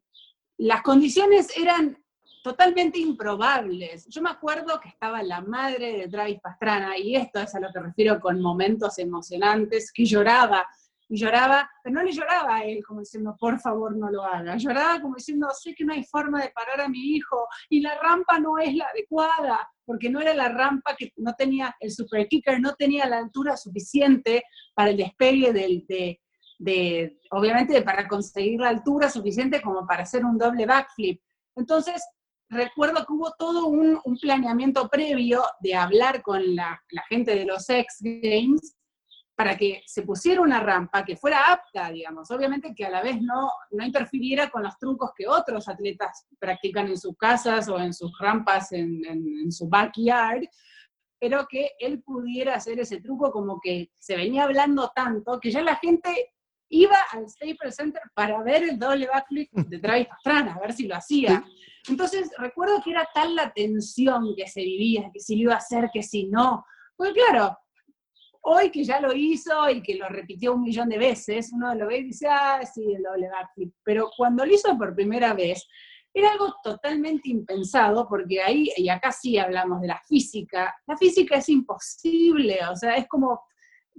las 0.59 0.81
condiciones 0.81 1.55
eran 1.57 1.97
totalmente 2.43 2.99
improbables. 2.99 4.05
Yo 4.09 4.21
me 4.21 4.29
acuerdo 4.29 4.79
que 4.79 4.89
estaba 4.89 5.23
la 5.23 5.41
madre 5.41 5.97
de 5.97 6.07
Travis 6.09 6.39
Pastrana, 6.41 6.97
y 6.97 7.15
esto 7.15 7.39
es 7.39 7.55
a 7.55 7.59
lo 7.61 7.71
que 7.71 7.79
refiero 7.79 8.19
con 8.19 8.41
momentos 8.41 8.99
emocionantes, 8.99 9.91
que 9.93 10.05
lloraba 10.05 10.67
y 11.07 11.17
lloraba, 11.17 11.69
pero 11.81 11.95
no 11.95 12.03
le 12.03 12.11
lloraba 12.11 12.57
a 12.57 12.63
él 12.65 12.83
como 12.85 12.99
diciendo, 12.99 13.35
por 13.39 13.59
favor 13.59 13.95
no 13.95 14.11
lo 14.11 14.23
haga, 14.23 14.57
lloraba 14.57 15.01
como 15.01 15.15
diciendo, 15.15 15.47
sé 15.57 15.73
que 15.73 15.85
no 15.85 15.93
hay 15.93 16.03
forma 16.03 16.41
de 16.41 16.49
parar 16.49 16.81
a 16.81 16.89
mi 16.89 17.15
hijo 17.15 17.47
y 17.69 17.79
la 17.79 17.97
rampa 17.97 18.37
no 18.39 18.57
es 18.59 18.75
la 18.75 18.85
adecuada, 18.85 19.67
porque 19.85 20.09
no 20.09 20.19
era 20.19 20.33
la 20.33 20.49
rampa 20.49 20.95
que 20.95 21.13
no 21.17 21.33
tenía, 21.33 21.75
el 21.79 21.91
super 21.91 22.27
kicker 22.27 22.59
no 22.59 22.75
tenía 22.75 23.07
la 23.07 23.17
altura 23.17 23.57
suficiente 23.57 24.43
para 24.75 24.91
el 24.91 24.97
despegue 24.97 25.51
del, 25.51 25.85
de, 25.87 26.21
de, 26.59 27.19
obviamente 27.31 27.81
para 27.81 28.07
conseguir 28.07 28.59
la 28.59 28.69
altura 28.69 29.09
suficiente 29.09 29.61
como 29.61 29.87
para 29.87 30.03
hacer 30.03 30.23
un 30.25 30.37
doble 30.37 30.65
backflip. 30.65 31.21
Entonces, 31.55 32.03
recuerdo 32.49 33.05
que 33.05 33.13
hubo 33.13 33.31
todo 33.37 33.67
un, 33.67 33.99
planeamiento 34.21 34.89
previo 34.89 35.43
de 35.61 35.75
hablar 35.75 36.21
con 36.21 36.55
la, 36.55 36.81
gente 37.07 37.33
de 37.35 37.45
los 37.45 37.69
X 37.69 37.99
Games 38.01 38.75
para 39.35 39.55
que 39.55 39.81
se 39.85 40.01
pusiera 40.01 40.41
una 40.41 40.59
rampa 40.59 41.05
que 41.05 41.15
fuera 41.15 41.53
apta, 41.53 41.89
digamos, 41.91 42.29
obviamente 42.29 42.75
que 42.75 42.85
a 42.85 42.89
la 42.89 43.01
vez 43.01 43.21
no, 43.21 43.49
no 43.71 43.85
interfiriera 43.85 44.49
con 44.49 44.63
los 44.63 44.77
trucos 44.77 45.11
que 45.15 45.27
otros 45.27 45.69
atletas 45.69 46.27
practican 46.37 46.87
en 46.87 46.97
sus 46.97 47.15
casas 47.15 47.69
o 47.69 47.79
en 47.79 47.93
sus 47.93 48.11
rampas 48.19 48.73
en, 48.73 49.49
su 49.49 49.69
backyard, 49.69 50.43
pero 51.17 51.47
que 51.47 51.71
él 51.79 52.03
pudiera 52.03 52.55
hacer 52.55 52.81
ese 52.81 52.99
truco 52.99 53.31
como 53.31 53.61
que 53.61 53.91
se 53.97 54.17
venía 54.17 54.43
hablando 54.43 54.91
tanto 54.93 55.39
que 55.39 55.51
ya 55.51 55.61
la 55.61 55.77
gente 55.77 56.33
iba 56.69 56.97
al 57.11 57.27
Staples 57.29 57.75
Center 57.75 58.01
para 58.13 58.41
ver 58.43 58.63
el 58.63 58.79
doble 58.79 59.07
backflip 59.07 59.51
de 59.51 59.79
Travis 59.79 60.07
Pastrana, 60.07 60.53
a 60.53 60.59
ver 60.59 60.73
si 60.73 60.87
lo 60.87 60.95
hacía. 60.95 61.43
Entonces, 61.87 62.31
recuerdo 62.37 62.81
que 62.83 62.91
era 62.91 63.07
tal 63.13 63.35
la 63.35 63.51
tensión 63.51 64.35
que 64.35 64.47
se 64.47 64.61
vivía, 64.61 65.09
que 65.11 65.19
si 65.19 65.35
lo 65.35 65.41
iba 65.43 65.53
a 65.55 65.57
hacer, 65.57 65.89
que 65.91 66.03
si 66.03 66.25
no. 66.25 66.65
Porque 66.95 67.13
claro, 67.13 67.57
Hoy 68.41 68.71
que 68.71 68.83
ya 68.83 69.01
lo 69.01 69.13
hizo 69.13 69.69
y 69.69 69.81
que 69.81 69.95
lo 69.95 70.07
repitió 70.07 70.53
un 70.53 70.61
millón 70.61 70.87
de 70.89 70.97
veces, 70.97 71.51
uno 71.51 71.75
lo 71.75 71.87
ve 71.87 71.99
y 71.99 72.03
dice, 72.05 72.27
ah, 72.29 72.61
sí, 72.65 72.93
el 72.93 73.03
doble 73.03 73.29
backflip. 73.29 73.73
Pero 73.83 74.09
cuando 74.15 74.45
lo 74.45 74.53
hizo 74.53 74.77
por 74.77 74.95
primera 74.95 75.33
vez, 75.33 75.67
era 76.13 76.31
algo 76.31 76.55
totalmente 76.63 77.29
impensado, 77.29 78.07
porque 78.07 78.41
ahí, 78.41 78.69
y 78.77 78.89
acá 78.89 79.11
sí 79.11 79.37
hablamos 79.37 79.81
de 79.81 79.87
la 79.87 80.01
física, 80.07 80.73
la 80.87 80.97
física 80.97 81.37
es 81.37 81.49
imposible, 81.49 82.59
o 82.71 82.75
sea, 82.75 82.95
es 82.95 83.07
como, 83.07 83.41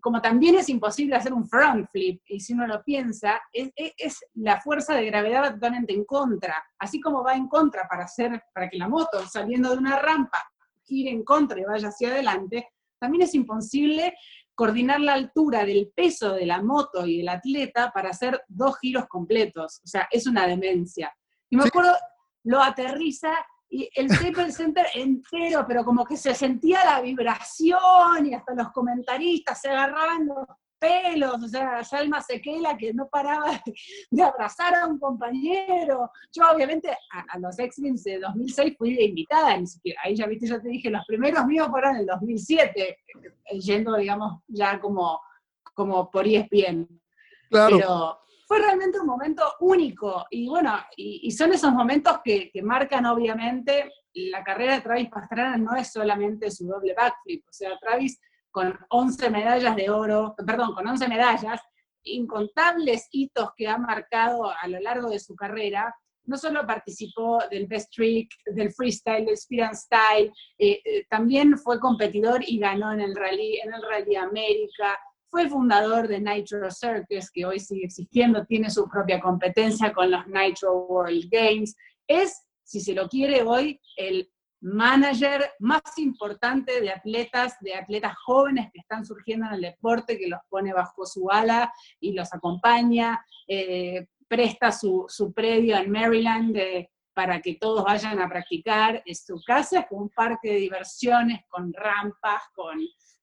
como 0.01 0.20
también 0.20 0.57
es 0.57 0.68
imposible 0.68 1.16
hacer 1.16 1.32
un 1.32 1.46
front 1.46 1.88
flip, 1.90 2.22
y 2.26 2.40
si 2.40 2.53
uno 2.53 2.66
lo 2.66 2.82
piensa, 2.82 3.40
es, 3.53 3.70
es, 3.76 4.18
la 4.34 4.61
fuerza 4.61 4.94
de 4.94 5.07
gravedad 5.07 5.42
va 5.42 5.55
totalmente 5.55 5.92
en 5.92 6.05
contra, 6.05 6.62
así 6.78 7.01
como 7.01 7.22
va 7.22 7.34
en 7.34 7.48
contra 7.48 7.86
para 7.88 8.05
hacer, 8.05 8.42
para 8.55 8.68
que 8.68 8.78
la 8.78 8.88
moto 8.88 9.26
saliendo 9.26 9.70
de 9.70 9.78
una 9.78 9.98
rampa 9.98 10.38
gire 10.84 11.11
en 11.11 11.24
contra 11.24 11.61
y 11.61 11.64
vaya 11.64 11.88
hacia 11.88 12.09
adelante, 12.09 12.68
también 12.98 13.22
es 13.22 13.34
imposible 13.34 14.14
coordinar 14.55 15.01
la 15.01 15.14
altura 15.14 15.64
del 15.64 15.90
peso 15.94 16.34
de 16.34 16.44
la 16.44 16.62
moto 16.62 17.07
y 17.07 17.18
del 17.18 17.28
atleta 17.30 17.90
para 17.92 18.11
hacer 18.11 18.42
dos 18.48 18.78
giros 18.78 19.07
completos. 19.09 19.80
O 19.84 19.86
sea, 19.86 20.07
es 20.11 20.26
una 20.26 20.46
demencia. 20.46 21.11
Y 21.48 21.57
me 21.57 21.64
acuerdo, 21.64 21.94
lo 22.44 22.61
aterriza 22.61 23.32
y 23.71 23.89
el 23.95 24.11
Staples 24.11 24.57
Center 24.57 24.87
entero, 24.95 25.64
pero 25.66 25.85
como 25.85 26.05
que 26.05 26.16
se 26.16 26.35
sentía 26.35 26.85
la 26.85 27.01
vibración 27.01 28.27
y 28.27 28.35
hasta 28.35 28.53
los 28.55 28.73
comentaristas 28.73 29.61
se 29.61 29.71
agarraban 29.71 30.29
pelos, 30.77 31.43
o 31.45 31.47
sea, 31.47 31.85
Salma 31.85 32.21
Sequela 32.21 32.77
que 32.77 32.93
no 32.93 33.09
paraba 33.09 33.61
de 34.11 34.23
abrazar 34.23 34.75
a 34.75 34.87
un 34.87 34.99
compañero. 34.99 36.11
Yo 36.33 36.51
obviamente 36.51 36.91
a, 37.12 37.39
los 37.39 37.59
X 37.59 38.03
de 38.03 38.18
2006 38.18 38.75
fui 38.77 38.95
de 38.95 39.05
invitada, 39.05 39.57
ni 39.57 39.66
siquiera, 39.66 40.01
ahí 40.03 40.16
ya 40.16 40.27
viste, 40.27 40.49
yo 40.49 40.61
te 40.61 40.68
dije, 40.68 40.91
los 40.91 41.05
primeros 41.07 41.47
míos 41.47 41.68
fueron 41.71 41.95
en 41.95 42.01
el 42.01 42.07
2007, 42.07 42.99
eh, 43.45 43.61
yendo, 43.61 43.97
digamos, 43.97 44.43
ya 44.49 44.81
como, 44.81 45.21
como 45.75 46.11
por 46.11 46.27
ESPN. 46.27 46.89
Claro. 47.51 47.77
Pero 47.77 48.21
fue 48.51 48.59
realmente 48.59 48.98
un 48.98 49.07
momento 49.07 49.44
único. 49.61 50.26
Y 50.28 50.48
bueno, 50.48 50.76
y, 50.96 51.30
son 51.30 51.53
esos 51.53 51.72
momentos 51.72 52.18
que, 52.24 52.51
marcan 52.64 53.07
obviamente 53.07 53.92
la 54.12 54.42
carrera 54.42 54.74
de 54.74 54.80
Travis 54.80 55.09
Pastrana 55.09 55.57
no 55.57 55.76
es 55.76 55.92
solamente 55.92 56.51
su 56.51 56.66
doble 56.66 56.92
backflip, 56.94 57.46
o 57.48 57.53
sea, 57.53 57.78
Travis 57.78 58.20
con 58.51 58.76
11 58.88 59.30
medallas 59.30 59.76
de 59.76 59.88
oro, 59.88 60.34
perdón, 60.44 60.74
con 60.74 60.84
11 60.84 61.07
medallas, 61.07 61.61
incontables 62.03 63.07
hitos 63.12 63.51
que 63.57 63.68
ha 63.68 63.78
marcado 63.78 64.51
a 64.51 64.66
lo 64.66 64.80
largo 64.80 65.11
de 65.11 65.20
su 65.20 65.36
carrera, 65.36 65.94
no 66.24 66.36
solo 66.36 66.66
participó 66.66 67.38
del 67.53 67.68
best 67.68 67.92
trick, 67.94 68.32
del 68.46 68.72
freestyle, 68.72 69.26
del 69.26 69.34
speed 69.34 69.74
style, 69.74 70.32
eh, 70.59 70.82
eh, 70.84 71.07
también 71.09 71.57
fue 71.57 71.78
competidor 71.78 72.42
y 72.44 72.59
ganó 72.59 72.92
en 72.92 73.01
el 73.01 73.14
rally, 73.14 73.61
en 73.61 73.72
el 73.72 73.82
Rally 73.82 74.16
América, 74.16 74.98
fue 75.31 75.49
fundador 75.49 76.09
de 76.09 76.20
Nitro 76.20 76.70
Circus, 76.70 77.31
que 77.31 77.47
hoy 77.47 77.61
sigue 77.61 77.87
existiendo, 77.87 78.45
tiene 78.45 78.68
su 78.68 78.89
propia 78.89 79.20
competencia 79.20 79.93
con 79.93 80.11
los 80.11 80.26
Nitro 80.26 80.87
World 80.87 81.28
Games. 81.31 81.76
Es, 82.07 82.45
si 82.64 82.81
se 82.81 82.95
lo 82.95 83.09
quiere 83.09 83.43
hoy, 83.43 83.81
el 83.97 84.28
manager 84.61 85.53
más 85.61 85.83
importante 85.97 86.81
de 86.81 86.91
atletas, 86.91 87.57
de 87.61 87.74
atletas 87.74 88.14
jóvenes 88.24 88.70
que 88.72 88.81
están 88.81 89.07
surgiendo 89.07 89.47
en 89.47 89.55
el 89.55 89.61
deporte, 89.62 90.18
que 90.18 90.28
los 90.28 90.41
pone 90.49 90.72
bajo 90.72 91.07
su 91.07 91.31
ala 91.31 91.72
y 92.01 92.12
los 92.12 92.35
acompaña, 92.35 93.24
eh, 93.47 94.07
presta 94.28 94.70
su, 94.72 95.07
predio 95.35 95.76
en 95.76 95.91
Maryland 95.91 96.57
para 97.14 97.41
que 97.41 97.55
todos 97.55 97.85
vayan 97.85 98.20
a 98.20 98.28
practicar. 98.28 99.03
Es 99.07 99.24
su 99.24 99.41
casa 99.47 99.81
es 99.81 99.87
un 99.91 100.11
parque 100.11 100.53
de 100.53 100.57
diversiones 100.57 101.41
con 101.49 101.72
rampas, 101.72 102.43
con, 102.55 102.78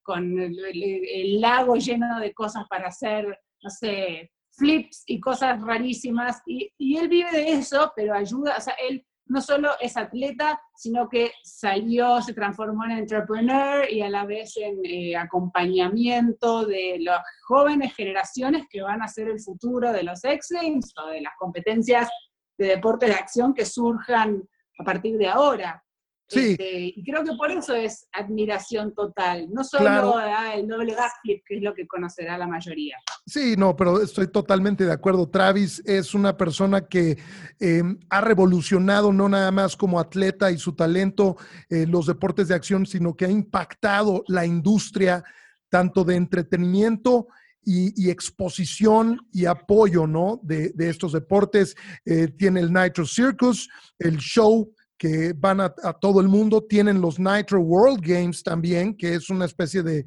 con 0.08 0.40
el, 0.40 1.42
lago 1.42 1.76
lleno 1.76 2.22
de 2.22 2.34
cosas 2.34 2.66
para 2.70 2.88
hacer, 2.88 3.26
no 3.62 3.70
sé, 3.70 4.32
flips 4.52 5.04
y 5.06 5.20
cosas 5.20 5.62
rarísimas. 5.62 6.42
Y, 6.46 6.72
y 6.78 6.96
él 6.96 7.10
vive 7.10 7.30
de 7.30 7.52
eso, 7.52 7.92
pero 7.94 8.16
ayuda, 8.16 8.56
o 8.58 8.62
sea, 8.62 8.74
él 8.90 9.06
no 9.26 9.42
solo 9.42 9.72
es 9.82 9.98
atleta, 9.98 10.62
sino 10.74 11.10
que 11.10 11.34
salió, 11.44 12.22
se 12.22 12.34
transformó 12.34 12.86
en 12.86 12.92
entrepreneur 12.92 13.92
y 13.92 14.02
a 14.02 14.10
la 14.10 14.26
vez 14.26 14.56
en 14.56 14.80
eh, 14.86 15.18
acompañamiento 15.18 16.66
de 16.66 17.00
las 17.02 17.22
jóvenes 17.46 17.94
generaciones 17.94 18.66
que 18.70 18.82
van 18.82 19.02
a 19.02 19.10
ser 19.10 19.28
el 19.28 19.42
futuro 19.42 19.92
de 19.92 20.04
los 20.04 20.24
X 20.24 20.48
Games 20.52 20.94
o 21.04 21.08
de 21.08 21.20
las 21.20 21.34
competencias 21.38 22.10
de 22.58 22.68
deportes 22.68 23.10
de 23.10 23.16
acción 23.16 23.54
que 23.54 23.66
surjan 23.66 24.42
a 24.80 24.84
partir 24.86 25.18
de 25.18 25.28
ahora. 25.28 25.84
Sí. 26.30 26.52
Este, 26.52 26.94
y 26.96 27.04
creo 27.04 27.24
que 27.24 27.34
por 27.38 27.52
eso 27.52 27.74
es 27.74 28.08
admiración 28.12 28.94
total, 28.94 29.48
no 29.50 29.64
solo 29.64 30.18
ah, 30.18 30.56
el 30.56 30.68
doble 30.68 30.94
backflip, 30.94 31.44
que 31.46 31.58
es 31.58 31.64
lo 31.64 31.74
que 31.74 31.88
conocerá 31.88 32.38
la 32.38 32.48
mayoría. 32.48 32.98
Sí, 33.26 33.56
no, 33.58 33.76
pero 33.76 34.02
estoy 34.02 34.28
totalmente 34.28 34.86
de 34.86 34.92
acuerdo. 34.92 35.30
Travis 35.30 35.82
es 35.86 36.14
una 36.14 36.36
persona 36.36 36.88
que 36.88 37.18
em, 37.60 37.98
ha 38.10 38.22
revolucionado 38.22 39.14
no 39.14 39.30
nada 39.30 39.52
más 39.52 39.78
como 39.78 40.00
atleta 40.00 40.52
y 40.52 40.58
su 40.58 40.76
talento 40.76 41.38
eh, 41.70 41.86
los 41.88 42.08
deportes 42.08 42.50
de 42.50 42.56
acción, 42.56 42.86
sino 42.86 43.16
que 43.16 43.26
ha 43.26 43.32
impactado 43.32 44.24
la 44.28 44.46
industria 44.46 45.24
tanto 45.70 46.04
de 46.04 46.16
entretenimiento 46.16 47.28
y, 47.70 48.10
exposición 48.10 49.20
y 49.34 49.44
apoyo, 49.44 50.08
¿no? 50.08 50.40
De, 50.42 50.74
estos 50.78 51.12
deportes. 51.12 51.76
Eh, 52.06 52.30
tiene 52.30 52.62
el 52.62 52.72
Nitro 52.72 53.06
Circus, 53.06 53.70
el 54.00 54.18
show 54.18 54.74
que 54.98 55.34
van 55.34 55.62
a, 55.62 55.70
todo 55.70 56.20
el 56.20 56.28
mundo. 56.28 56.64
Tienen 56.68 57.02
los 57.02 57.20
Nitro 57.20 57.60
World 57.62 58.02
Games 58.02 58.42
también, 58.44 58.96
que 58.96 59.14
es 59.14 59.30
una 59.30 59.46
especie 59.46 59.84
de, 59.84 60.06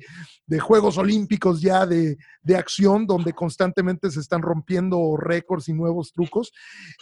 Juegos 0.58 0.98
Olímpicos 0.98 1.60
ya 1.60 1.86
de, 1.86 2.16
acción, 2.56 3.06
donde 3.06 3.32
constantemente 3.32 4.10
se 4.10 4.20
están 4.20 4.42
rompiendo 4.42 5.16
récords 5.16 5.68
y 5.68 5.72
nuevos 5.72 6.12
trucos. 6.12 6.50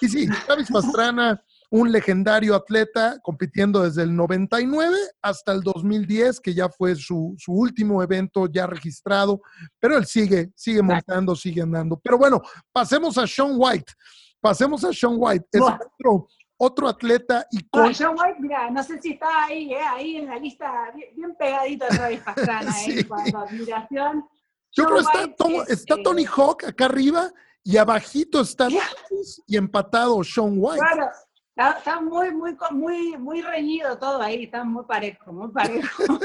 Y 0.00 0.08
sí, 0.08 0.28
Travis 0.46 0.70
Pastrana, 0.70 1.42
un 1.70 1.90
legendario 1.90 2.54
atleta, 2.54 3.18
compitiendo 3.22 3.82
desde 3.82 4.02
el 4.02 4.14
99 4.14 4.96
hasta 5.22 5.52
el 5.52 5.62
2010, 5.62 6.40
que 6.40 6.54
ya 6.54 6.68
fue 6.68 6.94
su, 6.94 7.36
último 7.46 8.02
evento 8.02 8.46
ya 8.46 8.66
registrado, 8.66 9.40
pero 9.80 9.96
él 9.96 10.04
sigue, 10.04 10.50
sigue 10.54 10.82
montando, 10.82 11.34
sigue 11.34 11.62
andando. 11.62 11.98
Pero 12.02 12.18
bueno, 12.18 12.42
pasemos 12.72 13.16
a 13.16 13.26
Sean 13.26 13.52
White. 13.56 13.92
Pasemos 14.40 14.84
a 14.84 14.92
Sean 14.92 15.16
White. 15.16 15.46
Es 15.52 15.62
otro 15.62 16.28
otro 16.58 16.88
atleta 16.88 17.46
y 17.50 17.66
con... 17.68 17.94
John 17.94 18.16
White, 18.18 18.40
mira, 18.40 18.70
no 18.70 18.82
sé 18.82 19.00
si 19.00 19.12
está 19.12 19.44
ahí, 19.44 19.72
eh, 19.72 19.80
ahí 19.80 20.16
en 20.16 20.26
la 20.26 20.38
lista, 20.38 20.92
bien, 21.14 21.34
pegadito 21.36 21.84
a 21.84 21.88
Travis 21.88 22.20
Pastrana, 22.20 22.72
eh, 22.86 23.04
cuando 23.06 23.38
admiración. 23.38 24.24
Yo 24.72 24.84
creo 24.84 24.96
que 24.96 25.74
está, 25.74 25.94
eh, 25.94 26.02
Tony 26.02 26.24
Hawk 26.24 26.64
acá 26.64 26.86
arriba 26.86 27.32
y 27.62 27.76
abajito 27.76 28.40
está 28.40 28.68
y 29.46 29.56
empatado 29.56 30.22
Sean 30.24 30.54
White. 30.56 30.78
Claro, 30.78 31.10
está, 31.78 32.00
muy, 32.00 32.32
muy, 32.32 32.56
muy, 32.70 33.16
muy 33.16 33.42
reñido 33.42 33.96
todo 33.96 34.20
ahí, 34.20 34.44
está 34.44 34.64
muy 34.64 34.84
parejo, 34.84 35.32
muy 35.32 35.50
parejo. 35.50 36.02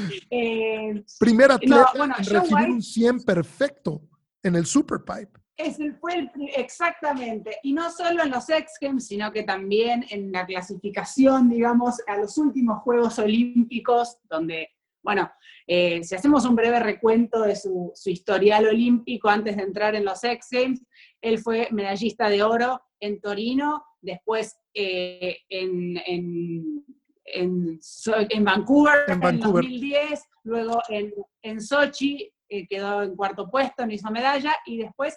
eh, 0.30 1.02
Primer 1.18 1.52
atleta 1.52 1.92
en 1.94 2.24
recibir 2.24 2.70
un 2.70 2.82
100 2.82 3.22
perfecto 3.24 4.02
en 4.42 4.56
el 4.56 4.66
Superpipe. 4.66 5.39
Es 5.62 5.78
el, 5.78 5.94
fue 5.96 6.30
exactamente, 6.56 7.58
y 7.62 7.72
no 7.72 7.90
solo 7.90 8.22
en 8.22 8.30
los 8.30 8.48
X 8.48 8.74
Games, 8.80 9.06
sino 9.06 9.30
que 9.30 9.42
también 9.42 10.06
en 10.10 10.32
la 10.32 10.46
clasificación, 10.46 11.50
digamos, 11.50 11.96
a 12.06 12.16
los 12.16 12.38
últimos 12.38 12.82
Juegos 12.82 13.18
Olímpicos, 13.18 14.18
donde, 14.24 14.70
bueno, 15.02 15.30
eh, 15.66 16.02
si 16.02 16.14
hacemos 16.14 16.46
un 16.46 16.56
breve 16.56 16.80
recuento 16.80 17.42
de 17.42 17.56
su, 17.56 17.92
historial 18.06 18.68
olímpico 18.68 19.28
antes 19.28 19.56
de 19.56 19.62
entrar 19.62 19.94
en 19.94 20.04
los 20.04 20.24
X 20.24 20.48
Games, 20.50 20.82
él 21.20 21.38
fue 21.38 21.68
medallista 21.70 22.28
de 22.28 22.42
oro 22.42 22.80
en 22.98 23.20
Torino, 23.20 23.84
después 24.00 24.58
eh, 24.72 25.38
en, 25.48 26.00
en, 26.06 26.84
en, 27.24 28.44
Vancouver 28.44 29.00
en, 29.08 29.40
2010, 29.40 30.24
luego 30.44 30.80
en, 30.88 31.12
en 31.42 31.60
Sochi, 31.60 32.32
eh, 32.48 32.66
quedó 32.66 33.02
en 33.02 33.14
cuarto 33.14 33.48
puesto, 33.48 33.86
no 33.86 33.92
hizo 33.92 34.10
medalla, 34.10 34.56
y 34.66 34.78
después 34.78 35.16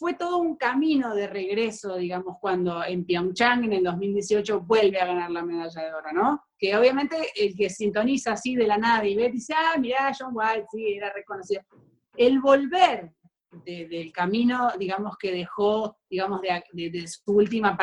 fue 0.00 0.14
todo 0.14 0.38
un 0.38 0.56
camino 0.56 1.14
de 1.14 1.26
regreso, 1.26 1.96
digamos, 1.96 2.38
cuando 2.40 2.82
en 2.82 3.04
Pyeongchang 3.04 3.64
en 3.64 3.74
el 3.74 3.84
2018 3.84 4.62
vuelve 4.62 4.98
a 4.98 5.04
ganar 5.04 5.30
la 5.30 5.44
medalla 5.44 5.82
de 5.82 5.92
oro, 5.92 6.10
¿no? 6.14 6.42
Que 6.58 6.74
obviamente 6.74 7.18
el 7.36 7.54
que 7.54 7.68
sintoniza 7.68 8.32
así 8.32 8.56
de 8.56 8.66
la 8.66 8.78
nada 8.78 9.06
y 9.06 9.14
ve, 9.14 9.30
dice, 9.30 9.52
ah, 9.54 9.76
mirá, 9.78 10.10
John 10.18 10.30
White, 10.32 10.68
sí, 10.72 10.94
era 10.94 11.12
reconocido. 11.12 11.60
El 12.16 12.40
volver 12.40 13.12
del 13.66 14.10
camino, 14.10 14.70
digamos, 14.78 15.18
que 15.18 15.32
dejó, 15.32 15.98
digamos, 16.08 16.40
de, 16.40 17.06
su 17.06 17.32
última 17.32 17.76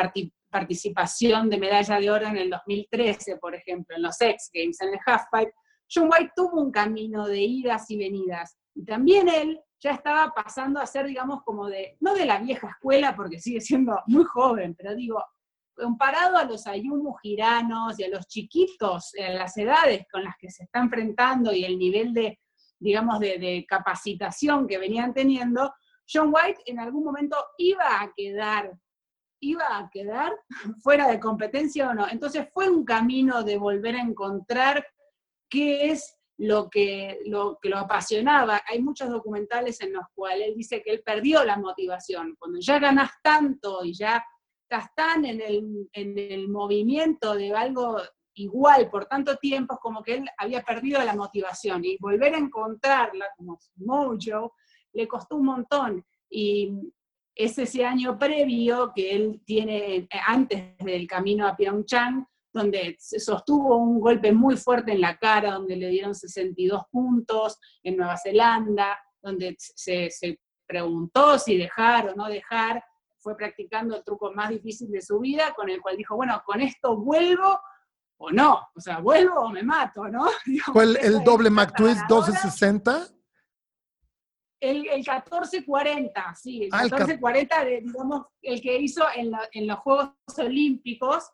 participación 0.50 1.48
de 1.48 1.58
medalla 1.58 2.00
de 2.00 2.10
oro 2.10 2.26
en 2.26 2.36
el 2.36 2.50
2013, 2.50 3.36
por 3.36 3.54
ejemplo, 3.54 3.94
en 3.94 4.02
los 4.02 4.20
X 4.20 4.50
Games, 4.52 4.80
en 4.80 4.88
el 4.88 4.98
Halfpipe, 5.06 5.54
John 5.88 6.10
White 6.10 6.32
tuvo 6.34 6.60
un 6.62 6.72
camino 6.72 7.28
de 7.28 7.42
idas 7.42 7.88
y 7.92 7.96
venidas. 7.96 8.58
Y 8.74 8.84
también 8.84 9.28
él 9.28 9.60
ya 9.80 9.92
estaba 9.92 10.32
pasando 10.34 10.80
a 10.80 10.86
ser, 10.86 11.06
digamos, 11.06 11.42
como 11.44 11.66
de, 11.66 11.96
no 12.00 12.14
de 12.14 12.26
la 12.26 12.38
vieja 12.38 12.68
escuela, 12.68 13.14
porque 13.14 13.38
sigue 13.38 13.60
siendo 13.60 14.00
muy 14.06 14.24
joven, 14.24 14.74
pero 14.76 14.94
digo, 14.94 15.24
comparado 15.78 16.36
a 16.36 16.44
los 16.44 16.66
Ayumu 16.66 17.14
giranos 17.14 17.98
y 17.98 18.04
a 18.04 18.08
los 18.08 18.26
chiquitos, 18.26 19.12
a 19.14 19.30
las 19.30 19.56
edades 19.56 20.04
con 20.10 20.24
las 20.24 20.34
que 20.38 20.50
se 20.50 20.64
está 20.64 20.80
enfrentando 20.80 21.52
y 21.52 21.64
el 21.64 21.78
nivel 21.78 22.12
de, 22.12 22.40
digamos, 22.80 23.20
de, 23.20 23.64
capacitación 23.68 24.66
que 24.66 24.78
venían 24.78 25.14
teniendo, 25.14 25.72
John 26.10 26.32
White 26.34 26.62
en 26.66 26.80
algún 26.80 27.04
momento 27.04 27.36
iba 27.58 28.00
a 28.00 28.12
quedar, 28.16 28.72
iba 29.40 29.78
a 29.78 29.88
quedar 29.90 30.32
fuera 30.82 31.06
de 31.08 31.20
competencia 31.20 31.88
o 31.88 31.94
no. 31.94 32.08
Entonces 32.08 32.48
fue 32.52 32.68
un 32.68 32.84
camino 32.84 33.44
de 33.44 33.58
volver 33.58 33.94
a 33.94 34.02
encontrar 34.02 34.84
qué 35.48 35.90
es 35.90 36.17
lo 36.38 36.70
que, 36.70 37.20
lo 37.26 37.58
que 37.60 37.68
lo 37.68 37.78
apasionaba. 37.78 38.62
Hay 38.66 38.80
muchos 38.80 39.10
documentales 39.10 39.80
en 39.80 39.92
los 39.92 40.04
cuales 40.14 40.48
él 40.48 40.54
dice 40.56 40.82
que 40.82 40.92
él 40.92 41.02
perdió 41.04 41.44
la 41.44 41.58
motivación. 41.58 42.36
Cuando 42.38 42.60
ya 42.60 42.78
ganas 42.78 43.10
tanto 43.22 43.84
y 43.84 43.92
ya 43.92 44.24
estás 44.62 44.94
tan 44.94 45.24
en 45.24 45.40
el, 45.40 45.88
en 45.92 46.18
el 46.18 46.48
movimiento 46.48 47.34
de 47.34 47.52
algo 47.54 48.00
igual 48.34 48.88
por 48.88 49.06
tanto 49.06 49.36
tiempo, 49.36 49.78
como 49.82 50.02
que 50.02 50.14
él 50.14 50.24
había 50.38 50.62
perdido 50.62 51.02
la 51.04 51.16
motivación 51.16 51.84
y 51.84 51.96
volver 51.98 52.34
a 52.34 52.38
encontrarla 52.38 53.26
como 53.36 53.58
mojo 53.76 54.54
le 54.92 55.08
costó 55.08 55.36
un 55.36 55.46
montón. 55.46 56.04
Y 56.30 56.72
es 57.34 57.58
ese 57.58 57.84
año 57.84 58.18
previo 58.18 58.92
que 58.94 59.12
él 59.12 59.42
tiene, 59.44 60.08
antes 60.26 60.76
del 60.78 61.06
camino 61.06 61.46
a 61.46 61.56
Pyeongchang, 61.56 62.26
donde 62.58 62.96
se 62.98 63.20
sostuvo 63.20 63.76
un 63.76 64.00
golpe 64.00 64.32
muy 64.32 64.56
fuerte 64.56 64.92
en 64.92 65.00
la 65.00 65.16
cara, 65.16 65.52
donde 65.52 65.76
le 65.76 65.88
dieron 65.88 66.14
62 66.14 66.82
puntos 66.90 67.58
en 67.82 67.96
Nueva 67.96 68.16
Zelanda, 68.16 68.98
donde 69.22 69.54
se, 69.58 70.10
se 70.10 70.40
preguntó 70.66 71.38
si 71.38 71.56
dejar 71.56 72.08
o 72.08 72.14
no 72.14 72.26
dejar, 72.26 72.84
fue 73.18 73.36
practicando 73.36 73.96
el 73.96 74.04
truco 74.04 74.32
más 74.32 74.50
difícil 74.50 74.90
de 74.90 75.02
su 75.02 75.18
vida, 75.20 75.54
con 75.54 75.68
el 75.70 75.80
cual 75.80 75.96
dijo, 75.96 76.16
bueno, 76.16 76.42
con 76.44 76.60
esto 76.60 76.96
vuelvo 76.96 77.60
o 78.20 78.30
no, 78.30 78.68
o 78.74 78.80
sea, 78.80 78.98
vuelvo 78.98 79.40
o 79.40 79.50
me 79.50 79.62
mato, 79.62 80.08
¿no? 80.08 80.26
¿Fue 80.72 80.84
el, 80.84 81.22
doble 81.22 81.50
McTwist 81.50 82.00
1260? 82.08 83.08
El, 84.60 84.88
el 84.88 84.96
1440, 84.96 86.34
sí, 86.34 86.64
el 86.64 86.70
1440, 86.70 87.56
ah, 87.56 87.64
digamos, 87.64 88.26
el 88.42 88.60
que 88.60 88.76
hizo 88.78 89.04
en, 89.14 89.32
en 89.52 89.66
los 89.68 89.78
Juegos 89.78 90.10
Olímpicos, 90.36 91.30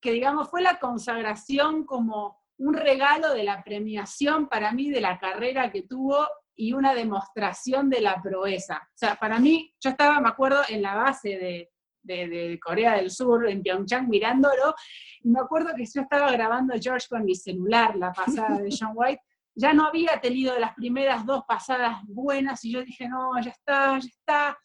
que 0.00 0.12
digamos 0.12 0.48
fue 0.50 0.62
la 0.62 0.78
consagración 0.78 1.84
como 1.84 2.38
un 2.58 2.74
regalo 2.74 3.32
de 3.34 3.44
la 3.44 3.62
premiación 3.62 4.48
para 4.48 4.72
mí 4.72 4.90
de 4.90 5.00
la 5.00 5.18
carrera 5.18 5.70
que 5.70 5.82
tuvo 5.82 6.26
y 6.54 6.72
una 6.72 6.94
demostración 6.94 7.90
de 7.90 8.00
la 8.00 8.20
proeza. 8.22 8.76
O 8.76 8.98
sea, 8.98 9.16
para 9.16 9.38
mí, 9.38 9.74
yo 9.78 9.90
estaba, 9.90 10.20
me 10.20 10.28
acuerdo, 10.28 10.62
en 10.68 10.80
la 10.80 10.94
base 10.94 11.28
de, 11.36 11.70
de, 12.02 12.58
Corea 12.62 12.96
del 12.96 13.10
Sur, 13.10 13.48
en 13.48 13.62
Pyeongchang, 13.62 14.08
mirándolo, 14.08 14.74
y 15.22 15.28
me 15.28 15.40
acuerdo 15.40 15.74
que 15.76 15.84
yo 15.84 16.00
estaba 16.00 16.30
grabando 16.32 16.74
George 16.80 17.08
con 17.10 17.24
mi 17.24 17.34
celular, 17.34 17.96
la 17.96 18.12
pasada 18.12 18.58
de 18.58 18.74
John 18.78 18.92
White, 18.94 19.22
ya 19.54 19.74
no 19.74 19.86
había 19.86 20.20
tenido 20.20 20.58
las 20.58 20.74
primeras 20.74 21.26
dos 21.26 21.42
pasadas 21.46 21.98
buenas, 22.04 22.64
y 22.64 22.72
yo 22.72 22.82
dije, 22.82 23.08
no, 23.08 23.38
ya 23.42 23.50
está, 23.50 23.98
ya 23.98 24.08
está. 24.08 24.58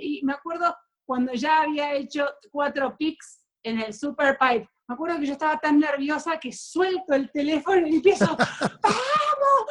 Y 0.00 0.22
me 0.24 0.32
acuerdo 0.32 0.74
cuando 1.04 1.32
ya 1.32 1.62
había 1.62 1.94
hecho 1.94 2.26
cuatro 2.50 2.96
picks 2.96 3.47
en 3.62 3.80
el 3.80 3.92
Super 3.92 4.36
Pipe, 4.38 4.68
me 4.88 4.94
acuerdo 4.94 5.18
que 5.20 5.26
yo 5.26 5.32
estaba 5.32 5.58
tan 5.58 5.78
nerviosa 5.78 6.38
que 6.38 6.50
suelto 6.50 7.12
el 7.12 7.30
teléfono 7.30 7.86
y 7.86 7.96
empiezo, 7.96 8.24
¡vamos, 8.38 8.46
vamos, 8.82 9.68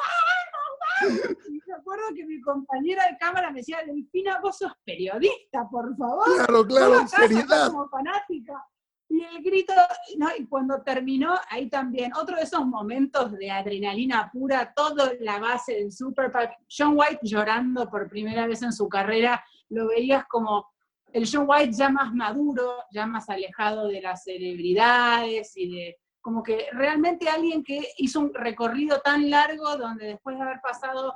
vamos! 1.02 1.24
Y 1.50 1.60
me 1.66 1.74
acuerdo 1.74 2.04
que 2.16 2.26
mi 2.26 2.40
compañera 2.40 3.08
de 3.08 3.18
cámara 3.18 3.50
me 3.50 3.60
decía, 3.60 3.80
Delfina, 3.84 4.40
vos 4.40 4.60
sos 4.60 4.74
periodista, 4.86 5.68
por 5.72 5.96
favor. 5.98 6.36
Claro, 6.36 6.66
claro, 6.68 7.08
seriedad. 7.08 7.72
Como 7.72 7.90
fanática. 7.90 8.64
Y 9.10 9.24
el 9.24 9.42
grito, 9.42 9.74
¿no? 10.18 10.28
y 10.38 10.46
cuando 10.46 10.84
terminó, 10.84 11.36
ahí 11.50 11.68
también, 11.68 12.14
otro 12.14 12.36
de 12.36 12.44
esos 12.44 12.64
momentos 12.66 13.32
de 13.32 13.50
adrenalina 13.50 14.30
pura, 14.32 14.72
todo 14.76 15.14
la 15.22 15.40
base 15.40 15.76
del 15.76 15.92
Super 15.92 16.32
Pipe. 16.32 16.58
John 16.70 16.94
White 16.96 17.22
llorando 17.24 17.90
por 17.90 18.08
primera 18.08 18.46
vez 18.46 18.62
en 18.62 18.74
su 18.74 18.88
carrera, 18.88 19.44
lo 19.70 19.88
veías 19.88 20.26
como 20.28 20.68
el 21.14 21.28
John 21.32 21.46
White 21.48 21.74
ya 21.74 21.90
más 21.90 22.14
maduro, 22.14 22.84
ya 22.92 23.06
más 23.06 23.30
alejado 23.30 23.88
de 23.88 24.02
las 24.02 24.24
celebridades 24.24 25.56
y 25.56 25.70
de 25.70 25.98
como 26.22 26.44
que 26.44 26.68
realmente 26.74 27.30
alguien 27.30 27.64
que 27.64 27.88
hizo 27.98 28.20
un 28.20 28.34
recorrido 28.34 29.00
tan 29.00 29.30
largo 29.30 29.78
donde 29.78 30.08
después 30.08 30.36
de 30.36 30.44
haber 30.44 30.60
pasado 30.62 31.14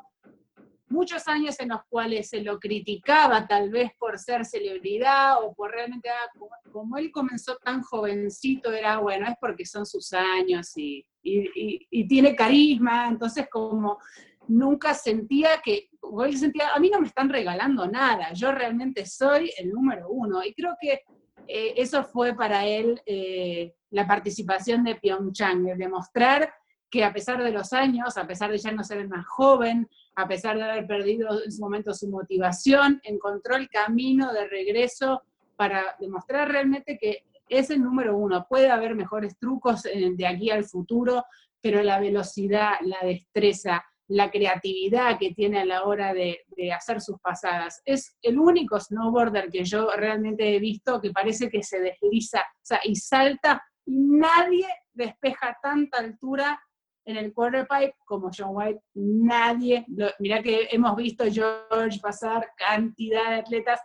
muchos 0.88 1.28
años 1.28 1.60
en 1.60 1.70
los 1.70 1.82
cuales 1.90 2.30
se 2.30 2.42
lo 2.42 2.60
criticaba 2.60 3.48
tal 3.48 3.70
vez 3.70 3.92
por 3.98 4.20
ser 4.20 4.46
celebridad 4.46 5.44
o 5.44 5.54
por 5.54 5.72
realmente, 5.72 6.10
ah, 6.10 6.50
como, 6.72 6.98
él 6.98 7.12
comenzó 7.12 7.58
tan 7.58 7.82
jovencito, 7.82 8.72
era 8.72 9.00
bueno, 9.00 9.28
es 9.28 9.36
porque 9.40 9.66
son 9.66 9.86
sus 9.86 10.14
años 10.14 10.78
y, 10.78 11.06
y 11.24 12.08
tiene 12.08 12.36
carisma, 12.36 13.08
entonces 13.08 13.48
como 13.50 14.00
nunca 14.48 14.94
sentía 14.94 15.62
que, 15.64 15.90
sentía, 16.34 16.74
a 16.74 16.80
mí 16.80 16.90
no 16.90 17.02
me 17.02 17.08
están 17.08 17.30
regalando 17.30 17.88
nada, 17.88 18.34
yo 18.34 18.52
realmente 18.52 19.06
soy 19.06 19.52
el 19.58 19.70
número 19.70 20.10
uno. 20.10 20.44
Y 20.44 20.54
creo 20.54 20.76
que 20.80 21.02
eh, 21.48 21.74
eso 21.78 22.04
fue 22.04 22.36
para 22.36 22.66
él 22.66 23.02
eh, 23.06 23.74
la 23.92 24.08
participación 24.08 24.84
de 24.84 24.96
Pyeongchang, 24.96 25.64
de 25.64 25.76
demostrar 25.76 26.54
que 26.90 27.04
a 27.06 27.14
pesar 27.14 27.42
de 27.42 27.52
los 27.52 27.72
años, 27.72 28.18
a 28.18 28.28
pesar 28.28 28.52
de 28.52 28.58
ya 28.58 28.72
no 28.72 28.84
ser 28.84 28.98
el 28.98 29.08
más 29.08 29.26
joven, 29.26 29.88
a 30.16 30.28
pesar 30.28 30.58
de 30.58 30.64
haber 30.64 30.88
perdido 30.88 31.42
en 31.44 31.52
su 31.52 31.62
momento 31.62 31.94
su 31.94 32.10
motivación, 32.10 33.00
encontró 33.04 33.56
el 33.56 33.70
camino 33.70 34.34
de 34.34 34.48
regreso 34.48 35.24
para 35.56 35.96
demostrar 36.00 36.52
realmente 36.52 36.98
que 36.98 37.24
es 37.48 37.70
el 37.70 37.82
número 37.82 38.18
uno. 38.18 38.46
Puede 38.50 38.70
haber 38.70 38.96
mejores 38.96 39.38
trucos 39.38 39.84
de 39.84 40.28
aquí 40.28 40.50
al 40.50 40.66
futuro, 40.66 41.26
pero 41.62 41.82
la 41.82 42.00
velocidad, 42.00 42.74
la 42.82 43.00
destreza, 43.04 43.86
la 44.12 44.30
creatividad 44.30 45.18
que 45.18 45.34
tiene 45.34 45.62
a 45.62 45.66
la 45.66 45.84
hora 45.84 46.14
de, 46.14 46.42
hacer 46.76 47.02
sus 47.02 47.18
pasadas. 47.20 47.82
Es 47.86 48.18
el 48.22 48.38
único 48.38 48.80
snowboarder 48.80 49.50
que 49.50 49.64
yo 49.64 49.90
realmente 49.96 50.56
he 50.56 50.60
visto 50.60 51.02
que 51.02 51.12
parece 51.12 51.50
que 51.50 51.64
se 51.64 51.80
desliza 51.80 52.46
y 52.84 52.96
salta 52.96 53.64
y 53.86 53.98
nadie 53.98 54.68
despeja 54.94 55.58
tanta 55.62 56.00
altura 56.00 56.62
en 57.06 57.18
el 57.18 57.34
quarterpipe 57.34 57.96
como 58.06 58.30
John 58.38 58.50
White. 58.52 58.82
Nadie, 58.94 59.86
mirá 60.20 60.44
que 60.44 60.68
hemos 60.72 60.96
visto 60.96 61.24
George 61.32 62.00
pasar 62.02 62.52
cantidad 62.58 63.30
de 63.30 63.36
atletas 63.38 63.80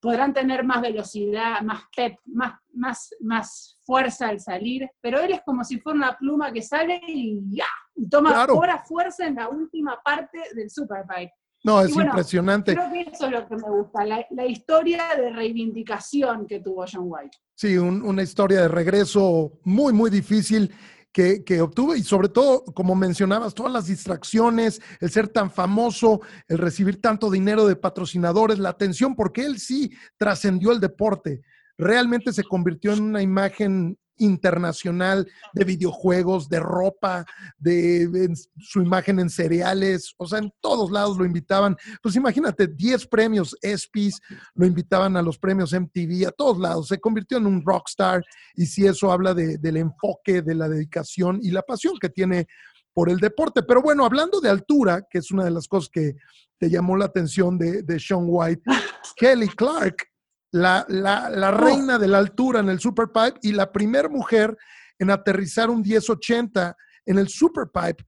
podrán 0.00 0.32
tener 0.32 0.64
más 0.64 0.82
velocidad, 0.82 1.60
más 1.62 1.82
pep, 1.94 2.18
más, 2.26 2.54
más, 2.72 3.10
más 3.20 3.80
fuerza 3.84 4.28
al 4.28 4.40
salir, 4.40 4.88
pero 5.00 5.20
él 5.20 5.32
es 5.32 5.40
como 5.44 5.64
si 5.64 5.78
fuera 5.80 5.96
una 5.96 6.16
pluma 6.16 6.52
que 6.52 6.62
sale 6.62 7.00
y 7.06 7.40
ya, 7.50 7.66
y 7.94 8.08
toma 8.08 8.46
fuerza 8.86 9.26
en 9.26 9.36
la 9.36 9.48
última 9.48 10.00
parte 10.04 10.38
del 10.54 10.70
Superbike. 10.70 11.32
No, 11.64 11.80
es 11.80 11.96
impresionante. 11.96 12.74
Creo 12.74 12.92
que 12.92 13.00
eso 13.10 13.26
es 13.26 13.32
lo 13.32 13.48
que 13.48 13.56
me 13.56 13.68
gusta, 13.68 14.04
la, 14.04 14.46
historia 14.46 15.02
de 15.16 15.30
reivindicación 15.30 16.46
que 16.46 16.60
tuvo 16.60 16.84
John 16.90 17.06
White. 17.06 17.36
Sí, 17.54 17.76
una 17.76 18.22
historia 18.22 18.62
de 18.62 18.68
regreso 18.68 19.58
muy, 19.64 19.92
muy 19.92 20.10
difícil 20.10 20.72
que, 21.16 21.62
obtuvo 21.62 21.96
y 21.96 22.02
sobre 22.02 22.28
todo, 22.28 22.62
como 22.62 22.94
mencionabas, 22.94 23.54
todas 23.54 23.72
las 23.72 23.86
distracciones, 23.86 24.82
el 25.00 25.10
ser 25.10 25.28
tan 25.28 25.50
famoso, 25.50 26.20
el 26.46 26.58
recibir 26.58 27.00
tanto 27.00 27.30
dinero 27.30 27.66
de 27.66 27.74
patrocinadores, 27.74 28.58
la 28.58 28.68
atención, 28.68 29.14
porque 29.14 29.46
él 29.46 29.58
sí 29.58 29.90
trascendió 30.18 30.72
el 30.72 30.80
deporte, 30.80 31.40
realmente 31.78 32.34
se 32.34 32.44
convirtió 32.44 32.92
en 32.92 33.02
una 33.02 33.22
imagen 33.22 33.96
internacional 34.18 35.26
de 35.52 35.64
videojuegos, 35.64 36.48
de 36.48 36.60
ropa, 36.60 37.24
de, 37.58 38.32
su 38.58 38.82
imagen 38.82 39.20
en 39.20 39.30
cereales, 39.30 40.14
o 40.16 40.26
sea, 40.26 40.38
en 40.38 40.52
todos 40.60 40.90
lados 40.90 41.18
lo 41.18 41.24
invitaban. 41.24 41.76
Pues 42.02 42.16
imagínate, 42.16 42.66
10 42.66 43.06
premios 43.06 43.56
ESPYs, 43.62 44.20
lo 44.54 44.66
invitaban 44.66 45.16
a 45.16 45.22
los 45.22 45.38
premios 45.38 45.72
MTV, 45.72 46.26
a 46.26 46.32
todos 46.32 46.58
lados, 46.58 46.88
se 46.88 46.98
convirtió 46.98 47.38
en 47.38 47.46
un 47.46 47.62
rockstar 47.64 48.22
y 48.54 48.66
si 48.66 48.86
eso 48.86 49.10
habla 49.10 49.34
del 49.34 49.76
enfoque, 49.76 50.42
de 50.42 50.54
la 50.54 50.68
dedicación 50.68 51.40
y 51.42 51.50
la 51.50 51.62
pasión 51.62 51.94
que 52.00 52.08
tiene 52.08 52.46
por 52.92 53.10
el 53.10 53.18
deporte. 53.18 53.62
Pero 53.62 53.82
bueno, 53.82 54.04
hablando 54.04 54.40
de 54.40 54.48
altura, 54.48 55.06
que 55.08 55.18
es 55.18 55.30
una 55.30 55.44
de 55.44 55.50
las 55.50 55.68
cosas 55.68 55.90
que 55.90 56.16
te 56.58 56.70
llamó 56.70 56.96
la 56.96 57.04
atención 57.04 57.58
de, 57.58 57.82
de 57.82 58.00
Sean 58.00 58.24
White, 58.26 58.62
Kelly 59.16 59.48
Clark 59.48 60.08
la, 60.52 60.84
la, 60.88 61.50
reina 61.50 61.98
de 61.98 62.08
la 62.08 62.18
altura 62.18 62.60
en 62.60 62.68
el 62.68 62.80
Superpipe 62.80 63.38
y 63.42 63.52
la 63.52 63.70
primera 63.70 64.08
mujer 64.08 64.56
en 64.98 65.10
aterrizar 65.10 65.70
un 65.70 65.82
1080 65.82 66.76
en 67.06 67.18
el 67.18 67.28
Superpipe. 67.28 68.04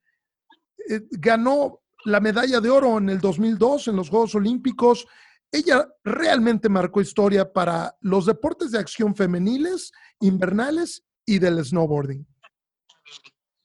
Eh, 0.89 1.03
ganó 1.11 1.81
la 2.05 2.21
medalla 2.21 2.61
de 2.61 2.71
oro 2.71 2.99
en 2.99 3.11
el 3.11 3.21
2002 3.21 3.89
en 3.89 3.97
los 3.97 4.09
Juegos 4.09 4.35
Olímpicos. 4.35 5.07
Ella 5.51 5.87
realmente 6.05 6.69
marcó 6.69 7.01
historia 7.01 7.53
para 7.53 7.97
los 8.01 8.27
deportes 8.27 8.71
de 8.71 8.79
acción 8.79 9.15
femeniles, 9.15 9.93
invernales 10.21 11.05
y 11.27 11.39
del 11.39 11.65
snowboarding. 11.65 12.27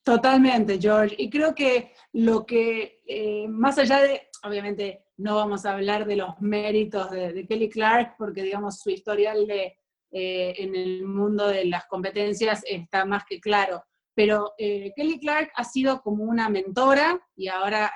Totalmente, 0.04 0.80
George. 0.80 1.16
Y 1.18 1.30
creo 1.30 1.56
que 1.56 1.94
lo 2.12 2.46
que, 2.46 3.02
eh, 3.08 3.48
más 3.48 3.78
allá 3.78 4.02
de, 4.02 4.22
obviamente, 4.44 5.06
no 5.18 5.36
vamos 5.36 5.66
a 5.66 5.74
hablar 5.74 6.06
de 6.06 6.16
los 6.16 6.40
méritos 6.42 7.12
de, 7.12 7.46
Kelly 7.48 7.70
Clark, 7.70 8.16
porque 8.18 8.44
digamos 8.44 8.80
su 8.80 8.90
historial 8.90 9.50
eh, 9.50 9.76
en 10.12 10.76
el 10.76 11.06
mundo 11.06 11.48
de 11.48 11.66
las 11.66 11.86
competencias 11.86 12.64
está 12.68 13.06
más 13.06 13.24
que 13.26 13.40
claro. 13.40 13.84
Pero 14.16 14.54
eh, 14.60 14.94
Kelly 14.96 15.20
Clark 15.20 15.52
ha 15.56 15.64
sido 15.64 16.02
como 16.02 16.24
una 16.24 16.48
mentora, 16.48 17.20
y 17.36 17.48
ahora, 17.48 17.92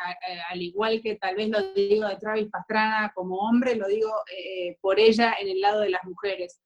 al 0.50 0.62
igual 0.62 1.00
que 1.02 1.16
tal 1.16 1.36
vez 1.36 1.50
lo 1.50 1.74
digo 1.74 2.08
de 2.08 2.16
Travis 2.18 2.50
Pastrana 2.50 3.12
como 3.14 3.36
hombre, 3.38 3.76
lo 3.76 3.88
digo 3.88 4.12
eh, 4.36 4.78
por 4.82 5.00
ella 5.00 5.36
en 5.40 5.50
el 5.50 5.62
lado 5.62 5.82
de 5.82 5.90
las 5.90 6.04
mujeres. 6.04 6.60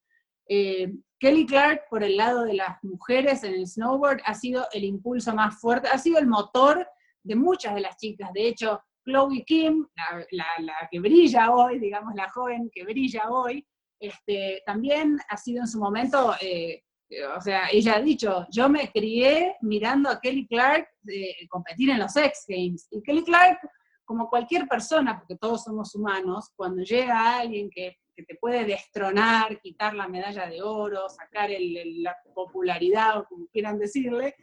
Kelly 0.47 1.45
Clark, 1.45 1.83
por 1.89 2.03
el 2.03 2.17
lado 2.17 2.43
de 2.43 2.55
las 2.55 2.83
mujeres 2.83 3.43
en 3.43 3.53
el 3.53 3.67
snowboard, 3.67 4.21
ha 4.25 4.33
sido 4.33 4.67
el 4.73 4.83
impulso 4.83 5.33
más 5.33 5.59
fuerte, 5.61 5.87
ha 5.87 5.97
sido 5.97 6.17
el 6.17 6.27
motor 6.27 6.85
de 7.23 7.35
muchas 7.35 7.75
de 7.75 7.81
las 7.81 7.95
chicas. 7.97 8.33
De 8.33 8.47
hecho, 8.47 8.81
Chloe 9.03 9.43
Kim, 9.45 9.87
la, 10.31 10.87
que 10.89 10.99
brilla 10.99 11.51
hoy, 11.51 11.79
digamos, 11.79 12.13
la 12.15 12.29
joven 12.29 12.69
que 12.73 12.83
brilla 12.83 13.29
hoy, 13.29 13.65
este, 13.99 14.61
también 14.65 15.19
ha 15.29 15.37
sido 15.37 15.61
en 15.61 15.67
su 15.67 15.79
momento, 15.79 16.33
eh, 16.41 16.83
o 17.37 17.41
sea, 17.41 17.67
ella 17.71 17.95
ha 17.95 18.01
dicho, 18.01 18.47
yo 18.51 18.69
me 18.69 18.89
crié 18.91 19.55
mirando 19.61 20.09
a 20.09 20.19
Kelly 20.19 20.47
Clark 20.47 20.87
competir 21.49 21.89
en 21.89 21.99
los 21.99 22.15
X 22.15 22.45
Games. 22.47 22.87
Y 22.91 23.01
Kelly 23.03 23.23
Clark, 23.23 23.59
como 24.05 24.29
cualquier 24.29 24.67
persona, 24.67 25.19
porque 25.19 25.35
todos 25.35 25.63
somos 25.63 25.93
humanos, 25.93 26.51
cuando 26.55 26.83
llega 26.83 27.39
alguien 27.39 27.69
que, 27.69 27.97
te 28.27 28.35
puede 28.35 28.65
destronar, 28.65 29.59
quitar 29.61 29.95
la 29.95 30.07
medalla 30.07 30.45
de 30.45 30.61
oro, 30.61 31.09
sacar 31.09 31.49
la 31.49 32.15
popularidad 32.35 33.17
o 33.17 33.25
como 33.25 33.47
quieran 33.47 33.79
decirle, 33.79 34.35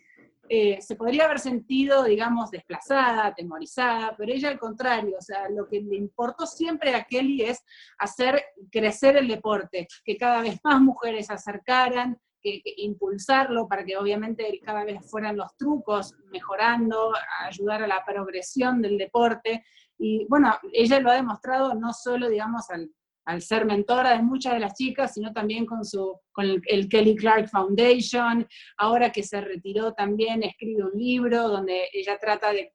eh, 0.49 0.81
se 0.81 0.97
podría 0.97 1.27
haber 1.27 1.39
sentido, 1.39 2.05
digamos, 2.05 2.51
desplazada, 2.51 3.27
atemorizada, 3.27 4.15
pero 4.17 4.33
ella 4.33 4.49
al 4.49 4.59
contrario, 4.59 5.17
o 5.19 5.23
sea, 5.23 5.49
lo 5.51 5.67
que 5.69 5.81
le 5.81 5.97
importó 5.97 6.47
siempre 6.47 6.95
a 6.95 7.05
Kelly 7.05 7.43
es 7.43 7.63
hacer 7.99 8.43
crecer 8.71 9.17
el 9.17 9.29
deporte, 9.29 9.87
que 10.05 10.17
cada 10.17 10.43
vez 10.43 10.59
más 10.65 10.81
mujeres 10.81 11.27
se 11.27 11.35
acercaran, 11.35 12.19
que, 12.41 12.63
impulsarlo 12.79 13.69
para 13.69 13.85
que 13.85 13.97
obviamente 13.97 14.61
cada 14.65 14.85
vez 14.85 14.99
fueran 15.11 15.37
los 15.37 15.57
trucos 15.57 16.15
mejorando, 16.31 17.13
ayudar 17.41 17.83
a 17.83 17.89
la 17.89 18.05
progresión 18.05 18.81
del 18.81 18.97
deporte. 18.97 19.65
Y 19.99 20.27
bueno, 20.29 20.57
ella 20.73 21.01
lo 21.01 21.11
ha 21.11 21.15
demostrado 21.15 21.75
no 21.75 21.93
solo, 21.93 22.29
digamos, 22.29 22.71
al, 22.71 22.91
al 23.29 23.43
ser 23.43 23.67
mentora 23.67 24.13
de 24.13 24.23
muchas 24.23 24.55
de 24.55 24.61
las 24.61 24.73
chicas, 24.73 25.13
sino 25.13 25.35
también 25.35 25.67
con, 25.67 25.85
su, 25.85 26.19
con 26.33 26.47
el, 26.65 26.89
Kelly 26.89 27.15
Clark 27.15 27.51
Foundation. 27.51 28.49
Ahora 28.79 29.13
que 29.13 29.23
se 29.23 29.39
retiró 29.43 29.93
también 29.93 30.43
escribe 30.43 30.85
un 30.85 30.99
libro 30.99 31.47
donde 31.47 31.91
ella 31.93 32.17
trata 32.19 32.51
de 32.53 32.73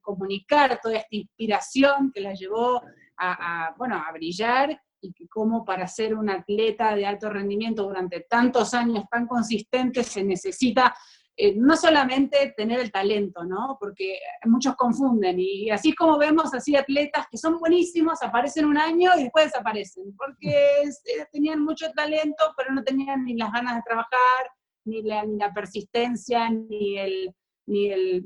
comunicar 0.00 0.78
toda 0.80 0.98
esta 0.98 1.08
inspiración 1.10 2.12
que 2.14 2.20
la 2.20 2.32
llevó 2.32 2.80
a, 3.18 3.74
bueno, 3.76 3.96
a 3.96 4.12
brillar 4.12 4.80
y 5.00 5.12
que 5.12 5.26
como 5.26 5.64
para 5.64 5.88
ser 5.88 6.14
un 6.14 6.30
atleta 6.30 6.94
de 6.94 7.04
alto 7.04 7.28
rendimiento 7.28 7.82
durante 7.82 8.20
tantos 8.20 8.74
años 8.74 9.04
tan 9.10 9.26
consistentes 9.26 10.06
se 10.06 10.22
necesita 10.22 10.94
eh, 11.34 11.54
no 11.56 11.76
solamente 11.76 12.52
tener 12.54 12.78
el 12.78 12.92
talento, 12.92 13.42
¿no? 13.42 13.78
Porque 13.80 14.18
muchos 14.44 14.76
confunden 14.76 15.40
y 15.40 15.70
así 15.70 15.94
como 15.94 16.18
vemos 16.18 16.52
así 16.52 16.76
atletas 16.76 17.26
que 17.30 17.38
son 17.38 17.58
buenísimos, 17.58 18.22
aparecen 18.22 18.66
un 18.66 18.76
año 18.76 19.12
y 19.16 19.22
después 19.22 19.46
desaparecen, 19.46 20.14
porque 20.14 20.50
eh, 20.50 21.26
tenían 21.32 21.64
mucho 21.64 21.90
talento, 21.92 22.52
pero 22.54 22.74
no 22.74 22.84
tenían 22.84 23.24
ni 23.24 23.34
las 23.34 23.50
ganas 23.50 23.76
de 23.76 23.82
trabajar, 23.82 24.50
ni 24.84 25.02
la, 25.02 25.52
persistencia, 25.54 26.50
ni 26.50 26.98
el, 26.98 27.34
ni 27.66 27.90
el, 27.90 28.22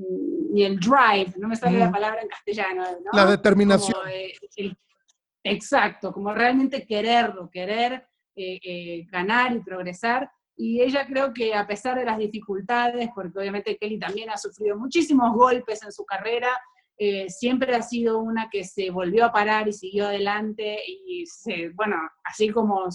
ni 0.53 0.65
el 0.65 0.81
drive, 0.81 1.33
no 1.39 1.47
me 1.47 1.55
sale 1.55 1.79
la 1.79 1.93
palabra 1.93 2.23
en 2.23 2.29
castellano. 2.29 2.83
¿no? 3.05 3.13
La 3.13 3.27
determinación. 3.27 4.01
Eh, 4.11 4.33
exacto, 5.45 6.13
como 6.13 6.35
realmente 6.35 6.85
quererlo, 6.85 7.49
querer 7.51 8.09
ganar 9.11 9.53
y 9.53 9.61
progresar 9.61 10.29
y 10.57 10.81
ella 10.81 11.07
creo 11.07 11.33
que 11.33 11.55
a 11.55 11.67
pesar 11.67 11.99
de 11.99 12.05
las 12.05 12.19
dificultades, 12.19 13.11
porque 13.15 13.39
obviamente 13.39 13.77
Kelly 13.77 13.99
también 13.99 14.31
ha 14.31 14.39
sufrido 14.39 14.77
muchísimos 14.79 15.35
golpes 15.35 15.83
en 15.83 15.93
su 15.93 16.05
carrera, 16.05 16.49
eh, 16.99 17.29
siempre 17.29 17.75
ha 17.75 17.83
sido 17.83 18.19
una 18.21 18.49
que 18.51 18.65
se 18.65 18.91
volvió 18.91 19.27
a 19.27 19.33
parar 19.33 19.69
y 19.69 19.73
siguió 19.75 20.07
adelante 20.07 20.79
y 20.87 21.27
se, 21.27 21.69
bueno, 21.75 21.97
así 22.25 22.49
como 22.49 22.89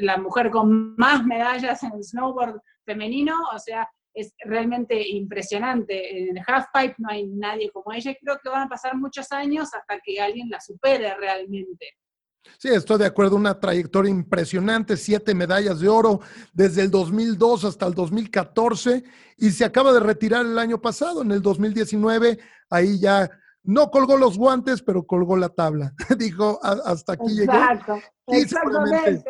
la 0.00 0.16
mujer 0.16 0.50
con 0.50 0.96
más 0.96 1.24
medallas 1.24 1.84
en 1.84 2.02
snowboard 2.02 2.60
femenino, 2.84 3.36
o 3.54 3.58
sea, 3.60 3.88
es 4.12 4.34
realmente 4.44 5.08
impresionante. 5.08 6.18
En 6.18 6.36
el 6.36 6.44
halfpipe 6.44 6.96
no 6.98 7.10
hay 7.10 7.26
nadie 7.26 7.70
como 7.70 7.92
ella 7.92 8.14
creo 8.20 8.38
que 8.42 8.48
van 8.48 8.62
a 8.62 8.68
pasar 8.68 8.96
muchos 8.96 9.30
años 9.30 9.72
hasta 9.72 10.00
que 10.00 10.20
alguien 10.20 10.50
la 10.50 10.60
supere 10.60 11.14
realmente. 11.14 11.96
Sí, 12.58 12.68
estoy 12.68 12.98
de 12.98 13.06
acuerdo, 13.06 13.36
una 13.36 13.58
trayectoria 13.58 14.10
impresionante, 14.10 14.96
siete 14.96 15.34
medallas 15.34 15.80
de 15.80 15.88
oro 15.88 16.20
desde 16.52 16.82
el 16.82 16.90
2002 16.90 17.64
hasta 17.64 17.86
el 17.86 17.94
2014 17.94 19.04
y 19.38 19.50
se 19.50 19.64
acaba 19.64 19.92
de 19.92 20.00
retirar 20.00 20.46
el 20.46 20.58
año 20.58 20.80
pasado, 20.80 21.22
en 21.22 21.32
el 21.32 21.42
2019, 21.42 22.38
ahí 22.70 22.98
ya 22.98 23.30
no 23.64 23.90
colgó 23.90 24.16
los 24.18 24.36
guantes, 24.36 24.82
pero 24.82 25.06
colgó 25.06 25.36
la 25.36 25.48
tabla. 25.48 25.94
Dijo, 26.18 26.60
hasta 26.62 27.14
aquí 27.14 27.40
Exacto, 27.40 27.94
llegó. 27.94 28.42
Exactamente. 28.42 29.24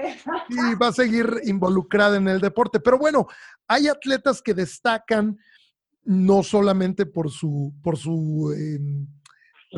Y 0.48 0.74
va 0.74 0.88
a 0.88 0.92
seguir 0.92 1.40
involucrada 1.44 2.16
en 2.16 2.28
el 2.28 2.40
deporte. 2.40 2.80
Pero 2.80 2.98
bueno, 2.98 3.28
hay 3.68 3.86
atletas 3.86 4.42
que 4.42 4.52
destacan 4.52 5.38
no 6.04 6.42
solamente 6.42 7.06
por 7.06 7.30
su, 7.30 7.72
por 7.82 7.96
su, 7.96 8.52
em, 8.56 9.06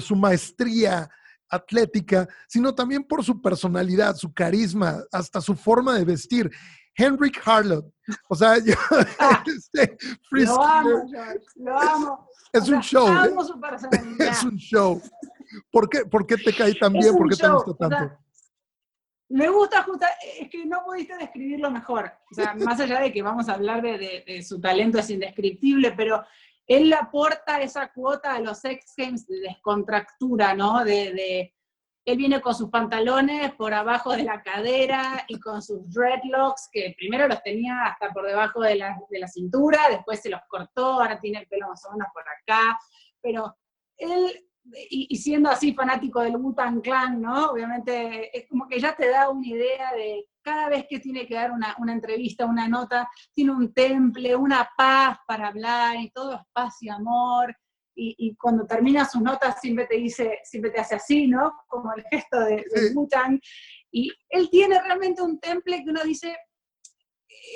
su 0.01 0.17
maestría 0.17 1.09
atlética, 1.49 2.29
sino 2.49 2.75
también 2.75 3.05
por 3.05 3.25
su 3.25 3.41
personalidad, 3.41 4.17
su 4.17 4.33
carisma, 4.33 5.03
hasta 5.13 5.41
su 5.41 5.55
forma 5.55 5.95
de 5.95 6.05
vestir. 6.05 6.51
Henrik 6.97 7.41
Harlot. 7.45 7.87
O 8.29 8.35
sea, 8.35 8.59
yo, 8.65 8.75
ah, 9.19 9.45
este, 9.47 9.97
lo 10.31 10.63
amo, 10.63 11.11
lo 11.57 11.79
amo. 11.79 12.29
Es 12.53 12.69
un 12.69 12.81
show. 12.81 13.09
¿eh? 13.09 13.31
Amo 13.31 13.45
su 13.45 13.61
personalidad. 13.61 14.29
Es 14.31 14.43
un 14.43 14.57
show. 14.57 15.01
¿Por 15.71 15.89
qué, 15.89 16.05
¿Por 16.07 16.27
qué 16.27 16.37
te 16.37 16.55
cae 16.55 16.75
tan 16.75 16.93
bien? 16.93 17.17
¿Por 17.17 17.29
qué 17.29 17.37
te 17.37 17.49
gusta 17.49 17.75
tanto? 17.75 18.19
me 19.29 19.49
gusta 19.49 19.83
justo, 19.83 20.07
es 20.41 20.49
que 20.49 20.65
no 20.67 20.85
pudiste 20.85 21.17
describirlo 21.17 21.69
mejor. 21.71 22.13
O 22.31 22.35
sea, 22.35 22.55
más 22.55 22.79
allá 22.79 23.01
de 23.01 23.13
que 23.13 23.23
vamos 23.23 23.49
a 23.49 23.55
hablar 23.55 23.83
de, 23.83 24.23
de 24.25 24.43
su 24.43 24.61
talento 24.61 24.99
es 24.99 25.11
indescriptible, 25.11 25.93
pero 25.97 26.25
él 26.67 26.93
aporta 26.93 27.61
esa 27.61 27.93
cuota 27.93 28.35
a 28.35 28.41
los 28.41 28.65
X 28.65 28.95
Games 28.97 29.27
de 29.27 29.41
descontractura, 29.41 30.55
¿no? 30.55 30.85
De, 30.85 31.53
él 32.05 32.17
viene 32.17 32.41
con 32.41 32.55
sus 32.55 32.71
pantalones 32.71 33.53
por 33.55 33.75
abajo 33.75 34.13
de 34.13 34.23
la 34.23 34.41
cadera 34.41 35.25
y 35.27 35.41
con 35.41 35.61
sus 35.61 35.93
dreadlocks, 35.93 36.69
que 36.71 36.95
primero 36.97 37.27
los 37.27 37.43
tenía 37.43 37.85
hasta 37.85 38.13
por 38.13 38.27
debajo 38.27 38.61
de 38.61 38.77
la, 38.77 38.97
de 39.11 39.19
la 39.19 39.27
cintura, 39.27 39.81
después 39.91 40.21
se 40.21 40.31
los 40.31 40.41
cortó, 40.49 41.01
ahora 41.01 41.19
tiene 41.19 41.41
el 41.41 41.49
pelo 41.49 41.69
más 41.69 41.85
o 41.85 41.93
menos 41.93 42.07
por 42.15 42.23
acá, 42.23 42.79
pero 43.21 43.57
él 43.97 44.46
y, 44.91 45.17
siendo 45.17 45.51
así 45.51 45.73
fanático 45.75 46.21
del 46.21 46.37
Wu-Tang 46.37 46.81
Clan, 46.81 47.21
¿no? 47.21 47.51
Obviamente 47.51 48.37
es 48.37 48.49
como 48.49 48.67
que 48.67 48.81
ya 48.81 48.95
te 48.95 49.09
da 49.09 49.29
una 49.29 49.47
idea 49.47 49.93
de 49.95 50.27
cada 50.43 50.69
vez 50.69 50.87
que 50.89 51.01
tiene 51.01 51.27
que 51.27 51.35
dar 51.35 51.53
una, 51.53 51.75
entrevista, 51.89 52.47
una 52.47 52.69
nota, 52.69 53.09
tiene 53.35 53.53
un 53.53 53.73
temple, 53.73 54.37
una 54.37 54.69
paz 54.77 55.19
para 55.27 55.49
hablar 55.49 55.97
y 55.97 56.11
todo 56.11 56.35
es 56.35 56.41
paz 56.53 56.77
y 56.81 56.89
amor. 56.89 57.55
Y, 57.99 58.37
cuando 58.37 58.67
termina 58.67 59.07
sus 59.07 59.23
notas 59.23 59.59
siempre 59.59 59.87
te 59.87 59.97
dice, 59.97 60.41
siempre 60.45 60.71
te 60.71 60.81
hace 60.81 60.97
así, 60.97 61.27
¿no? 61.27 61.55
Como 61.67 61.95
el 61.95 62.05
gesto 62.11 62.41
de, 62.41 62.57
de 62.57 62.95
Wu-Tang. 62.95 63.41
Y 63.91 64.13
él 64.29 64.51
tiene 64.51 64.83
realmente 64.83 65.23
un 65.23 65.41
temple 65.41 65.83
que 65.83 65.91
uno 65.91 66.05
dice, 66.05 66.37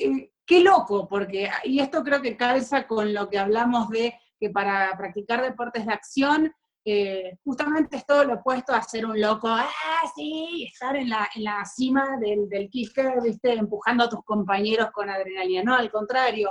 eh, 0.01 0.33
qué 0.47 0.61
loco, 0.61 1.07
porque, 1.07 1.51
y 1.65 1.81
esto 1.81 2.03
creo 2.03 2.23
que 2.23 2.39
calza 2.39 2.87
con 2.87 3.13
lo 3.13 3.29
que 3.29 3.39
hablamos 3.39 3.91
de 3.91 4.19
que 4.39 4.49
para 4.49 4.97
practicar 4.97 5.43
deportes 5.43 5.85
de 5.85 5.93
acción 5.93 6.53
justamente 7.45 7.97
es 7.97 8.07
todo 8.07 8.25
lo 8.25 8.35
opuesto 8.35 8.73
a 8.73 8.83
ser 8.83 9.07
un 9.07 9.21
loco, 9.21 9.49
ah, 9.49 9.69
sí, 10.15 10.67
estar 10.73 10.97
en 10.97 11.11
la, 11.11 11.29
en 11.35 11.45
la 11.45 11.65
cima 11.65 12.17
del, 12.19 12.49
del 12.49 12.69
kicker, 12.69 13.21
viste, 13.23 13.53
empujando 13.53 14.05
a 14.05 14.09
tus 14.09 14.25
compañeros 14.25 14.91
con 14.93 15.11
adrenalina. 15.11 15.63
No, 15.63 15.75
al 15.75 15.91
contrario, 15.91 16.51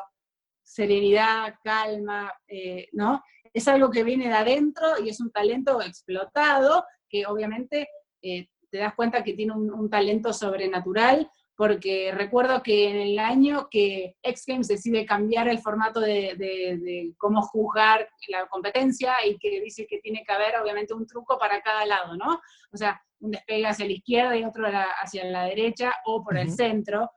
serenidad, 0.62 1.56
calma, 1.64 2.32
eh, 2.48 2.88
¿no? 2.94 3.24
Es 3.52 3.68
algo 3.68 3.90
que 3.90 4.04
viene 4.04 4.28
de 4.28 4.36
adentro 4.36 5.04
y 5.04 5.10
es 5.10 5.20
un 5.20 5.32
talento 5.32 5.82
explotado 5.82 6.86
que 7.10 7.26
obviamente 7.26 7.90
eh, 8.22 8.48
te 8.70 8.78
das 8.78 8.94
cuenta 8.94 9.24
que 9.24 9.34
tiene 9.34 9.54
un 9.54 9.90
talento 9.90 10.32
sobrenatural 10.32 11.28
porque 11.60 12.14
recuerdo 12.16 12.64
que 12.64 12.90
en 12.90 12.96
el 12.96 13.20
año 13.20 13.68
que 13.70 14.16
X 14.24 14.46
Games 14.48 14.70
decide 14.70 15.06
cambiar 15.06 15.50
el 15.50 15.60
formato 15.60 16.00
de, 16.00 17.14
cómo 17.18 17.42
juzgar 17.42 18.08
la 18.30 18.48
competencia 18.48 19.14
y 19.26 19.38
que 19.38 19.60
dice 19.60 19.86
que 19.86 20.00
tiene 20.00 20.24
que 20.26 20.32
haber 20.32 20.58
obviamente 20.58 20.94
un 20.94 21.06
truco 21.06 21.38
para 21.38 21.60
cada 21.60 21.86
lado, 21.86 22.16
¿no? 22.16 22.40
O 22.72 22.78
sea, 22.78 23.04
un 23.20 23.32
despegue 23.32 23.68
hacia 23.68 23.86
la 23.88 23.92
izquierda 23.92 24.38
y 24.38 24.46
otro 24.46 24.68
hacia 25.04 25.26
la 25.26 25.44
derecha 25.48 25.94
o 26.06 26.24
por 26.24 26.38
el 26.38 26.50
centro. 26.50 27.12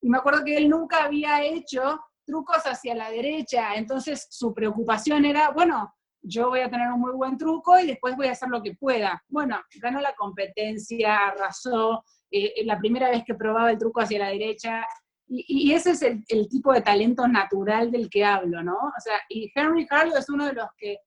Y 0.00 0.08
me 0.08 0.16
acuerdo 0.16 0.42
que 0.42 0.56
él 0.56 0.70
nunca 0.70 1.04
había 1.04 1.44
hecho 1.44 2.00
trucos 2.24 2.62
hacia 2.64 2.94
la 2.94 3.10
derecha, 3.10 3.74
entonces 3.74 4.26
su 4.30 4.54
preocupación 4.54 5.26
era, 5.26 5.50
bueno, 5.50 5.94
yo 6.22 6.48
voy 6.48 6.60
a 6.60 6.70
tener 6.70 6.90
un 6.90 7.00
muy 7.00 7.12
buen 7.12 7.36
truco 7.36 7.78
y 7.78 7.88
después 7.88 8.16
voy 8.16 8.28
a 8.28 8.32
hacer 8.32 8.48
lo 8.48 8.62
que 8.62 8.74
pueda. 8.74 9.22
Bueno, 9.28 9.60
ganó 9.82 10.00
la 10.00 10.14
competencia, 10.14 11.28
arrasó, 11.28 12.02
eh, 12.32 12.64
la 12.64 12.78
primera 12.78 13.10
vez 13.10 13.22
que 13.24 13.34
probaba 13.34 13.70
el 13.70 13.78
truco 13.78 14.00
hacia 14.00 14.18
la 14.18 14.28
derecha, 14.28 14.84
y, 15.28 15.72
ese 15.72 15.92
es 15.92 16.02
el, 16.02 16.48
tipo 16.48 16.72
de 16.72 16.82
talento 16.82 17.26
natural 17.26 17.90
del 17.90 18.10
que 18.10 18.24
hablo, 18.24 18.62
¿no? 18.62 18.74
O 18.74 19.00
sea, 19.00 19.14
y 19.28 19.50
Henry 19.54 19.86
Carlo 19.86 20.16
es 20.16 20.28
uno 20.28 20.46
de 20.46 20.52
los 20.52 20.68
que 20.76 20.98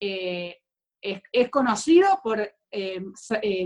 eh, 0.00 0.58
es, 1.00 1.50
conocido 1.50 2.20
por 2.22 2.40
eh, 2.70 3.00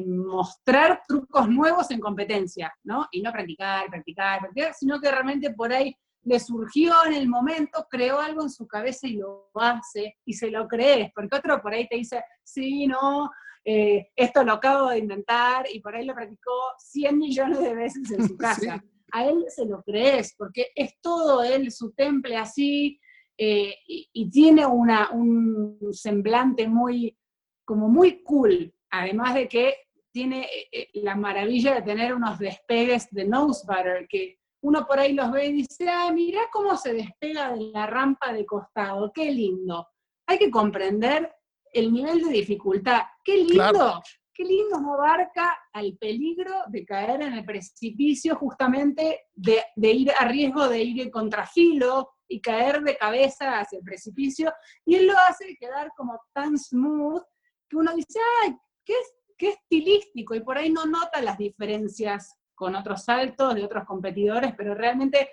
mostrar 0.07 1.03
trucos 1.09 1.49
nuevos 1.49 1.91
en 1.91 2.01
competencia, 2.01 2.73
¿no? 2.85 3.09
Y 3.11 3.23
no 3.23 3.33
practicar, 3.33 3.89
practicar, 3.89 4.41
practicar, 4.41 4.75
sino 4.75 5.01
que 5.01 5.11
realmente 5.11 5.51
por 5.55 5.73
ahí 5.73 5.97
le 6.23 6.41
surgió 6.41 6.93
en 7.07 7.15
el 7.15 7.29
momento, 7.29 7.87
creó 7.89 8.19
algo 8.19 8.43
en 8.43 8.51
su 8.51 8.67
cabeza 8.67 9.07
y 9.07 9.15
lo 9.15 9.51
hace, 9.55 10.17
y 10.25 10.35
se 10.35 10.51
lo 10.51 10.67
crees, 10.67 11.11
porque 11.15 11.37
otro 11.37 11.63
por 11.63 11.73
ahí 11.73 11.87
te 11.89 11.97
dice, 11.97 12.23
sí, 12.43 12.87
no, 12.87 13.31
eh, 13.69 14.13
esto 14.15 14.45
lo 14.45 14.53
acabo 14.53 14.91
de 14.91 14.99
inventar, 14.99 15.67
y 15.73 15.81
por 15.81 15.97
ahí 15.97 16.05
lo 16.05 16.15
practicó 16.15 16.53
100 16.79 17.19
millones 17.19 17.59
de 17.59 17.75
veces 17.75 18.09
en 18.13 18.29
su 18.29 18.37
casa. 18.39 18.81
A 19.11 19.27
él 19.27 19.45
se 19.49 19.67
lo 19.67 19.83
crees, 19.83 20.37
porque 20.39 20.69
es 20.77 21.01
todo 21.01 21.43
él, 21.43 21.73
su 21.73 21.91
temple 21.91 22.37
así, 22.37 23.01
eh, 23.37 23.75
y, 23.89 24.31
tiene 24.31 24.65
una, 24.65 25.11
un 25.11 25.79
semblante 25.91 26.69
muy, 26.69 27.19
como 27.65 27.89
muy 27.89 28.23
cool, 28.23 28.73
además 28.89 29.35
de 29.35 29.49
que 29.49 29.75
tiene 30.13 30.47
eh, 30.71 30.89
la 30.95 31.17
maravilla 31.17 31.75
de 31.75 31.83
tener 31.83 32.15
unos 32.15 32.39
despegues 32.39 33.11
de 33.11 33.25
nose 33.25 33.67
butter, 33.67 34.07
que 34.09 34.39
uno 34.63 34.87
por 34.87 35.01
ahí 35.01 35.13
los 35.13 35.33
ve 35.33 35.47
y 35.47 35.53
dice, 35.55 35.89
ay, 35.89 36.15
mira 36.15 36.43
cómo 36.53 36.77
se 36.77 36.95
despega 36.95 37.53
de 37.53 37.73
la 37.73 37.87
rampa 37.87 38.33
de 38.33 38.47
costado, 38.47 39.11
qué 39.13 39.33
lindo. 39.33 39.89
Hay 40.29 40.39
que 40.39 40.53
comprender 40.53 41.33
el 41.77 41.93
nivel 41.93 42.23
de 42.23 42.31
dificultad. 42.31 43.03
Qué 43.23 43.37
lindo, 43.37 44.03
qué 44.33 44.45
lindo 44.45 44.81
no 44.81 44.95
abarca 44.95 45.59
al 45.73 45.97
peligro 45.99 46.53
de 46.69 46.85
caer 46.85 47.23
en 47.23 47.35
el 47.35 47.45
precipicio, 47.45 48.37
justamente 48.37 49.27
de, 49.35 49.63
de, 49.77 49.91
ir 49.91 50.13
a 50.19 50.27
riesgo 50.27 50.69
de 50.69 50.83
ir 50.83 51.03
en 51.03 51.11
contrafilo 51.11 52.11
y 52.29 52.41
caer 52.41 52.83
de 52.83 52.97
cabeza 52.97 53.61
hacia 53.61 53.79
el 53.79 53.85
precipicio. 53.85 54.53
Y 54.85 54.95
él 54.95 55.07
lo 55.07 55.15
hace 55.29 55.57
quedar 55.59 55.91
como 55.97 56.19
tan 56.33 56.59
smooth 56.59 57.23
que 57.69 57.77
uno 57.77 57.95
dice, 57.95 58.19
ay, 58.43 58.57
qué, 58.85 58.95
qué 59.37 59.51
estilístico, 59.51 60.35
y 60.35 60.41
por 60.41 60.57
ahí 60.57 60.71
no 60.71 60.87
nota 60.87 61.21
las 61.21 61.37
diferencias 61.37 62.37
con 62.55 62.75
otros 62.75 63.05
saltos 63.05 63.55
de 63.55 63.65
otros 63.65 63.85
competidores, 63.85 64.55
pero 64.57 64.75
realmente 64.75 65.29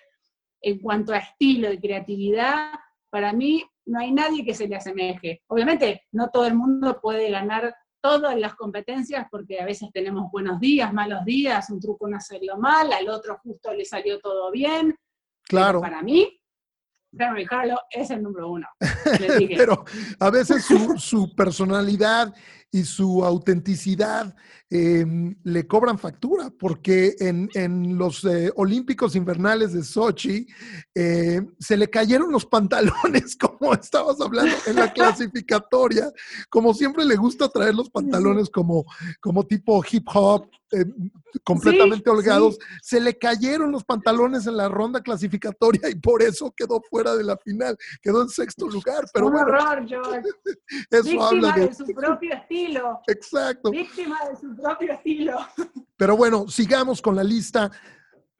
en 0.61 0.79
cuanto 0.79 1.13
a 1.13 1.17
estilo 1.17 1.71
y 1.71 1.79
creatividad, 1.79 2.73
para 3.14 3.32
mí 3.32 3.64
no 3.86 3.99
hay 3.99 4.11
nadie 4.11 4.43
que 4.43 4.55
se 4.55 4.68
le 4.68 4.76
asemeje. 4.76 5.43
Obviamente, 5.45 6.07
no 6.14 6.32
todo 6.32 6.47
el 6.47 6.55
mundo 6.55 6.99
puede 6.99 7.30
ganar 7.30 7.76
todas 8.01 8.36
las 8.36 8.55
competencias 8.55 9.28
porque 9.30 9.61
a 9.61 9.66
veces 9.66 9.89
tenemos 9.93 10.32
buenos 10.32 10.59
días, 10.59 10.91
malos 10.91 11.24
días, 11.24 11.70
un 11.70 11.80
truco 11.80 12.07
no 12.07 12.20
salió 12.20 12.57
mal, 12.57 12.91
al 12.91 13.07
otro 13.09 13.38
justo 13.43 13.72
le 13.72 13.86
salió 13.86 14.20
todo 14.20 14.49
bien. 14.49 14.95
Claro. 15.43 15.80
para 15.80 16.01
mí, 16.01 16.41
Henry 17.16 17.45
Carlo 17.45 17.80
es 17.91 18.09
el 18.09 18.24
número 18.24 18.49
uno. 18.49 18.68
Pero 19.57 19.86
a 20.20 20.32
veces 20.32 20.66
su, 20.66 20.97
su 20.97 21.36
personalidad 21.36 22.34
y 22.74 22.86
su 22.86 23.24
autenticidad 23.24 24.36
em, 24.67 25.36
le 25.43 25.67
cobran 25.67 25.99
factura, 25.99 26.49
porque 26.49 27.15
en, 27.19 27.47
en 27.53 27.99
los 27.99 28.26
eh, 28.26 28.51
Olímpicos 28.55 29.15
Invernales 29.15 29.74
de 29.74 29.84
Sochi 29.84 30.47
eh, 30.95 31.39
se 31.59 31.78
le 31.78 31.88
cayeron 31.91 32.32
los 32.32 32.47
pantalones, 32.47 33.38
como 33.39 33.76
estabas 33.76 34.19
hablando 34.19 34.55
en 34.65 34.78
la 34.78 34.91
clasificatoria, 34.91 36.11
como 36.49 36.74
siempre 36.74 37.05
le 37.05 37.15
gusta 37.15 37.47
traer 37.47 37.76
los 37.76 37.91
pantalones 37.91 38.49
como, 38.49 38.86
como 39.21 39.45
tipo 39.45 39.84
hip 39.91 40.07
hop, 40.11 40.49
eh, 40.71 40.86
completamente 41.43 42.09
holgados, 42.09 42.57
se 42.82 42.99
le 42.99 43.15
cayeron 43.19 43.71
los 43.71 43.84
pantalones 43.84 44.47
en 44.47 44.57
la 44.57 44.67
ronda 44.67 45.01
clasificatoria 45.01 45.89
y 45.89 45.95
por 45.95 46.24
eso 46.24 46.51
quedó 46.57 46.82
fuera 46.89 47.15
de 47.15 47.24
la 47.24 47.38
final, 47.38 47.78
quedó 48.01 48.24
en 48.24 48.30
sexto 48.30 48.67
lugar. 48.67 49.05
Pero 49.13 49.28
Un 49.28 49.34
bueno, 49.34 49.47
horror, 49.47 49.88
George. 49.88 50.21
eso 50.89 51.03
Víctima 51.03 51.28
habla 51.28 51.51
de... 51.51 51.67
de 51.67 51.76
su 51.76 51.86
propio 51.86 52.34
estilo. 52.34 52.62
Exacto. 53.07 53.72
Víctima 53.72 54.18
de 54.30 54.38
su 54.39 54.55
propio 54.55 54.93
estilo. 54.93 55.38
Pero 55.97 56.18
bueno, 56.18 56.47
sigamos 56.47 57.01
con 57.01 57.16
la 57.16 57.24
lista. 57.24 57.72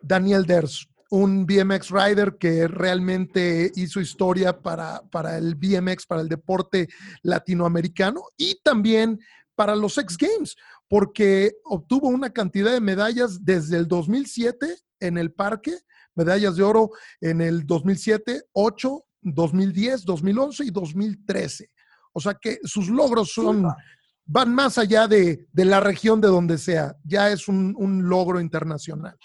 Daniel 0.02 0.46
Ders, 0.46 0.88
un 1.10 1.46
BMX 1.46 1.90
rider 1.92 2.38
que 2.38 2.68
realmente 2.68 3.72
hizo 3.76 4.02
historia 4.02 4.60
para, 4.62 5.02
para 5.12 5.38
el 5.38 5.56
BMX, 5.56 6.06
para 6.06 6.22
el 6.22 6.28
deporte 6.28 6.90
latinoamericano 7.22 8.24
y 8.36 8.60
también 8.64 9.20
para 9.56 9.76
los 9.76 9.98
X 9.98 10.18
Games, 10.18 10.56
porque 10.88 11.54
obtuvo 11.66 12.08
una 12.08 12.32
cantidad 12.32 12.72
de 12.72 12.82
medallas 12.82 13.46
desde 13.46 13.78
el 13.78 13.88
2007 13.88 14.76
en 15.00 15.18
el 15.18 15.32
parque, 15.32 15.78
medallas 16.16 16.56
de 16.56 16.64
oro 16.64 16.90
en 17.22 17.42
el 17.42 17.66
2007, 17.66 18.46
8, 18.52 19.06
2010, 19.22 20.06
2011 20.06 20.66
y 20.66 20.70
2013. 20.72 21.72
O 22.14 22.20
sea 22.20 22.36
que 22.36 22.60
sus 22.64 22.90
logros 22.90 23.32
son, 23.32 23.68
van 24.26 24.54
más 24.54 24.78
allá 24.78 25.08
de, 25.08 25.48
de 25.52 25.66
la 25.66 25.80
región 25.80 26.22
de 26.22 26.28
donde 26.28 26.58
sea, 26.58 26.96
ya 27.04 27.30
es 27.30 27.48
un, 27.48 27.76
un 27.78 28.08
logro 28.08 28.40
internacional. 28.40 29.18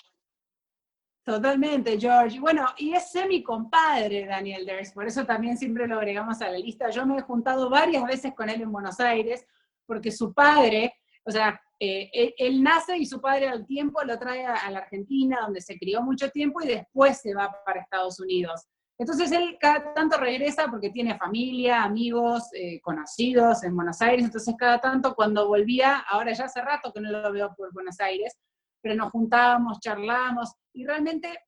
Totalmente, 1.25 2.01
George. 2.01 2.41
Bueno, 2.41 2.67
y 2.79 2.95
es 2.95 3.11
semi 3.11 3.43
compadre 3.43 4.25
Daniel 4.25 4.65
Ders, 4.65 4.93
por 4.93 5.07
eso 5.07 5.27
también 5.27 5.59
siempre 5.59 5.87
lo 5.87 5.99
agregamos 5.99 6.41
a 6.41 6.49
la 6.49 6.59
lista. 6.59 6.89
Yo 6.89 7.05
me 7.05 7.19
he 7.19 7.23
juntado 7.23 7.69
varias 7.69 8.03
veces 8.05 8.33
con 8.35 8.49
él 8.49 8.63
en 8.63 8.73
Buenos 8.73 8.99
Aires, 8.99 9.47
porque 9.85 10.11
su 10.11 10.33
padre, 10.33 10.95
o 11.25 11.31
sea, 11.31 11.61
eh, 11.79 12.09
él, 12.15 12.35
él, 12.39 12.63
nace 12.63 12.97
y 12.97 13.05
su 13.05 13.21
padre 13.21 13.47
al 13.47 13.67
tiempo 13.67 14.03
lo 14.05 14.19
trae 14.19 14.47
a, 14.47 14.55
a, 14.55 14.71
la 14.71 14.79
Argentina, 14.79 15.41
donde 15.43 15.61
se 15.61 15.79
crió 15.79 16.03
mucho 16.03 16.31
tiempo, 16.31 16.63
y 16.63 16.69
después 16.69 17.21
se 17.21 17.35
va 17.35 17.55
para 17.65 17.83
Estados 17.83 18.19
Unidos. 18.21 18.67
Entonces 18.99 19.31
él 19.31 19.57
cada 19.61 19.95
tanto 19.95 20.19
regresa 20.19 20.67
porque 20.69 20.91
tiene 20.91 21.17
familia, 21.17 21.85
amigos, 21.85 22.49
eh, 22.53 22.81
conocidos 22.81 23.63
en 23.63 23.77
Buenos 23.77 24.03
Aires, 24.03 24.25
entonces 24.25 24.55
cada 24.59 24.81
tanto 24.81 25.15
cuando 25.15 25.47
volvía, 25.47 25.99
ahora 25.99 26.33
ya 26.33 26.47
hace 26.47 26.61
rato 26.61 26.93
que 26.93 27.01
no 27.01 27.11
lo 27.11 27.33
veo 27.33 27.55
por 27.57 27.73
Buenos 27.73 28.01
Aires, 28.01 28.37
pero 28.83 28.97
nos 28.97 29.13
juntábamos, 29.13 29.79
charlábamos, 29.81 30.53
y 30.73 30.85
realmente 30.85 31.39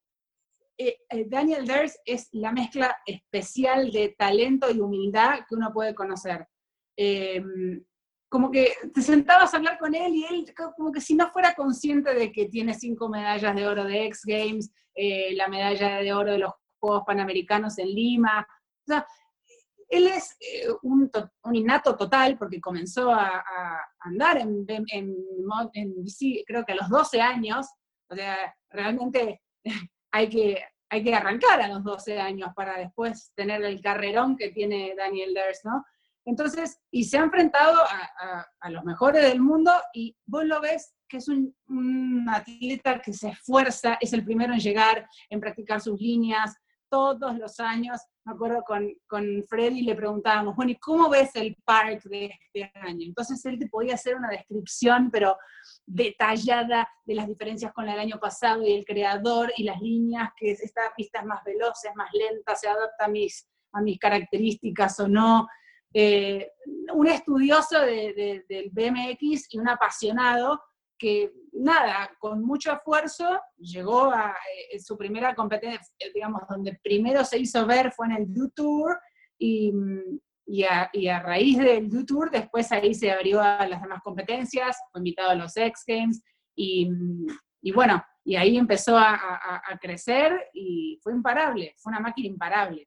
eh, 0.79 0.97
eh, 1.11 1.27
Daniel 1.29 1.67
Ders 1.67 1.99
es 2.05 2.29
la 2.33 2.53
mezcla 2.53 2.97
especial 3.05 3.91
de 3.91 4.15
talento 4.17 4.71
y 4.71 4.81
humildad 4.81 5.41
que 5.49 5.57
uno 5.57 5.73
puede 5.73 5.95
conocer. 5.95 6.47
Eh, 6.97 7.43
como 8.31 8.51
que 8.51 8.73
te 8.95 9.03
sentabas 9.03 9.53
a 9.53 9.57
hablar 9.57 9.77
con 9.79 9.95
él 9.95 10.15
y 10.15 10.25
él 10.25 10.55
como 10.77 10.93
que 10.93 11.01
si 11.01 11.17
no 11.17 11.31
fuera 11.33 11.55
consciente 11.55 12.15
de 12.15 12.31
que 12.31 12.47
tiene 12.47 12.75
cinco 12.75 13.09
medallas 13.09 13.57
de 13.57 13.67
oro 13.67 13.85
de 13.85 14.07
X 14.07 14.23
Games, 14.25 14.73
eh, 14.95 15.35
la 15.35 15.49
medalla 15.49 15.97
de 15.97 16.13
oro 16.13 16.33
de 16.33 16.39
los 16.39 16.53
Juegos 16.81 17.05
Panamericanos 17.07 17.79
en 17.79 17.95
Lima, 17.95 18.47
o 18.49 18.87
sea, 18.87 19.07
él 19.91 20.07
es 20.07 20.37
eh, 20.41 20.69
un, 20.83 21.11
un, 21.43 21.55
innato 21.55 21.97
total 21.97 22.39
porque 22.39 22.61
comenzó 22.61 23.11
a, 23.11 23.39
a 23.39 23.85
andar 24.01 24.39
en, 24.39 24.65
en, 24.69 25.17
en, 25.73 26.03
bici 26.03 26.45
creo 26.47 26.65
que 26.65 26.73
a 26.73 26.77
los 26.77 26.89
12 26.89 27.21
años, 27.21 27.67
o 28.09 28.15
sea, 28.15 28.55
realmente 28.71 29.43
hay 30.13 30.29
que, 30.29 30.63
hay 30.89 31.03
que 31.03 31.15
arrancar 31.15 31.61
a 31.61 31.69
los 31.69 31.83
12 31.83 32.21
años 32.21 32.51
para 32.55 32.79
después 32.79 33.33
tener 33.35 33.63
el 33.65 33.81
carrerón 33.81 34.37
que 34.37 34.51
tiene 34.51 34.95
Daniel 34.97 35.35
Ders, 35.35 35.61
¿no? 35.65 35.85
Entonces, 36.25 36.79
y 36.91 37.05
se 37.05 37.19
ha 37.19 37.23
enfrentado 37.23 37.81
a, 37.81 38.11
a, 38.21 38.47
a, 38.61 38.71
los 38.71 38.85
mejores 38.85 39.23
del 39.23 39.41
mundo 39.41 39.73
y 39.93 40.17
vos 40.27 40.45
lo 40.45 40.61
ves 40.61 40.95
que 41.09 41.17
es 41.17 41.29
un, 41.29 41.57
un, 41.67 42.29
atleta 42.29 43.01
que 43.01 43.13
se 43.13 43.31
esfuerza, 43.31 43.99
es 44.01 44.13
el 44.13 44.25
primero 44.25 44.53
en 44.53 44.61
llegar, 44.61 45.09
en 45.29 45.41
practicar 45.41 45.81
sus 45.81 46.01
líneas 46.01 46.55
todos 46.91 47.39
los 47.39 47.59
años. 47.61 48.01
Me 48.25 48.33
acuerdo 48.33 48.63
con, 48.67 48.93
con 49.07 49.45
Freddy 49.49 49.83
le 49.83 49.95
preguntábamos, 49.95 50.57
bueno, 50.57 50.73
¿y 50.73 50.77
cómo 50.77 51.09
ves 51.09 51.31
el 51.37 51.57
park 51.65 52.03
de 52.05 52.27
este 52.27 52.71
año? 52.75 53.07
Entonces 53.07 53.43
él 53.47 53.59
te 53.59 53.69
podía 53.69 53.95
hacer 53.95 54.17
una 54.17 54.29
descripción, 54.29 55.11
pero 55.11 55.37
detallada 55.87 56.89
de 57.05 57.15
las 57.15 57.27
diferencias 57.27 57.73
con 57.73 57.89
el 57.89 57.99
año 57.99 58.19
pasado 58.21 58.63
y 58.63 58.73
el 58.73 58.85
creador 58.85 59.53
y 59.57 59.65
las 59.65 59.81
líneas, 59.81 60.31
que 60.37 60.51
esta 60.51 60.83
pista 60.97 61.21
es 61.21 61.27
más 61.27 61.43
veloz, 61.45 61.85
es 61.85 61.95
más 61.95 62.11
lenta, 62.13 62.55
se 62.55 62.69
adapta 62.69 63.07
a 63.07 63.09
mis, 63.09 63.49
a 63.73 63.81
mis 63.81 63.99
características 63.99 65.01
o 65.01 65.09
no 65.09 65.49
eh, 65.93 66.53
un 66.93 67.09
estudioso 67.09 67.81
de, 67.81 68.15
de, 68.15 68.45
del 68.49 68.71
BMX 68.71 69.53
y 69.53 69.59
un 69.59 69.69
apasionado 69.69 70.61
que, 71.01 71.33
nada, 71.53 72.11
con 72.19 72.45
mucho 72.45 72.73
esfuerzo 72.73 73.41
llegó 73.57 74.13
a 74.13 74.37
eh, 74.71 74.79
su 74.79 74.97
primera 74.99 75.35
competencia, 75.35 75.81
digamos, 76.15 76.43
donde 76.49 76.79
primero 76.83 77.25
se 77.25 77.39
hizo 77.39 77.67
ver 77.67 77.91
fue 77.91 78.07
en 78.07 78.13
el 78.13 78.53
Tour 78.55 79.01
y, 79.39 79.73
a, 80.69 80.91
y 80.93 81.09
a, 81.09 81.21
raíz 81.21 81.57
del 81.57 81.89
Tour 82.07 82.31
después 82.31 82.71
ahí 82.71 82.95
se 82.95 83.11
abrió 83.11 83.41
a 83.41 83.67
las 83.67 83.81
demás 83.81 84.03
competencias, 84.05 84.77
fue 84.93 85.01
invitado 85.01 85.31
a 85.31 85.35
los 85.35 85.57
X 85.57 85.85
Games 85.87 86.23
y, 86.55 86.91
y 87.63 87.73
bueno, 87.73 88.05
y 88.23 88.37
ahí 88.37 88.59
empezó 88.59 88.99
a 88.99 89.79
crecer 89.81 90.51
y 90.53 91.01
fue 91.03 91.15
imparable, 91.15 91.75
fue 91.79 91.93
una 91.93 92.01
máquina 92.01 92.29
imparable. 92.29 92.87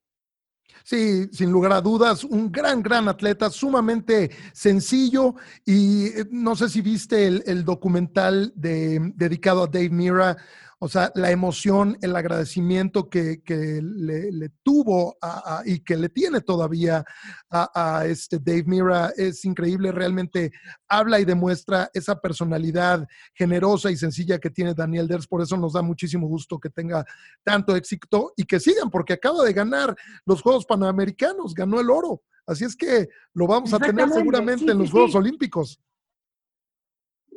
Sí, 0.83 1.29
sin 1.31 1.49
lugar 1.49 1.71
a 1.71 1.79
dudas, 1.79 2.25
un 2.25 2.51
gran, 2.51 2.83
gran 2.83 3.07
atleta, 3.07 3.49
sumamente 3.49 4.31
sencillo 4.51 5.35
y 5.65 6.07
eh, 6.07 6.27
no 6.29 6.57
sé 6.57 6.67
si 6.67 6.81
viste 6.81 7.25
el, 7.27 7.63
documental 7.63 8.51
de, 8.53 9.13
dedicado 9.15 9.63
a 9.63 9.67
Dave 9.67 9.89
Mira, 9.89 10.35
o 10.83 10.89
sea, 10.89 11.13
la 11.15 11.31
emoción, 11.31 11.97
el 12.01 12.13
agradecimiento 12.13 13.09
que, 13.09 13.41
que 13.41 13.81
le, 13.81 14.33
le, 14.33 14.49
tuvo 14.63 15.15
a, 15.21 15.59
a, 15.59 15.63
y 15.65 15.79
que 15.79 15.95
le 15.95 16.09
tiene 16.09 16.41
todavía 16.41 17.05
a, 17.49 17.99
a, 17.99 18.05
este 18.05 18.37
Dave 18.37 18.65
Mira 18.65 19.13
es 19.15 19.45
increíble. 19.45 19.93
Realmente 19.93 20.51
habla 20.89 21.21
y 21.21 21.25
demuestra 21.25 21.89
esa 21.93 22.19
personalidad 22.19 23.07
generosa 23.33 23.91
y 23.91 23.95
sencilla 23.95 24.39
que 24.39 24.49
tiene 24.49 24.73
Daniel 24.73 25.07
Ders. 25.07 25.25
Por 25.25 25.41
eso 25.41 25.55
nos 25.55 25.71
da 25.71 25.81
muchísimo 25.81 26.27
gusto 26.27 26.59
que 26.59 26.69
tenga 26.69 27.05
tanto 27.43 27.77
éxito 27.77 28.33
y 28.35 28.43
que 28.43 28.59
sigan, 28.59 28.89
porque 28.89 29.13
acaba 29.13 29.41
de 29.45 29.53
ganar 29.53 29.95
los 30.25 30.41
Juegos 30.41 30.65
Panamericanos, 30.65 31.53
ganó 31.53 31.79
el 31.79 31.89
oro. 31.89 32.23
Así 32.45 32.65
es 32.65 32.75
que 32.75 33.07
lo 33.33 33.47
vamos 33.47 33.73
a 33.73 33.79
tener 33.79 34.09
seguramente 34.09 34.65
sí, 34.65 34.71
en 34.71 34.79
los 34.79 34.87
sí, 34.87 34.91
Juegos 34.91 35.11
sí. 35.11 35.17
Olímpicos. 35.17 35.79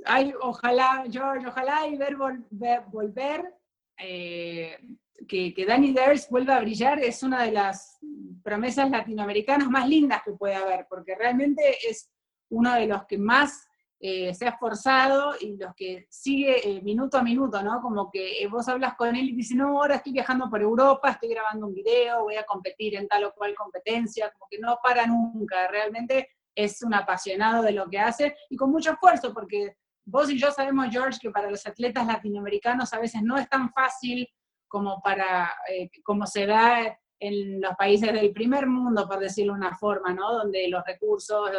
Ay, 0.06 0.32
ojalá, 0.40 1.04
George, 1.10 1.46
ojalá 1.46 1.86
y 1.86 1.96
ver 1.96 2.16
volver, 2.16 2.82
volver 2.90 3.54
eh, 3.98 4.78
que, 5.26 5.52
que 5.52 5.66
Danny 5.66 5.92
Ders 5.92 6.28
vuelva 6.30 6.56
a 6.56 6.60
brillar 6.60 6.98
es 7.00 7.22
una 7.22 7.42
de 7.42 7.52
las 7.52 7.98
promesas 8.42 8.88
latinoamericanas 8.90 9.68
más 9.68 9.88
lindas 9.88 10.22
que 10.24 10.32
puede 10.32 10.54
haber, 10.54 10.86
porque 10.88 11.14
realmente 11.14 11.62
es 11.88 12.10
uno 12.50 12.74
de 12.74 12.86
los 12.86 13.04
que 13.06 13.18
más 13.18 13.66
eh, 13.98 14.34
se 14.34 14.46
ha 14.46 14.50
esforzado 14.50 15.34
y 15.40 15.56
los 15.56 15.74
que 15.74 16.06
sigue 16.10 16.68
eh, 16.68 16.82
minuto 16.82 17.16
a 17.16 17.22
minuto, 17.22 17.62
¿no? 17.62 17.80
Como 17.80 18.10
que 18.10 18.42
eh, 18.42 18.46
vos 18.46 18.68
hablas 18.68 18.94
con 18.94 19.16
él 19.16 19.30
y 19.30 19.34
dices, 19.34 19.56
no, 19.56 19.78
ahora 19.80 19.96
estoy 19.96 20.12
viajando 20.12 20.50
por 20.50 20.60
Europa, 20.60 21.10
estoy 21.10 21.30
grabando 21.30 21.66
un 21.66 21.74
video, 21.74 22.24
voy 22.24 22.36
a 22.36 22.44
competir 22.44 22.94
en 22.96 23.08
tal 23.08 23.24
o 23.24 23.32
cual 23.32 23.54
competencia, 23.54 24.30
como 24.32 24.46
que 24.50 24.58
no 24.58 24.78
para 24.82 25.06
nunca, 25.06 25.66
realmente 25.68 26.28
es 26.54 26.82
un 26.82 26.92
apasionado 26.92 27.62
de 27.62 27.72
lo 27.72 27.88
que 27.88 27.98
hace 27.98 28.36
y 28.50 28.56
con 28.56 28.70
mucho 28.70 28.92
esfuerzo, 28.92 29.32
porque 29.32 29.76
vos 30.06 30.30
y 30.30 30.38
yo 30.38 30.50
sabemos, 30.50 30.86
George, 30.90 31.18
que 31.20 31.30
para 31.30 31.50
los 31.50 31.66
atletas 31.66 32.06
latinoamericanos 32.06 32.92
a 32.94 33.00
veces 33.00 33.22
no 33.22 33.36
es 33.36 33.48
tan 33.48 33.70
fácil 33.72 34.26
como 34.68 35.00
para, 35.02 35.54
como 36.02 36.26
se 36.26 36.46
da 36.46 36.98
en 37.18 37.60
los 37.60 37.74
países 37.76 38.12
del 38.12 38.32
primer 38.32 38.66
mundo, 38.66 39.08
por 39.08 39.18
decirlo 39.18 39.54
de 39.54 39.60
una 39.60 39.76
forma, 39.76 40.12
¿no? 40.12 40.32
Donde 40.32 40.68
los 40.68 40.84
recursos, 40.84 41.50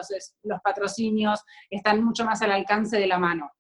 los, 0.44 0.62
patrocinios 0.62 1.44
están 1.70 2.04
mucho 2.04 2.26
más 2.26 2.42
al 2.42 2.52
alcance 2.52 2.98
de 2.98 3.08
la 3.08 3.18
mano. 3.18 3.52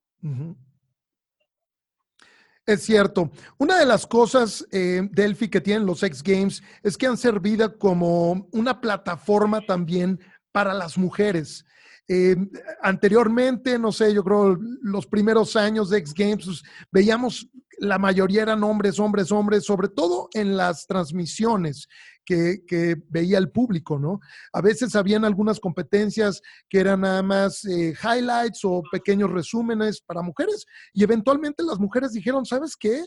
Es 2.65 2.83
cierto. 2.83 3.31
Una 3.57 3.79
de 3.79 3.85
las 3.85 4.05
cosas, 4.05 4.67
eh, 4.71 5.07
Delphi, 5.11 5.49
que 5.49 5.61
tienen 5.61 5.85
los 5.85 6.03
X 6.03 6.21
Games 6.21 6.63
es 6.83 6.97
que 6.97 7.07
han 7.07 7.17
servido 7.17 7.77
como 7.79 8.47
una 8.51 8.79
plataforma 8.79 9.61
también 9.61 10.19
para 10.51 10.73
las 10.73 10.97
mujeres. 10.97 11.65
Eh, 12.07 12.35
anteriormente, 12.81 13.77
no 13.77 13.91
sé, 13.91 14.13
yo 14.13 14.23
creo 14.23 14.57
los 14.81 15.05
primeros 15.05 15.55
años 15.55 15.89
de 15.89 15.97
X 15.97 16.13
Games, 16.13 16.45
pues, 16.45 16.63
veíamos 16.91 17.49
la 17.79 17.99
mayoría 17.99 18.41
eran 18.41 18.63
hombres, 18.63 18.99
hombres, 18.99 19.31
hombres, 19.31 19.65
sobre 19.65 19.87
todo 19.87 20.29
en 20.33 20.57
las 20.57 20.87
transmisiones 20.87 21.87
que, 22.25 22.97
veía 23.09 23.37
el 23.37 23.51
público, 23.51 23.97
¿no? 23.99 24.19
A 24.51 24.61
veces 24.61 24.95
habían 24.95 25.23
algunas 25.23 25.59
competencias 25.59 26.41
que 26.69 26.79
eran 26.79 27.01
nada 27.01 27.23
más 27.23 27.63
eh, 27.65 27.95
highlights 28.03 28.61
o 28.63 28.83
pequeños 28.91 29.31
resúmenes 29.31 30.01
para 30.01 30.21
mujeres 30.21 30.65
y 30.93 31.03
eventualmente 31.03 31.63
las 31.63 31.79
mujeres 31.79 32.11
dijeron, 32.11 32.45
¿sabes 32.45 32.75
qué? 32.75 33.05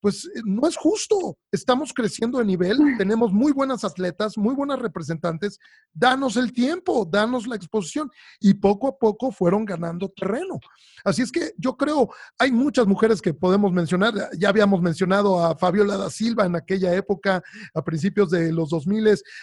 Pues 0.00 0.26
eh, 0.26 0.40
no 0.44 0.66
es 0.66 0.76
justo. 0.76 1.38
Estamos 1.50 1.92
creciendo 1.92 2.38
de 2.38 2.44
nivel, 2.44 2.78
tenemos 2.98 3.32
muy 3.32 3.52
buenas 3.52 3.84
atletas, 3.84 4.36
muy 4.36 4.54
buenas 4.54 4.78
representantes. 4.78 5.58
Danos 5.92 6.36
el 6.36 6.52
tiempo, 6.52 7.08
danos 7.10 7.46
la 7.46 7.56
exposición. 7.56 8.10
Y 8.40 8.54
poco 8.54 8.88
a 8.88 8.98
poco 8.98 9.32
fueron 9.32 9.64
ganando 9.64 10.08
terreno. 10.08 10.60
Así 11.04 11.22
es 11.22 11.32
que 11.32 11.52
yo 11.56 11.76
creo, 11.76 12.10
hay 12.38 12.52
muchas 12.52 12.86
mujeres 12.86 13.20
que 13.20 13.34
podemos 13.34 13.72
mencionar. 13.72 14.14
Ya 14.38 14.48
habíamos 14.48 14.80
mencionado 14.82 15.44
a 15.44 15.56
Fabiola 15.56 15.96
da 15.96 16.10
Silva 16.10 16.46
en 16.46 16.56
aquella 16.56 16.94
época, 16.94 17.42
a 17.74 17.82
principios 17.82 18.30
de 18.30 18.52
los 18.52 18.70
2000. 18.70 18.98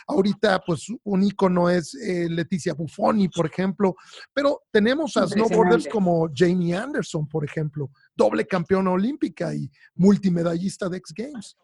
Ahorita, 0.07 0.61
pues 0.65 0.87
un 1.03 1.23
ícono 1.23 1.69
es 1.69 1.95
eh, 1.95 2.27
Leticia 2.29 2.73
Buffoni, 2.73 3.29
por 3.29 3.45
ejemplo. 3.45 3.95
Pero 4.33 4.63
tenemos 4.71 5.17
a 5.17 5.27
snowboarders 5.27 5.87
como 5.87 6.29
Jamie 6.33 6.75
Anderson, 6.75 7.27
por 7.27 7.43
ejemplo 7.45 7.89
doble 8.15 8.45
campeona 8.45 8.91
olímpica 8.91 9.53
y 9.53 9.69
multimedallista 9.95 10.89
de 10.89 10.97
X 10.97 11.13
Games. 11.15 11.57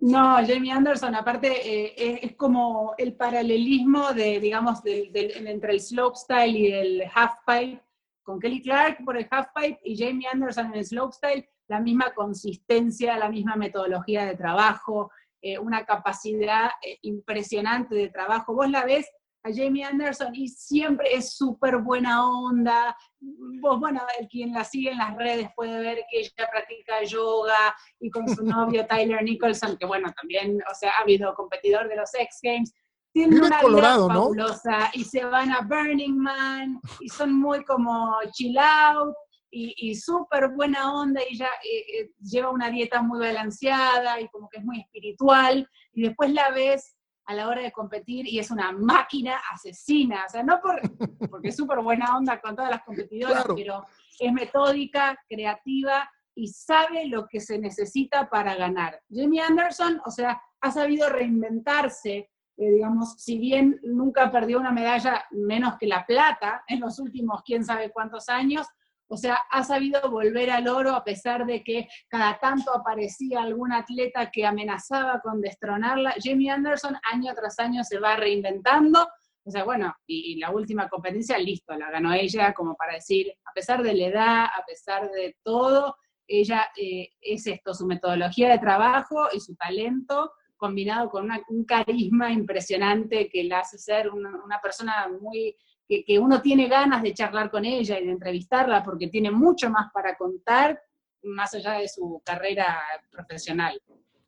No, 0.00 0.36
Jamie 0.46 0.70
Anderson, 0.70 1.14
aparte, 1.14 1.48
eh, 1.48 2.20
es, 2.22 2.36
como 2.36 2.94
el 2.98 3.14
paralelismo 3.14 4.12
de, 4.12 4.38
digamos, 4.38 4.80
entre 4.84 5.72
el 5.72 5.80
slopestyle 5.80 6.56
y 6.56 6.72
el 6.72 7.02
halfpipe, 7.14 7.82
con 8.22 8.38
Kelly 8.38 8.62
Clark 8.62 9.04
por 9.04 9.16
el 9.16 9.26
halfpipe 9.30 9.80
y 9.84 9.96
Jamie 9.96 10.28
Anderson 10.30 10.66
en 10.66 10.74
el 10.74 10.84
slopestyle, 10.84 11.48
la 11.68 11.80
misma 11.80 12.12
consistencia, 12.14 13.16
la 13.16 13.30
misma 13.30 13.56
metodología 13.56 14.26
de 14.26 14.36
trabajo, 14.36 15.10
eh, 15.40 15.58
una 15.58 15.84
capacidad 15.84 16.70
eh, 16.82 16.98
impresionante 17.02 17.94
de 17.94 18.08
trabajo. 18.08 18.54
Vos 18.54 18.68
la 18.68 18.84
ves 18.84 19.06
a 19.44 19.50
Jamie 19.52 19.84
Anderson 19.84 20.34
y 20.34 20.48
siempre 20.48 21.14
es 21.14 21.36
súper 21.36 21.78
buena 21.78 22.26
onda. 22.26 22.96
Vos, 23.20 23.78
bueno, 23.78 24.00
el 24.18 24.26
quien 24.26 24.52
la 24.52 24.64
sigue 24.64 24.90
en 24.90 24.98
las 24.98 25.14
redes 25.16 25.48
puede 25.54 25.78
ver 25.80 25.98
que 26.10 26.20
ella 26.20 26.48
practica 26.50 27.02
yoga 27.04 27.74
y 28.00 28.10
con 28.10 28.26
su 28.28 28.42
novio 28.42 28.86
Tyler 28.88 29.22
Nicholson, 29.22 29.76
que 29.76 29.86
bueno, 29.86 30.12
también, 30.18 30.58
o 30.70 30.74
sea, 30.74 30.92
ha 30.92 31.02
habido 31.02 31.34
competidor 31.34 31.88
de 31.88 31.96
los 31.96 32.12
X 32.14 32.38
Games. 32.42 32.72
Tienen 33.12 33.44
una 33.44 33.60
Colorado, 33.60 34.08
vida 34.08 34.14
fabulosa 34.14 34.90
y 34.94 35.04
se 35.04 35.24
van 35.24 35.52
a 35.52 35.60
Burning 35.60 36.16
Man 36.16 36.80
y 37.00 37.08
son 37.08 37.32
muy 37.32 37.62
como 37.64 38.16
chill 38.32 38.58
out 38.58 39.14
y, 39.56 39.94
súper 39.94 40.48
buena 40.48 40.92
onda 40.92 41.20
y 41.22 41.34
ella 41.34 41.48
eh, 41.62 42.00
eh, 42.00 42.10
lleva 42.20 42.50
una 42.50 42.70
dieta 42.70 43.02
muy 43.02 43.20
balanceada 43.20 44.20
y 44.20 44.28
como 44.30 44.48
que 44.48 44.58
es 44.58 44.64
muy 44.64 44.80
espiritual 44.80 45.68
y 45.92 46.02
después 46.02 46.32
la 46.32 46.50
ves 46.50 46.96
a 47.26 47.34
la 47.34 47.48
hora 47.48 47.62
de 47.62 47.72
competir 47.72 48.26
y 48.26 48.38
es 48.38 48.50
una 48.50 48.72
máquina 48.72 49.40
asesina. 49.52 50.24
O 50.26 50.30
sea, 50.30 50.42
no 50.42 50.60
por, 50.60 50.80
porque 51.30 51.48
es 51.48 51.56
súper 51.56 51.80
buena 51.80 52.16
onda 52.16 52.40
con 52.40 52.54
todas 52.54 52.70
las 52.70 52.82
competidoras, 52.82 53.46
pero 53.54 53.84
es 54.18 54.32
metódica, 54.32 55.18
creativa 55.28 56.08
y 56.34 56.48
sabe 56.48 57.06
lo 57.06 57.26
que 57.26 57.40
se 57.40 57.58
necesita 57.58 58.28
para 58.28 58.56
ganar. 58.56 59.00
Jamie 59.08 59.40
Anderson, 59.40 60.00
o 60.04 60.10
sea, 60.10 60.40
ha 60.60 60.70
sabido 60.70 61.08
reinventarse, 61.08 62.30
eh, 62.56 62.70
digamos, 62.70 63.14
si 63.18 63.38
bien 63.38 63.80
nunca 63.82 64.30
perdió 64.30 64.58
una 64.58 64.72
medalla 64.72 65.24
menos 65.30 65.76
que 65.78 65.86
la 65.86 66.04
plata 66.04 66.64
en 66.66 66.80
los 66.80 66.98
últimos 66.98 67.42
quién 67.44 67.64
sabe 67.64 67.90
cuántos 67.90 68.28
años, 68.28 68.66
o 69.08 69.16
sea, 69.16 69.38
ha 69.50 69.62
sabido 69.64 70.10
volver 70.10 70.50
al 70.50 70.68
oro 70.68 70.94
a 70.94 71.04
pesar 71.04 71.44
de 71.44 71.62
que 71.62 71.88
cada 72.08 72.38
tanto 72.38 72.74
aparecía 72.74 73.42
algún 73.42 73.72
atleta 73.72 74.30
que 74.30 74.46
amenazaba 74.46 75.20
con 75.20 75.40
destronarla. 75.40 76.14
Jamie 76.22 76.50
Anderson 76.50 76.96
año 77.12 77.32
tras 77.34 77.58
año 77.58 77.84
se 77.84 77.98
va 77.98 78.16
reinventando. 78.16 79.06
O 79.46 79.50
sea, 79.50 79.64
bueno, 79.64 79.94
y, 80.06 80.38
la 80.38 80.50
última 80.50 80.88
competencia, 80.88 81.38
listo, 81.38 81.74
la 81.74 81.90
ganó 81.90 82.14
ella, 82.14 82.54
como 82.54 82.74
para 82.76 82.94
decir, 82.94 83.30
a 83.44 83.52
pesar 83.52 83.82
de 83.82 83.94
la 83.94 84.06
edad, 84.06 84.44
a 84.44 84.64
pesar 84.66 85.10
de 85.10 85.36
todo, 85.42 85.96
ella 86.26 86.68
eh, 86.76 87.10
es 87.20 87.46
esto, 87.46 87.74
su 87.74 87.86
metodología 87.86 88.48
de 88.48 88.58
trabajo 88.58 89.28
y 89.32 89.40
su 89.40 89.54
talento 89.54 90.32
combinado 90.56 91.10
con 91.10 91.28
un 91.48 91.64
carisma 91.66 92.32
impresionante 92.32 93.28
que 93.28 93.44
la 93.44 93.58
hace 93.58 93.76
ser 93.76 94.08
una 94.08 94.60
persona 94.62 95.08
muy 95.20 95.54
que, 95.88 96.18
uno 96.18 96.40
tiene 96.40 96.68
ganas 96.68 97.02
de 97.02 97.14
charlar 97.14 97.50
con 97.50 97.64
ella 97.64 97.98
y 97.98 98.06
de 98.06 98.12
entrevistarla 98.12 98.82
porque 98.82 99.08
tiene 99.08 99.30
mucho 99.30 99.70
más 99.70 99.92
para 99.92 100.16
contar 100.16 100.80
más 101.22 101.54
allá 101.54 101.74
de 101.74 101.88
su 101.88 102.22
carrera 102.24 102.82
profesional. 103.10 103.80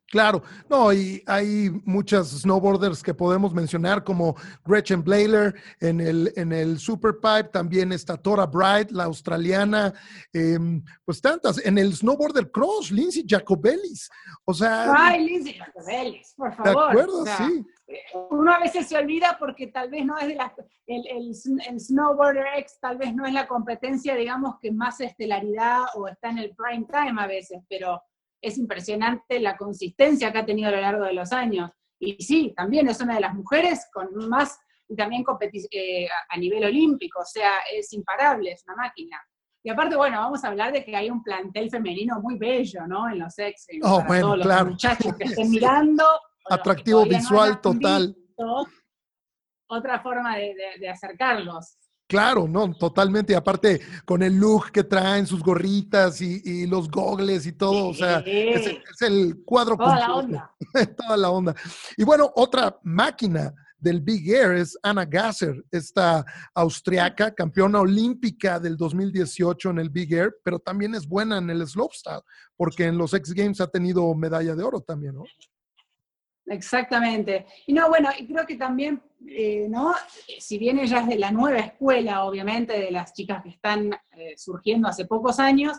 Claro, 0.09 0.41
no, 0.69 0.93
y 0.93 1.21
hay 1.27 1.69
muchas 1.83 2.29
snowboarders 2.29 3.03
que 3.03 3.13
podemos 3.13 3.53
mencionar, 3.53 4.03
como 4.03 4.35
Gretchen 4.65 5.03
Blayler 5.03 5.53
en 5.81 5.99
el, 5.99 6.31
en 6.35 6.53
el 6.53 6.79
Superpipe, 6.79 7.49
también 7.51 7.91
está 7.91 8.15
Tora 8.15 8.45
Bright, 8.45 8.91
la 8.91 9.03
australiana, 9.03 9.93
em, 10.31 10.83
pues 11.03 11.21
tantas. 11.21 11.63
En 11.65 11.77
el 11.77 11.93
snowboarder 11.93 12.49
cross, 12.51 12.91
Lindsay 12.91 13.25
Jacobellis. 13.27 14.09
O 14.45 14.53
sea. 14.53 14.93
Ay, 14.95 15.25
Lindsay 15.25 15.53
Jacobellis, 15.53 16.33
por 16.37 16.55
favor. 16.55 16.73
¿De 16.73 17.01
acuerdo? 17.01 17.25
sí 17.25 17.65
uno 18.29 18.51
a 18.51 18.59
veces 18.59 18.87
se 18.87 18.97
olvida 18.97 19.37
porque 19.39 19.67
tal 19.67 19.89
vez 19.89 20.05
no 20.05 20.17
es 20.17 20.27
de 20.27 20.35
la, 20.35 20.53
el, 20.87 21.07
el, 21.07 21.79
Snowboarder 21.79 22.45
X, 22.57 22.79
tal 22.81 22.97
vez 22.97 23.13
no 23.13 23.25
es 23.25 23.33
la 23.33 23.47
competencia, 23.47 24.15
digamos, 24.15 24.59
que 24.61 24.71
más 24.71 24.99
estelaridad 24.99 25.83
o 25.95 26.07
está 26.07 26.29
en 26.29 26.39
el 26.39 26.55
prime 26.55 26.85
time 26.85 27.21
a 27.21 27.27
veces, 27.27 27.61
pero 27.69 28.01
es 28.41 28.57
impresionante 28.57 29.39
la 29.39 29.57
consistencia 29.57 30.31
que 30.31 30.37
ha 30.39 30.45
tenido 30.45 30.69
a 30.69 30.71
lo 30.71 30.81
largo 30.81 31.05
de 31.05 31.13
los 31.13 31.31
años. 31.31 31.71
Y 31.99 32.21
sí, 32.23 32.53
también 32.55 32.87
es 32.87 33.01
una 33.01 33.15
de 33.15 33.21
las 33.21 33.33
mujeres 33.33 33.87
con 33.91 34.13
más, 34.29 34.59
y 34.87 34.95
también 34.95 35.25
eh, 35.71 36.07
a 36.29 36.37
nivel 36.37 36.63
olímpico, 36.63 37.21
o 37.21 37.25
sea, 37.25 37.59
es 37.73 37.91
imparable, 37.93 38.51
es 38.51 38.63
una 38.67 38.75
máquina. 38.75 39.21
Y 39.63 39.69
aparte, 39.69 39.97
bueno, 39.97 40.19
vamos 40.19 40.43
a 40.43 40.47
hablar 40.47 40.71
de 40.71 40.85
que 40.85 40.95
hay 40.95 41.09
un 41.09 41.21
plantel 41.23 41.69
femenino 41.69 42.21
muy 42.21 42.37
bello, 42.37 42.87
¿no? 42.87 43.09
En 43.09 43.19
los 43.19 43.37
ex, 43.37 43.67
oh, 43.83 44.01
todos 44.07 44.37
los 44.37 44.65
muchachos 44.65 45.13
que 45.17 45.25
estén 45.25 45.49
mirando, 45.51 46.05
atractivo 46.49 47.03
visual 47.05 47.59
total. 47.59 48.15
otra 49.67 49.99
forma 49.99 50.37
de, 50.37 50.87
acercarlos. 50.89 51.77
Claro, 52.07 52.47
no, 52.47 52.73
totalmente. 52.73 53.33
Y 53.33 53.35
aparte, 53.35 53.81
con 54.05 54.23
el 54.23 54.35
look 54.37 54.71
que 54.71 54.85
traen, 54.85 55.27
sus 55.27 55.43
gorritas 55.43 56.21
y, 56.21 56.65
los 56.65 56.89
gogles 56.89 57.45
y 57.45 57.51
todo, 57.51 57.89
o 57.89 57.93
sea, 57.93 58.19
es, 58.25 59.01
el 59.01 59.43
cuadro 59.43 59.75
Toda 59.75 59.99
la 59.99 60.13
onda. 60.13 60.55
Toda 60.97 61.17
la 61.17 61.29
onda. 61.29 61.55
Y 61.97 62.03
bueno, 62.05 62.31
otra 62.35 62.79
máquina 62.83 63.53
del 63.77 64.01
Big 64.01 64.29
Air 64.29 64.53
es 64.53 64.77
Anna 64.81 65.05
Gasser, 65.05 65.63
esta 65.69 66.25
austriaca, 66.55 67.33
campeona 67.33 67.81
olímpica 67.81 68.59
del 68.59 68.77
2018 68.77 69.69
en 69.69 69.79
el 69.79 69.89
Big 69.89 70.13
Air, 70.13 70.35
pero 70.43 70.59
también 70.59 70.95
es 70.95 71.07
buena 71.07 71.37
en 71.37 71.49
el 71.49 71.67
slopestyle, 71.67 72.21
porque 72.55 72.85
en 72.85 72.97
los 72.97 73.13
X 73.13 73.33
Games 73.33 73.61
ha 73.61 73.67
tenido 73.67 74.13
medalla 74.15 74.55
de 74.55 74.63
oro 74.63 74.81
también, 74.81 75.15
¿no? 75.15 75.25
Exactamente. 76.47 77.45
Y 77.65 77.73
no, 77.73 77.89
bueno, 77.89 78.09
creo 78.27 78.45
que 78.45 78.55
también, 78.55 79.01
eh, 79.27 79.67
¿no? 79.69 79.93
Si 80.39 80.57
bien 80.57 80.79
ella 80.79 81.01
es 81.01 81.07
de 81.07 81.17
la 81.17 81.31
nueva 81.31 81.59
escuela, 81.59 82.23
obviamente, 82.23 82.79
de 82.79 82.91
las 82.91 83.13
chicas 83.13 83.43
que 83.43 83.49
están 83.49 83.93
eh, 84.11 84.33
surgiendo 84.37 84.87
hace 84.87 85.05
pocos 85.05 85.39
años, 85.39 85.77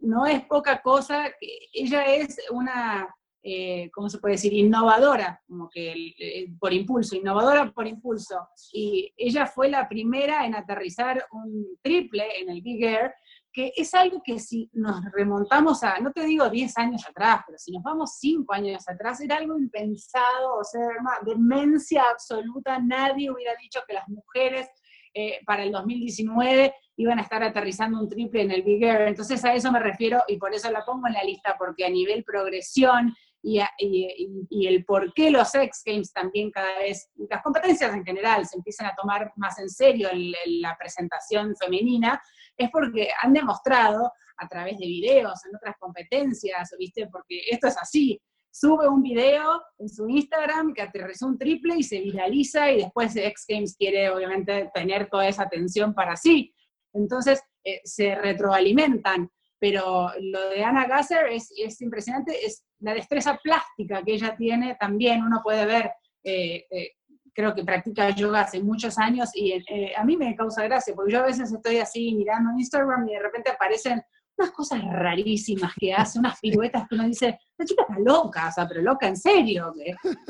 no 0.00 0.26
es 0.26 0.44
poca 0.44 0.82
cosa, 0.82 1.30
ella 1.72 2.04
es 2.06 2.38
una 2.50 3.08
eh, 3.40 3.88
¿cómo 3.94 4.10
se 4.10 4.18
puede 4.18 4.34
decir? 4.34 4.52
Innovadora, 4.52 5.40
como 5.46 5.70
que 5.70 6.48
por 6.58 6.72
impulso, 6.72 7.14
innovadora 7.14 7.70
por 7.70 7.86
impulso. 7.86 8.48
Y 8.72 9.12
ella 9.16 9.46
fue 9.46 9.68
la 9.68 9.88
primera 9.88 10.44
en 10.44 10.54
aterrizar 10.54 11.24
un 11.30 11.78
triple 11.80 12.26
en 12.40 12.50
el 12.50 12.60
Big 12.62 12.84
Air, 12.84 13.14
que 13.58 13.72
es 13.74 13.92
algo 13.92 14.22
que 14.24 14.38
si 14.38 14.70
nos 14.72 15.04
remontamos 15.10 15.82
a, 15.82 15.98
no 15.98 16.12
te 16.12 16.24
digo 16.24 16.48
10 16.48 16.78
años 16.78 17.04
atrás, 17.04 17.40
pero 17.44 17.58
si 17.58 17.72
nos 17.72 17.82
vamos 17.82 18.16
5 18.20 18.52
años 18.54 18.88
atrás, 18.88 19.20
era 19.20 19.34
algo 19.34 19.58
impensado, 19.58 20.58
o 20.60 20.62
sea, 20.62 20.80
una 21.00 21.18
demencia 21.26 22.04
absoluta, 22.08 22.78
nadie 22.78 23.32
hubiera 23.32 23.56
dicho 23.60 23.80
que 23.84 23.94
las 23.94 24.08
mujeres 24.08 24.68
eh, 25.12 25.40
para 25.44 25.64
el 25.64 25.72
2019 25.72 26.72
iban 26.98 27.18
a 27.18 27.22
estar 27.22 27.42
aterrizando 27.42 27.98
un 27.98 28.08
triple 28.08 28.42
en 28.42 28.52
el 28.52 28.62
Big 28.62 28.80
Air. 28.84 29.08
Entonces 29.08 29.44
a 29.44 29.52
eso 29.52 29.72
me 29.72 29.80
refiero 29.80 30.22
y 30.28 30.36
por 30.36 30.54
eso 30.54 30.70
la 30.70 30.84
pongo 30.84 31.08
en 31.08 31.14
la 31.14 31.24
lista, 31.24 31.56
porque 31.58 31.84
a 31.84 31.90
nivel 31.90 32.22
progresión 32.22 33.12
y, 33.42 34.66
el 34.66 34.84
por 34.84 35.12
qué 35.14 35.30
los 35.30 35.54
X 35.54 35.82
Games 35.84 36.12
también 36.12 36.50
cada 36.50 36.78
vez, 36.78 37.10
las 37.30 37.42
competencias 37.42 37.94
en 37.94 38.04
general 38.04 38.46
se 38.46 38.56
empiezan 38.56 38.86
a 38.86 38.94
tomar 38.94 39.32
más 39.36 39.58
en 39.58 39.68
serio 39.68 40.08
la 40.46 40.76
presentación 40.76 41.54
femenina, 41.56 42.20
es 42.56 42.70
porque 42.70 43.08
han 43.22 43.32
demostrado 43.32 44.12
a 44.36 44.48
través 44.48 44.78
de 44.78 44.86
videos 44.86 45.44
en 45.46 45.56
otras 45.56 45.76
competencias, 45.78 46.74
¿viste? 46.78 47.08
Porque 47.10 47.40
esto 47.50 47.68
es 47.68 47.76
así, 47.80 48.20
sube 48.50 48.88
un 48.88 49.02
video 49.02 49.62
en 49.78 49.88
su 49.88 50.08
Instagram 50.08 50.74
que 50.74 50.82
aterrizó 50.82 51.26
un 51.26 51.38
triple 51.38 51.76
y 51.76 51.82
se 51.82 52.00
viraliza 52.00 52.70
y 52.70 52.82
después 52.82 53.14
X 53.14 53.44
Games 53.48 53.76
quiere 53.76 54.10
obviamente 54.10 54.70
tener 54.74 55.08
toda 55.08 55.28
esa 55.28 55.44
atención 55.44 55.94
para 55.94 56.16
sí. 56.16 56.54
Entonces 56.92 57.42
eh, 57.64 57.80
se 57.84 58.14
retroalimentan, 58.14 59.30
pero 59.58 60.10
lo 60.20 60.48
de 60.50 60.62
Ana 60.64 60.86
Gasser 60.86 61.26
es, 61.26 61.52
es, 61.56 61.80
impresionante, 61.80 62.44
es 62.44 62.64
la 62.80 62.94
destreza 62.94 63.38
plástica 63.42 64.02
que 64.02 64.14
ella 64.14 64.36
tiene 64.36 64.76
también, 64.78 65.22
uno 65.22 65.40
puede 65.42 65.66
ver, 65.66 65.90
eh, 66.22 66.66
eh, 66.70 66.92
creo 67.34 67.54
que 67.54 67.64
practica 67.64 68.10
yoga 68.10 68.42
hace 68.42 68.60
muchos 68.60 68.98
años 68.98 69.30
y 69.34 69.62
a 69.96 70.04
mí 70.04 70.16
me 70.16 70.34
causa 70.34 70.64
gracia, 70.64 70.94
porque 70.94 71.12
yo 71.12 71.20
a 71.20 71.26
veces 71.26 71.52
estoy 71.52 71.78
así 71.78 72.14
mirando 72.14 72.50
Instagram 72.58 73.08
y 73.08 73.12
de 73.12 73.20
repente 73.20 73.50
aparecen 73.50 74.02
unas 74.38 74.52
cosas 74.52 74.82
rarísimas 74.84 75.72
que 75.78 75.92
hace, 75.92 76.18
unas 76.18 76.38
piruetas 76.40 76.86
que 76.88 76.94
uno 76.94 77.04
dice, 77.04 77.38
la 77.56 77.64
chica 77.64 77.82
está 77.82 77.98
loca, 77.98 78.48
o 78.48 78.52
sea, 78.52 78.68
pero 78.68 78.82
loca 78.82 79.08
en 79.08 79.16
serio. 79.16 79.74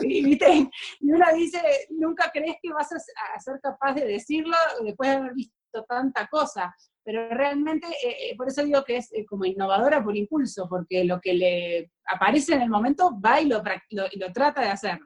Y, 0.03 0.35
y 0.35 1.13
uno 1.13 1.27
dice, 1.35 1.61
nunca 1.91 2.31
crees 2.33 2.57
que 2.63 2.73
vas 2.73 2.91
a, 2.93 3.41
ser 3.41 3.61
capaz 3.61 3.95
de 3.95 4.07
decirlo 4.07 4.57
después 4.83 5.11
de 5.11 5.17
haber 5.17 5.35
visto 5.35 5.85
tanta 5.87 6.27
cosa. 6.29 6.75
Pero 7.09 7.27
realmente, 7.31 7.87
eh, 7.87 8.33
eh, 8.33 8.37
por 8.37 8.49
eso 8.49 8.63
digo 8.63 8.85
que 8.85 8.99
es 8.99 9.11
eh, 9.15 9.25
como 9.25 9.47
innovadora 9.47 10.05
por 10.05 10.15
impulso, 10.15 10.69
porque 10.69 11.05
lo 11.05 11.23
que 11.23 11.33
le 11.33 11.91
aparece 12.05 12.53
en 12.53 12.61
el 12.61 12.69
momento 12.69 13.19
va 13.19 13.41
y 13.41 13.47
lo, 13.47 13.63
y 14.11 14.19
lo 14.19 14.31
trata 14.31 14.61
de 14.61 14.69
hacer. 14.69 14.99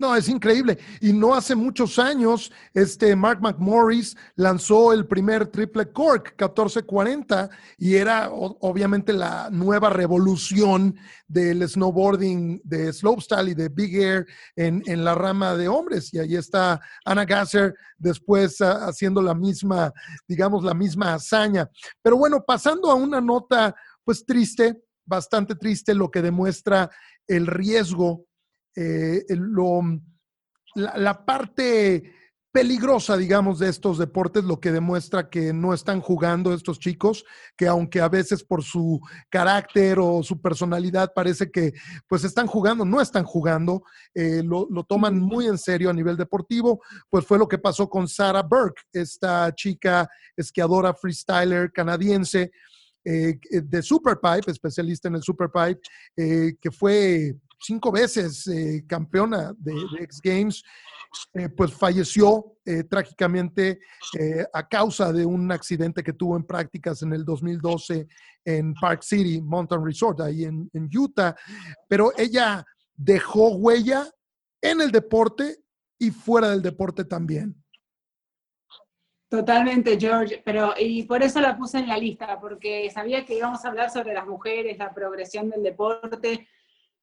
No, 0.00 0.16
es 0.16 0.30
increíble. 0.30 0.78
Y 1.02 1.12
no 1.12 1.34
hace 1.34 1.54
muchos 1.54 1.98
años, 1.98 2.50
este 2.72 3.14
Mark 3.14 3.42
McMorris 3.42 4.16
lanzó 4.34 4.94
el 4.94 5.06
primer 5.06 5.48
triple 5.48 5.92
cork 5.92 6.28
1440 6.38 7.50
y 7.76 7.96
era 7.96 8.30
obviamente 8.30 9.12
la 9.12 9.50
nueva 9.50 9.90
revolución 9.90 10.96
del 11.28 11.68
snowboarding 11.68 12.62
de 12.64 12.94
slopestyle 12.94 13.50
y 13.50 13.54
de 13.54 13.68
big 13.68 13.94
air 13.94 14.26
en, 14.56 15.04
la 15.04 15.14
rama 15.14 15.54
de 15.54 15.68
hombres. 15.68 16.14
Y 16.14 16.18
ahí 16.18 16.34
está 16.34 16.80
Anna 17.04 17.26
Gasser 17.26 17.74
después 17.98 18.58
ah, 18.62 18.86
haciendo 18.86 19.20
la 19.20 19.34
misma, 19.34 19.92
digamos, 20.26 20.64
la 20.64 20.72
misma 20.72 21.12
hazaña. 21.12 21.68
Pero 22.00 22.16
bueno, 22.16 22.42
pasando 22.42 22.90
a 22.90 22.94
una 22.94 23.20
nota 23.20 23.76
pues 24.02 24.24
triste, 24.24 24.82
bastante 25.04 25.56
triste, 25.56 25.92
lo 25.92 26.10
que 26.10 26.22
demuestra 26.22 26.90
el 27.26 27.46
riesgo 27.46 28.24
eh, 28.76 29.24
lo, 29.28 29.82
la, 30.74 31.24
parte 31.24 32.14
peligrosa, 32.52 33.16
digamos, 33.16 33.58
de 33.58 33.68
estos 33.68 33.98
deportes, 33.98 34.44
lo 34.44 34.60
que 34.60 34.72
demuestra 34.72 35.28
que 35.28 35.52
no 35.52 35.72
están 35.72 36.00
jugando 36.00 36.52
estos 36.52 36.78
chicos, 36.80 37.24
que 37.56 37.66
aunque 37.66 38.00
a 38.00 38.08
veces 38.08 38.42
por 38.42 38.62
su 38.62 39.00
carácter 39.28 39.98
o 40.00 40.22
su 40.22 40.40
personalidad 40.40 41.12
parece 41.14 41.50
que 41.50 41.72
pues 42.08 42.24
están 42.24 42.46
jugando, 42.46 42.84
no 42.84 43.00
están 43.00 43.24
jugando, 43.24 43.84
eh, 44.14 44.42
lo, 44.44 44.66
toman 44.84 45.18
muy 45.18 45.46
en 45.46 45.58
serio 45.58 45.90
a 45.90 45.94
nivel 45.94 46.16
deportivo, 46.16 46.80
pues 47.08 47.24
fue 47.24 47.38
lo 47.38 47.46
que 47.46 47.58
pasó 47.58 47.88
con 47.88 48.08
Sarah 48.08 48.42
Burke, 48.42 48.82
esta 48.92 49.54
chica 49.54 50.08
esquiadora 50.36 50.92
freestyler 50.94 51.70
canadiense 51.72 52.50
eh, 53.04 53.38
de 53.50 53.82
Superpipe, 53.82 54.50
especialista 54.50 55.08
en 55.08 55.14
el 55.14 55.22
Superpipe, 55.22 55.80
que 56.16 56.70
fue 56.72 57.36
cinco 57.60 57.92
veces 57.92 58.46
eh, 58.46 58.84
campeona 58.86 59.54
de, 59.56 59.72
X 60.00 60.20
Games, 60.22 60.62
eh, 61.34 61.48
pues 61.48 61.72
falleció 61.72 62.56
eh, 62.64 62.84
trágicamente 62.84 63.80
a 64.52 64.68
causa 64.68 65.12
de 65.12 65.26
un 65.26 65.50
accidente 65.50 66.02
que 66.02 66.12
tuvo 66.12 66.36
en 66.36 66.44
prácticas 66.44 67.02
en 67.02 67.12
el 67.12 67.24
2012 67.24 68.06
en 68.44 68.74
Park 68.74 69.02
City 69.02 69.40
Mountain 69.40 69.84
Resort, 69.84 70.20
ahí 70.20 70.44
en, 70.44 70.70
en 70.72 70.88
Utah. 70.96 71.34
Pero 71.88 72.12
ella 72.16 72.64
dejó 72.94 73.56
huella 73.56 74.08
en 74.62 74.80
el 74.80 74.90
deporte 74.90 75.58
y 75.98 76.10
fuera 76.10 76.50
del 76.50 76.62
deporte 76.62 77.04
también. 77.04 77.60
Totalmente, 79.30 79.96
George, 79.98 80.42
pero 80.44 80.74
y 80.76 81.04
por 81.04 81.22
eso 81.22 81.40
la 81.40 81.56
puse 81.56 81.78
en 81.78 81.86
la 81.86 81.96
lista, 81.96 82.40
porque 82.40 82.90
sabía 82.90 83.24
que 83.24 83.36
íbamos 83.36 83.64
a 83.64 83.68
hablar 83.68 83.88
sobre 83.88 84.12
las 84.12 84.26
mujeres, 84.26 84.76
la 84.76 84.92
progresión 84.92 85.48
del 85.48 85.62
deporte, 85.62 86.48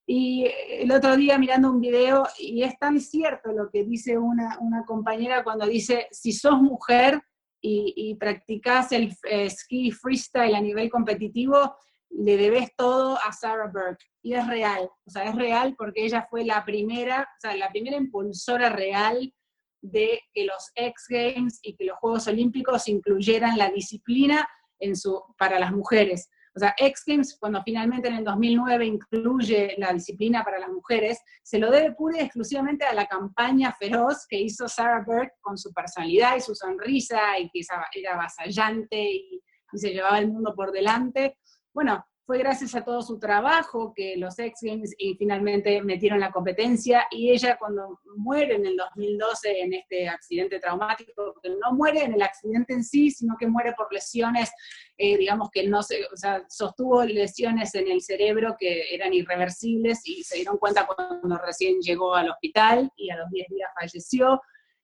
y 0.10 0.48
el 0.70 0.90
otro 0.94 1.18
día 1.18 1.38
mirando 1.38 1.70
un 1.70 1.82
video, 1.82 2.26
y 2.40 2.64
es 2.64 2.80
tan 2.80 3.00
cierto 3.02 3.52
lo 3.52 3.70
que 3.70 3.84
dice 3.84 4.18
una, 4.18 4.58
compañera 4.88 5.44
cuando 5.44 5.68
dice, 5.68 6.08
si 6.12 6.32
sos 6.32 6.62
mujer 6.62 7.22
y, 7.62 7.94
y 7.96 8.16
practicás 8.16 8.94
el 8.94 9.14
eh, 9.30 9.50
ski 9.50 9.92
freestyle 9.92 10.56
a 10.56 10.62
nivel 10.62 10.90
competitivo, 10.90 11.76
le 12.10 12.38
debes 12.38 12.74
todo 12.78 13.18
a 13.18 13.34
Sarah 13.34 13.68
Burke. 13.68 14.06
Y 14.22 14.34
es 14.34 14.48
real, 14.48 14.90
o 15.06 15.10
sea, 15.10 15.26
es 15.26 15.36
real 15.36 15.76
porque 15.78 16.06
ella 16.06 16.26
fue 16.30 16.46
la 16.46 16.64
primera, 16.64 17.24
o 17.24 17.40
sea, 17.42 17.58
la 17.58 17.70
primera 17.70 17.98
impulsora 17.98 18.70
real 18.70 19.34
de 19.82 20.22
que 20.34 20.46
los 20.46 20.72
X 20.74 21.06
Games 21.10 21.60
y 21.62 21.76
que 21.76 21.84
los 21.84 21.98
Juegos 21.98 22.28
Olímpicos 22.28 22.88
incluyeran 22.88 23.58
la 23.58 23.70
disciplina 23.72 24.48
en 24.80 24.96
su, 24.96 25.22
para 25.38 25.60
las 25.60 25.74
mujeres. 25.74 26.30
O 26.58 26.60
sea, 26.60 26.74
X 26.76 27.04
Games, 27.06 27.38
cuando 27.40 27.62
finalmente 27.62 28.08
en 28.08 28.16
el 28.16 28.24
2009 28.24 28.84
incluye 28.84 29.76
la 29.78 29.94
disciplina 29.94 30.44
para 30.44 30.58
las 30.58 30.70
mujeres, 30.70 31.22
se 31.44 31.60
lo 31.60 31.70
debe 31.70 31.92
pura 31.92 32.18
y 32.18 32.22
exclusivamente 32.22 32.84
a 32.84 32.96
la 32.96 33.06
campaña 33.06 33.76
feroz 33.80 34.26
que 34.28 34.40
hizo 34.40 34.68
Sarah 34.68 35.04
Burke 35.06 35.36
con 35.40 35.56
su 35.56 35.72
personalidad 35.72 36.36
y 36.36 36.42
su 36.42 36.56
sonrisa, 36.56 37.38
y 37.38 37.48
que 37.52 37.62
era 37.94 38.16
avasallante 38.16 39.00
y, 39.00 39.40
y 39.72 39.78
se 39.78 39.92
llevaba 39.92 40.18
el 40.18 40.30
mundo 40.30 40.56
por 40.56 40.72
delante. 40.72 41.38
Bueno, 41.72 42.04
fue 42.28 42.40
gracias 42.40 42.76
a 42.76 42.84
todo 42.84 43.02
su 43.02 43.18
trabajo 43.20 43.94
que 43.96 44.18
los 44.18 44.38
X 44.38 44.60
Games 44.62 44.94
finalmente 45.18 45.82
metieron 45.82 46.20
la 46.20 46.30
competencia 46.30 47.08
y 47.10 47.32
ella 47.32 47.58
cuando 47.58 48.02
muere 48.18 48.56
en 48.56 48.66
el 48.66 48.76
2012 48.76 49.62
en 49.62 49.74
este 49.74 50.10
accidente 50.10 50.60
traumático, 50.60 51.36
que 51.42 51.52
no 51.52 51.72
muere 51.72 52.04
en 52.04 52.16
el 52.16 52.22
accidente 52.22 52.74
en 52.74 52.84
sí, 52.84 53.12
sino 53.12 53.38
que 53.40 53.48
muere 53.48 53.72
por 53.78 53.94
lesiones, 53.94 54.52
eh, 54.98 55.16
digamos 55.18 55.50
que 55.52 55.66
no 55.70 55.82
se, 55.82 56.04
o 56.04 56.18
sea, 56.18 56.44
sostuvo 56.50 57.02
lesiones 57.06 57.74
en 57.76 57.88
el 57.88 58.02
cerebro 58.02 58.58
que 58.60 58.94
eran 58.94 59.14
irreversibles 59.14 60.06
y 60.06 60.22
se 60.22 60.36
dieron 60.36 60.58
cuenta 60.58 60.86
cuando 60.86 61.38
recién 61.38 61.80
llegó 61.80 62.14
al 62.14 62.30
hospital 62.30 62.92
y 62.98 63.10
a 63.10 63.16
los 63.16 63.30
10 63.30 63.48
días 63.48 63.72
falleció. 63.80 64.42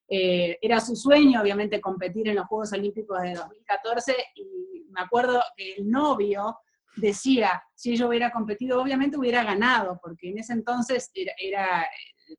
Eh, 0.07 0.57
era 0.61 0.79
su 0.79 0.95
sueño, 0.95 1.41
obviamente, 1.41 1.81
competir 1.81 2.29
en 2.29 2.35
los 2.35 2.47
Juegos 2.47 2.71
Olímpicos 2.71 3.21
de 3.21 3.33
2014 3.33 4.15
y 4.35 4.85
me 4.91 5.01
acuerdo 5.01 5.41
que 5.57 5.73
el 5.73 5.89
novio, 5.89 6.57
decía, 6.95 7.63
si 7.75 7.91
ella 7.91 8.07
hubiera 8.07 8.31
competido, 8.31 8.81
obviamente 8.81 9.17
hubiera 9.17 9.43
ganado, 9.43 9.99
porque 10.01 10.29
en 10.29 10.39
ese 10.39 10.53
entonces 10.53 11.11
era, 11.13 11.87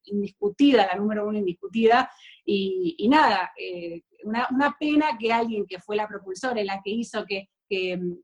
indiscutida, 0.04 0.86
la 0.86 0.98
número 0.98 1.26
uno 1.26 1.38
indiscutida, 1.38 2.10
y, 2.44 3.08
nada, 3.08 3.52
eh, 3.58 4.02
una, 4.24 4.76
pena 4.78 5.16
que 5.18 5.32
alguien 5.32 5.66
que 5.66 5.78
fue 5.78 5.96
la 5.96 6.08
propulsora, 6.08 6.62
la 6.64 6.80
que 6.82 6.90
hizo 6.90 7.24
que, 7.26 7.48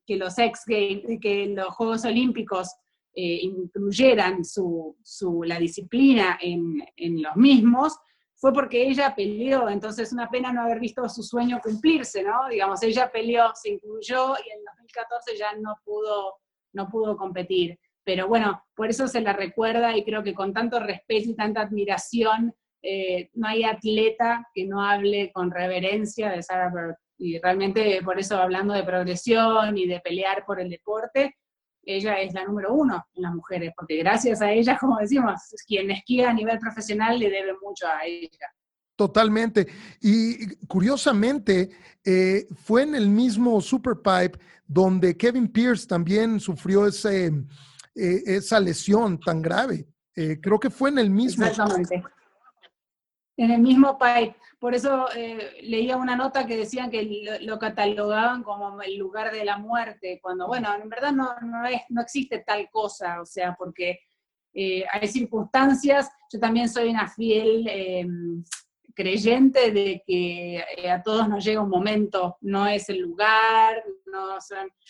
los 0.08 0.38
X 0.38 0.62
que 0.66 1.52
los 1.54 1.68
Juegos 1.74 2.04
Olímpicos 2.04 2.68
eh, 3.12 3.40
incluyeran 3.42 4.44
su, 4.44 4.96
la 5.44 5.58
disciplina 5.58 6.38
en, 6.40 6.82
en 6.96 7.20
los 7.20 7.34
mismos, 7.34 7.98
fue 8.40 8.54
porque 8.54 8.88
ella 8.88 9.14
peleó, 9.14 9.68
entonces 9.68 10.12
una 10.14 10.30
pena 10.30 10.50
no 10.50 10.62
haber 10.62 10.80
visto 10.80 11.06
su 11.10 11.22
sueño 11.22 11.60
cumplirse, 11.62 12.22
¿no? 12.22 12.48
Digamos, 12.48 12.82
ella 12.82 13.10
peleó, 13.12 13.52
se 13.54 13.68
incluyó 13.68 14.34
y 14.34 14.50
en 14.50 14.64
2014 14.64 15.36
ya 15.36 15.54
no 15.60 15.76
pudo, 15.84 16.36
no 16.72 16.88
pudo 16.88 17.18
competir. 17.18 17.78
Pero 18.02 18.28
bueno, 18.28 18.64
por 18.74 18.88
eso 18.88 19.06
se 19.08 19.20
la 19.20 19.34
recuerda 19.34 19.94
y 19.94 20.04
creo 20.04 20.22
que 20.22 20.32
con 20.32 20.54
tanto 20.54 20.80
respeto 20.80 21.28
y 21.28 21.36
tanta 21.36 21.60
admiración, 21.60 22.54
eh, 22.82 23.28
no 23.34 23.46
hay 23.46 23.64
atleta 23.64 24.48
que 24.54 24.64
no 24.64 24.82
hable 24.82 25.30
con 25.32 25.50
reverencia 25.50 26.30
de 26.30 26.42
Sarah 26.42 26.70
Burke. 26.70 26.98
Y 27.18 27.38
realmente 27.38 28.00
por 28.02 28.18
eso 28.18 28.38
hablando 28.38 28.72
de 28.72 28.84
progresión 28.84 29.76
y 29.76 29.86
de 29.86 30.00
pelear 30.00 30.46
por 30.46 30.58
el 30.60 30.70
deporte, 30.70 31.36
ella 31.82 32.20
es 32.20 32.34
la 32.34 32.44
número 32.44 32.74
uno 32.74 33.04
en 33.14 33.22
las 33.22 33.34
mujeres, 33.34 33.72
porque 33.76 33.96
gracias 33.96 34.42
a 34.42 34.50
ella, 34.50 34.76
como 34.80 34.98
decimos, 34.98 35.40
quien 35.66 35.90
esquía 35.90 36.30
a 36.30 36.34
nivel 36.34 36.58
profesional 36.58 37.18
le 37.18 37.30
debe 37.30 37.52
mucho 37.62 37.86
a 37.86 38.04
ella. 38.04 38.48
Totalmente. 38.96 39.66
Y 40.02 40.56
curiosamente, 40.66 41.70
eh, 42.04 42.46
fue 42.54 42.82
en 42.82 42.94
el 42.94 43.08
mismo 43.08 43.60
Superpipe 43.60 44.38
donde 44.66 45.16
Kevin 45.16 45.48
Pierce 45.48 45.86
también 45.86 46.38
sufrió 46.38 46.86
ese, 46.86 47.26
eh, 47.94 48.22
esa 48.26 48.60
lesión 48.60 49.18
tan 49.18 49.40
grave. 49.40 49.86
Eh, 50.14 50.38
creo 50.40 50.60
que 50.60 50.70
fue 50.70 50.90
en 50.90 50.98
el 50.98 51.10
mismo. 51.10 51.46
Exactamente. 51.46 52.02
En 53.40 53.50
el 53.50 53.60
mismo 53.60 53.98
pipe. 53.98 54.36
Por 54.58 54.74
eso 54.74 55.06
leía 55.62 55.96
una 55.96 56.14
nota 56.14 56.46
que 56.46 56.56
decían 56.56 56.90
que 56.90 57.38
lo, 57.40 57.58
catalogaban 57.58 58.42
como 58.42 58.82
el 58.82 58.98
lugar 58.98 59.32
de 59.32 59.44
la 59.46 59.56
muerte, 59.56 60.20
cuando, 60.22 60.46
bueno, 60.46 60.68
en 60.74 60.88
verdad 60.90 61.12
no, 61.12 61.34
no, 61.40 61.64
es, 61.66 61.80
no 61.88 62.02
existe 62.02 62.40
tal 62.46 62.68
cosa, 62.70 63.22
o 63.22 63.24
sea, 63.24 63.54
porque 63.58 64.00
hay 64.54 65.08
circunstancias. 65.08 66.10
Yo 66.30 66.38
también 66.38 66.68
soy 66.68 66.90
una 66.90 67.08
fiel 67.08 68.44
creyente 68.94 69.70
de 69.70 70.02
que 70.06 70.62
eh, 70.76 70.90
a 70.90 71.02
todos 71.02 71.28
nos 71.28 71.44
llega 71.44 71.62
un 71.62 71.70
momento, 71.70 72.36
no 72.42 72.66
es 72.66 72.88
el 72.90 72.98
lugar, 72.98 73.82
no, 74.06 74.36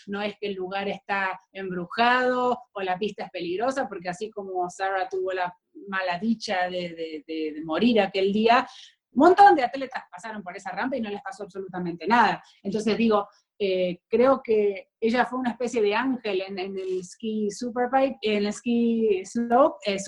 no 0.09 0.23
es 0.23 0.37
que 0.39 0.49
el 0.49 0.55
lugar 0.55 0.89
está 0.89 1.41
embrujado 1.53 2.59
o 2.73 2.83
la 2.83 2.99
pista 2.99 3.25
es 3.25 3.31
peligrosa, 3.31 3.89
porque 3.89 4.09
así 4.09 4.31
como 4.31 4.69
Sarah 4.69 5.09
tuvo 5.09 5.33
la 5.33 5.55
mala 5.89 6.19
dicha 6.19 6.69
de, 6.69 7.55
morir 7.65 8.01
aquel 8.01 8.33
día, 8.33 8.67
un 9.13 9.27
montón 9.27 9.57
de 9.57 9.65
atletas 9.65 10.05
pasaron 10.11 10.43
por 10.43 10.57
esa 10.57 10.71
rampa 10.71 10.97
y 10.97 11.01
no 11.01 11.11
les 11.11 11.23
pasó 11.23 11.45
absolutamente 11.45 12.07
nada. 12.07 12.43
Entonces 12.63 12.97
digo, 12.97 13.29
eh, 13.59 14.01
creo 14.09 14.41
que 14.43 14.89
ella 15.01 15.27
fue 15.27 15.39
una 15.39 15.51
especie 15.51 15.83
de 15.83 15.95
ángel 15.95 16.43
en, 16.47 16.59
el 16.59 17.05
ski 17.05 17.51
superbike, 17.51 18.19
en 18.23 18.47
el 18.47 18.53
ski 18.53 19.23
slope, 19.25 19.79
eh, 19.87 19.99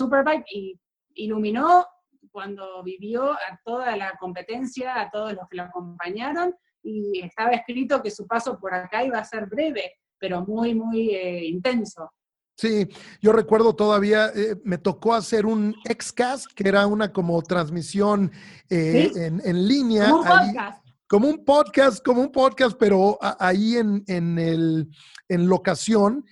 y 0.51 0.79
iluminó 1.15 1.85
cuando 2.31 2.81
vivió 2.81 3.33
a 3.33 3.59
toda 3.63 3.95
la 3.95 4.13
competencia, 4.19 4.99
a 4.99 5.11
todos 5.11 5.33
los 5.33 5.47
que 5.49 5.57
lo 5.57 5.63
acompañaron, 5.63 6.55
y 6.81 7.21
estaba 7.21 7.51
escrito 7.51 8.01
que 8.01 8.11
su 8.11 8.25
paso 8.25 8.59
por 8.59 8.73
acá 8.73 9.03
iba 9.03 9.19
a 9.19 9.23
ser 9.23 9.45
breve, 9.45 9.93
pero 10.17 10.41
muy, 10.41 10.73
muy 10.73 11.09
eh, 11.11 11.45
intenso. 11.45 12.11
Sí, 12.55 12.87
yo 13.21 13.31
recuerdo 13.33 13.75
todavía, 13.75 14.31
eh, 14.35 14.55
me 14.63 14.77
tocó 14.77 15.15
hacer 15.15 15.45
un 15.45 15.75
Xcast, 15.85 16.47
que 16.53 16.67
era 16.67 16.85
una 16.85 17.11
como 17.11 17.41
transmisión 17.41 18.31
eh, 18.69 19.11
en, 19.15 19.67
línea. 19.67 20.09
Como 20.09 20.21
un 20.21 20.25
podcast. 20.25 20.85
como 21.07 21.27
un 21.27 21.45
podcast, 21.45 22.05
como 22.05 22.21
un 22.21 22.31
podcast, 22.31 22.77
pero 22.79 23.17
ahí 23.39 23.77
en, 23.77 24.03
en, 24.07 24.37
el, 24.37 24.89
en 25.29 25.47
locación. 25.47 26.25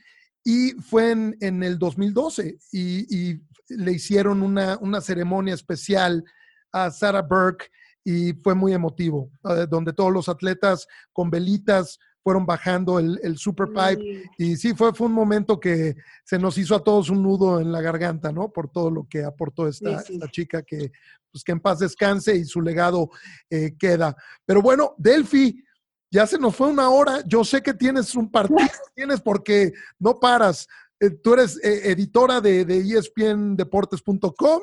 Y 0.44 0.72
fue 0.82 1.12
en, 1.12 1.38
en 1.40 1.64
el 1.64 1.78
2012 1.78 2.58
y, 2.72 3.32
y 3.32 3.42
le 3.70 3.92
hicieron 3.92 4.42
una, 4.42 4.78
una 4.82 5.02
ceremonia 5.02 5.54
especial 5.54 6.24
a 6.72 6.90
Sarah 6.92 7.22
Burke 7.22 7.70
y 8.04 8.34
fue 8.34 8.56
muy 8.56 8.74
emotivo, 8.74 9.32
eh, 9.50 9.68
donde 9.70 9.94
todos 9.94 10.12
los 10.12 10.30
atletas 10.30 10.88
con 11.14 11.30
velitas 11.30 12.00
fueron 12.24 12.46
bajando 12.46 13.00
el, 13.00 13.20
el 13.24 13.38
super 13.38 13.68
pipe 13.68 14.30
y 14.38 14.56
sí, 14.56 14.74
fue, 14.76 14.94
fue 14.94 15.08
un 15.08 15.14
momento 15.14 15.60
que 15.60 15.96
se 16.24 16.38
nos 16.38 16.58
hizo 16.58 16.76
a 16.76 16.84
todos 16.84 17.10
un 17.10 17.24
nudo 17.24 17.60
en 17.60 17.72
la 17.72 17.82
garganta, 17.82 18.32
¿no? 18.32 18.50
Por 18.50 18.70
todo 18.70 18.92
lo 18.92 19.08
que 19.10 19.24
aportó 19.24 19.68
esta, 19.68 20.04
chica 20.30 20.62
que, 20.62 20.92
pues, 21.32 21.44
que 21.44 21.52
en 21.52 21.60
paz 21.60 21.80
descanse 21.80 22.36
y 22.36 22.46
su 22.46 22.62
legado 22.62 23.10
eh, 23.50 23.76
queda. 23.78 24.16
Pero 24.46 24.62
bueno, 24.62 24.94
Delphi, 24.98 25.64
ya 26.12 26.28
se 26.28 26.38
nos 26.38 26.56
fue 26.56 26.68
una 26.68 26.90
hora. 26.90 27.24
Yo 27.26 27.44
sé 27.44 27.64
que 27.64 27.74
tienes 27.74 28.14
un 28.16 28.30
partido, 28.30 28.60
tienes 28.96 29.22
porque 29.22 29.72
no 29.98 30.20
paras. 30.20 30.68
Eh, 31.00 31.10
tú 31.10 31.34
eres 31.34 31.58
eh, 31.64 31.92
editora 31.92 32.42
de, 32.42 32.66
de 32.66 32.78
espndeportes.com, 32.98 34.62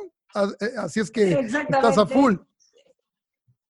eh, 0.60 0.66
así 0.76 1.00
es 1.00 1.10
que 1.10 1.32
estás 1.32 1.98
a 1.98 2.06
full. 2.06 2.36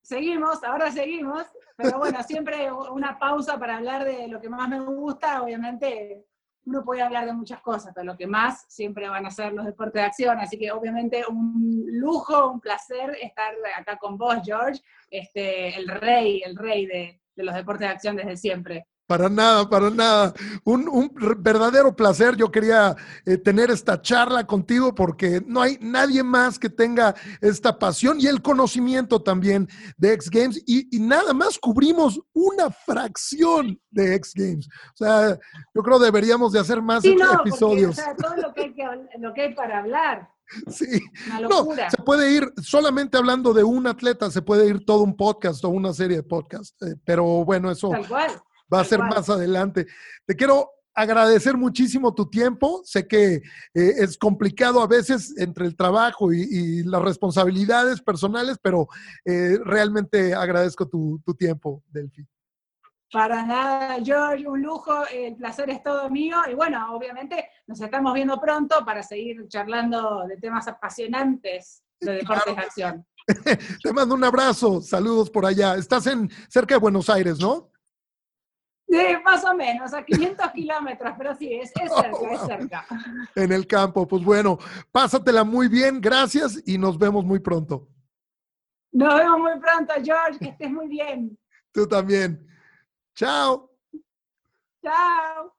Seguimos, 0.02 0.62
ahora 0.64 0.90
seguimos, 0.90 1.46
pero 1.78 1.98
bueno, 1.98 2.20
siempre 2.24 2.72
una 2.72 3.18
pausa 3.20 3.56
para 3.56 3.76
hablar 3.76 4.04
de 4.04 4.26
lo 4.26 4.40
que 4.40 4.48
más 4.48 4.68
me 4.68 4.80
gusta, 4.80 5.40
obviamente 5.42 6.26
uno 6.66 6.84
puede 6.84 7.02
hablar 7.02 7.24
de 7.24 7.32
muchas 7.32 7.60
cosas, 7.60 7.92
pero 7.94 8.04
lo 8.04 8.16
que 8.16 8.26
más 8.26 8.66
siempre 8.68 9.08
van 9.08 9.24
a 9.24 9.30
ser 9.30 9.52
los 9.52 9.64
deportes 9.64 10.02
de 10.02 10.06
acción, 10.06 10.38
así 10.38 10.58
que 10.58 10.72
obviamente 10.72 11.24
un 11.28 11.86
lujo, 11.86 12.50
un 12.50 12.60
placer 12.60 13.16
estar 13.22 13.54
acá 13.76 13.96
con 13.96 14.18
vos, 14.18 14.38
George, 14.44 14.82
este, 15.08 15.76
el 15.76 15.86
rey, 15.88 16.42
el 16.44 16.56
rey 16.56 16.84
de, 16.86 17.20
de 17.36 17.44
los 17.44 17.54
deportes 17.54 17.86
de 17.86 17.94
acción 17.94 18.16
desde 18.16 18.36
siempre. 18.36 18.88
Para 19.08 19.30
nada, 19.30 19.66
para 19.66 19.88
nada. 19.88 20.34
Un, 20.64 21.10
verdadero 21.38 21.96
placer. 21.96 22.36
Yo 22.36 22.50
quería 22.50 22.94
eh, 23.24 23.38
tener 23.38 23.70
esta 23.70 24.02
charla 24.02 24.46
contigo 24.46 24.94
porque 24.94 25.42
no 25.46 25.62
hay 25.62 25.78
nadie 25.80 26.22
más 26.22 26.58
que 26.58 26.68
tenga 26.68 27.14
esta 27.40 27.78
pasión 27.78 28.20
y 28.20 28.26
el 28.26 28.42
conocimiento 28.42 29.22
también 29.22 29.66
de 29.96 30.12
X 30.12 30.28
Games. 30.28 30.62
Y, 30.66 31.00
nada 31.00 31.32
más 31.32 31.58
cubrimos 31.58 32.20
una 32.34 32.70
fracción 32.70 33.80
de 33.90 34.14
X 34.16 34.34
Games. 34.34 34.68
O 34.92 34.96
sea, 34.96 35.38
yo 35.74 35.82
creo 35.82 35.98
deberíamos 35.98 36.52
de 36.52 36.60
hacer 36.60 36.82
más 36.82 37.02
episodios. 37.02 37.98
o 37.98 38.02
sea, 38.02 38.14
todo 38.14 38.36
lo 38.36 38.52
que, 38.52 39.42
hay 39.42 39.54
para 39.54 39.78
hablar. 39.78 40.28
Sí, 40.68 41.02
no, 41.42 41.68
se 41.90 42.02
puede 42.02 42.32
ir 42.32 42.50
solamente 42.62 43.18
hablando 43.18 43.52
de 43.52 43.62
un 43.62 43.86
atleta, 43.86 44.30
se 44.30 44.40
puede 44.40 44.66
ir 44.66 44.82
todo 44.86 45.02
un 45.02 45.14
podcast 45.14 45.62
o 45.66 45.68
una 45.68 45.92
serie 45.92 46.16
de 46.16 46.22
podcasts, 46.22 46.74
eh, 46.80 46.94
pero 47.04 47.44
bueno, 47.44 47.70
eso 47.70 47.90
Tal 47.90 48.08
cual 48.08 48.30
va 48.72 48.80
a 48.80 48.84
ser 48.84 49.00
más 49.00 49.28
adelante. 49.28 49.86
Te 50.26 50.34
quiero 50.36 50.70
agradecer 50.98 51.56
muchísimo 51.56 52.12
tu 52.12 52.28
tiempo. 52.28 52.82
Sé 52.84 53.06
que 53.06 53.34
eh, 53.36 53.42
es 53.72 54.18
complicado 54.18 54.82
a 54.82 54.86
veces 54.88 55.32
entre 55.38 55.66
el 55.66 55.76
trabajo 55.76 56.32
y, 56.32 56.82
las 56.82 57.02
responsabilidades 57.02 58.00
personales, 58.00 58.58
pero 58.60 58.88
eh, 59.24 59.58
realmente 59.64 60.34
agradezco 60.34 60.88
tu, 60.88 61.20
tiempo, 61.38 61.84
Delphi. 61.88 62.26
Para 63.12 63.44
nada, 63.44 63.98
George, 64.04 64.46
un 64.46 64.60
lujo, 64.60 65.06
el 65.06 65.36
placer 65.36 65.70
es 65.70 65.82
todo 65.82 66.10
mío 66.10 66.36
y 66.50 66.54
bueno, 66.54 66.94
obviamente 66.94 67.48
nos 67.66 67.80
estamos 67.80 68.12
viendo 68.12 68.38
pronto 68.38 68.84
para 68.84 69.02
seguir 69.02 69.46
charlando 69.48 70.26
de 70.26 70.36
temas 70.36 70.68
apasionantes 70.68 71.82
de 72.00 72.12
deportes 72.12 72.54
de 72.54 72.62
acción. 72.62 73.06
Te 73.82 73.92
mando 73.92 74.14
un 74.14 74.24
abrazo, 74.24 74.80
saludos 74.82 75.30
por 75.30 75.46
allá. 75.46 75.76
Estás 75.76 76.06
en 76.06 76.30
cerca 76.48 76.74
de 76.74 76.80
Buenos 76.80 77.08
Aires, 77.08 77.38
¿no? 77.38 77.70
Sí, 78.88 78.96
más 79.22 79.44
o 79.44 79.54
menos, 79.54 79.92
a 79.92 80.02
500 80.02 80.50
kilómetros, 80.52 81.12
pero 81.18 81.34
sí, 81.36 81.52
es, 81.52 81.70
cerca, 81.72 82.10
es 82.32 82.40
cerca. 82.46 82.86
En 83.34 83.52
el 83.52 83.66
campo, 83.66 84.08
pues 84.08 84.24
bueno, 84.24 84.58
pásatela 84.90 85.44
muy 85.44 85.68
bien, 85.68 86.00
gracias 86.00 86.62
y 86.66 86.78
nos 86.78 86.98
vemos 86.98 87.24
muy 87.24 87.38
pronto. 87.38 87.86
Nos 88.90 89.14
vemos 89.14 89.38
muy 89.40 89.60
pronto, 89.60 89.92
George, 90.02 90.38
que 90.38 90.48
estés 90.48 90.70
muy 90.70 90.88
bien. 90.88 91.38
Tú 91.70 91.86
también. 91.86 92.46
Chao. 93.14 93.70
Chao. 94.82 95.57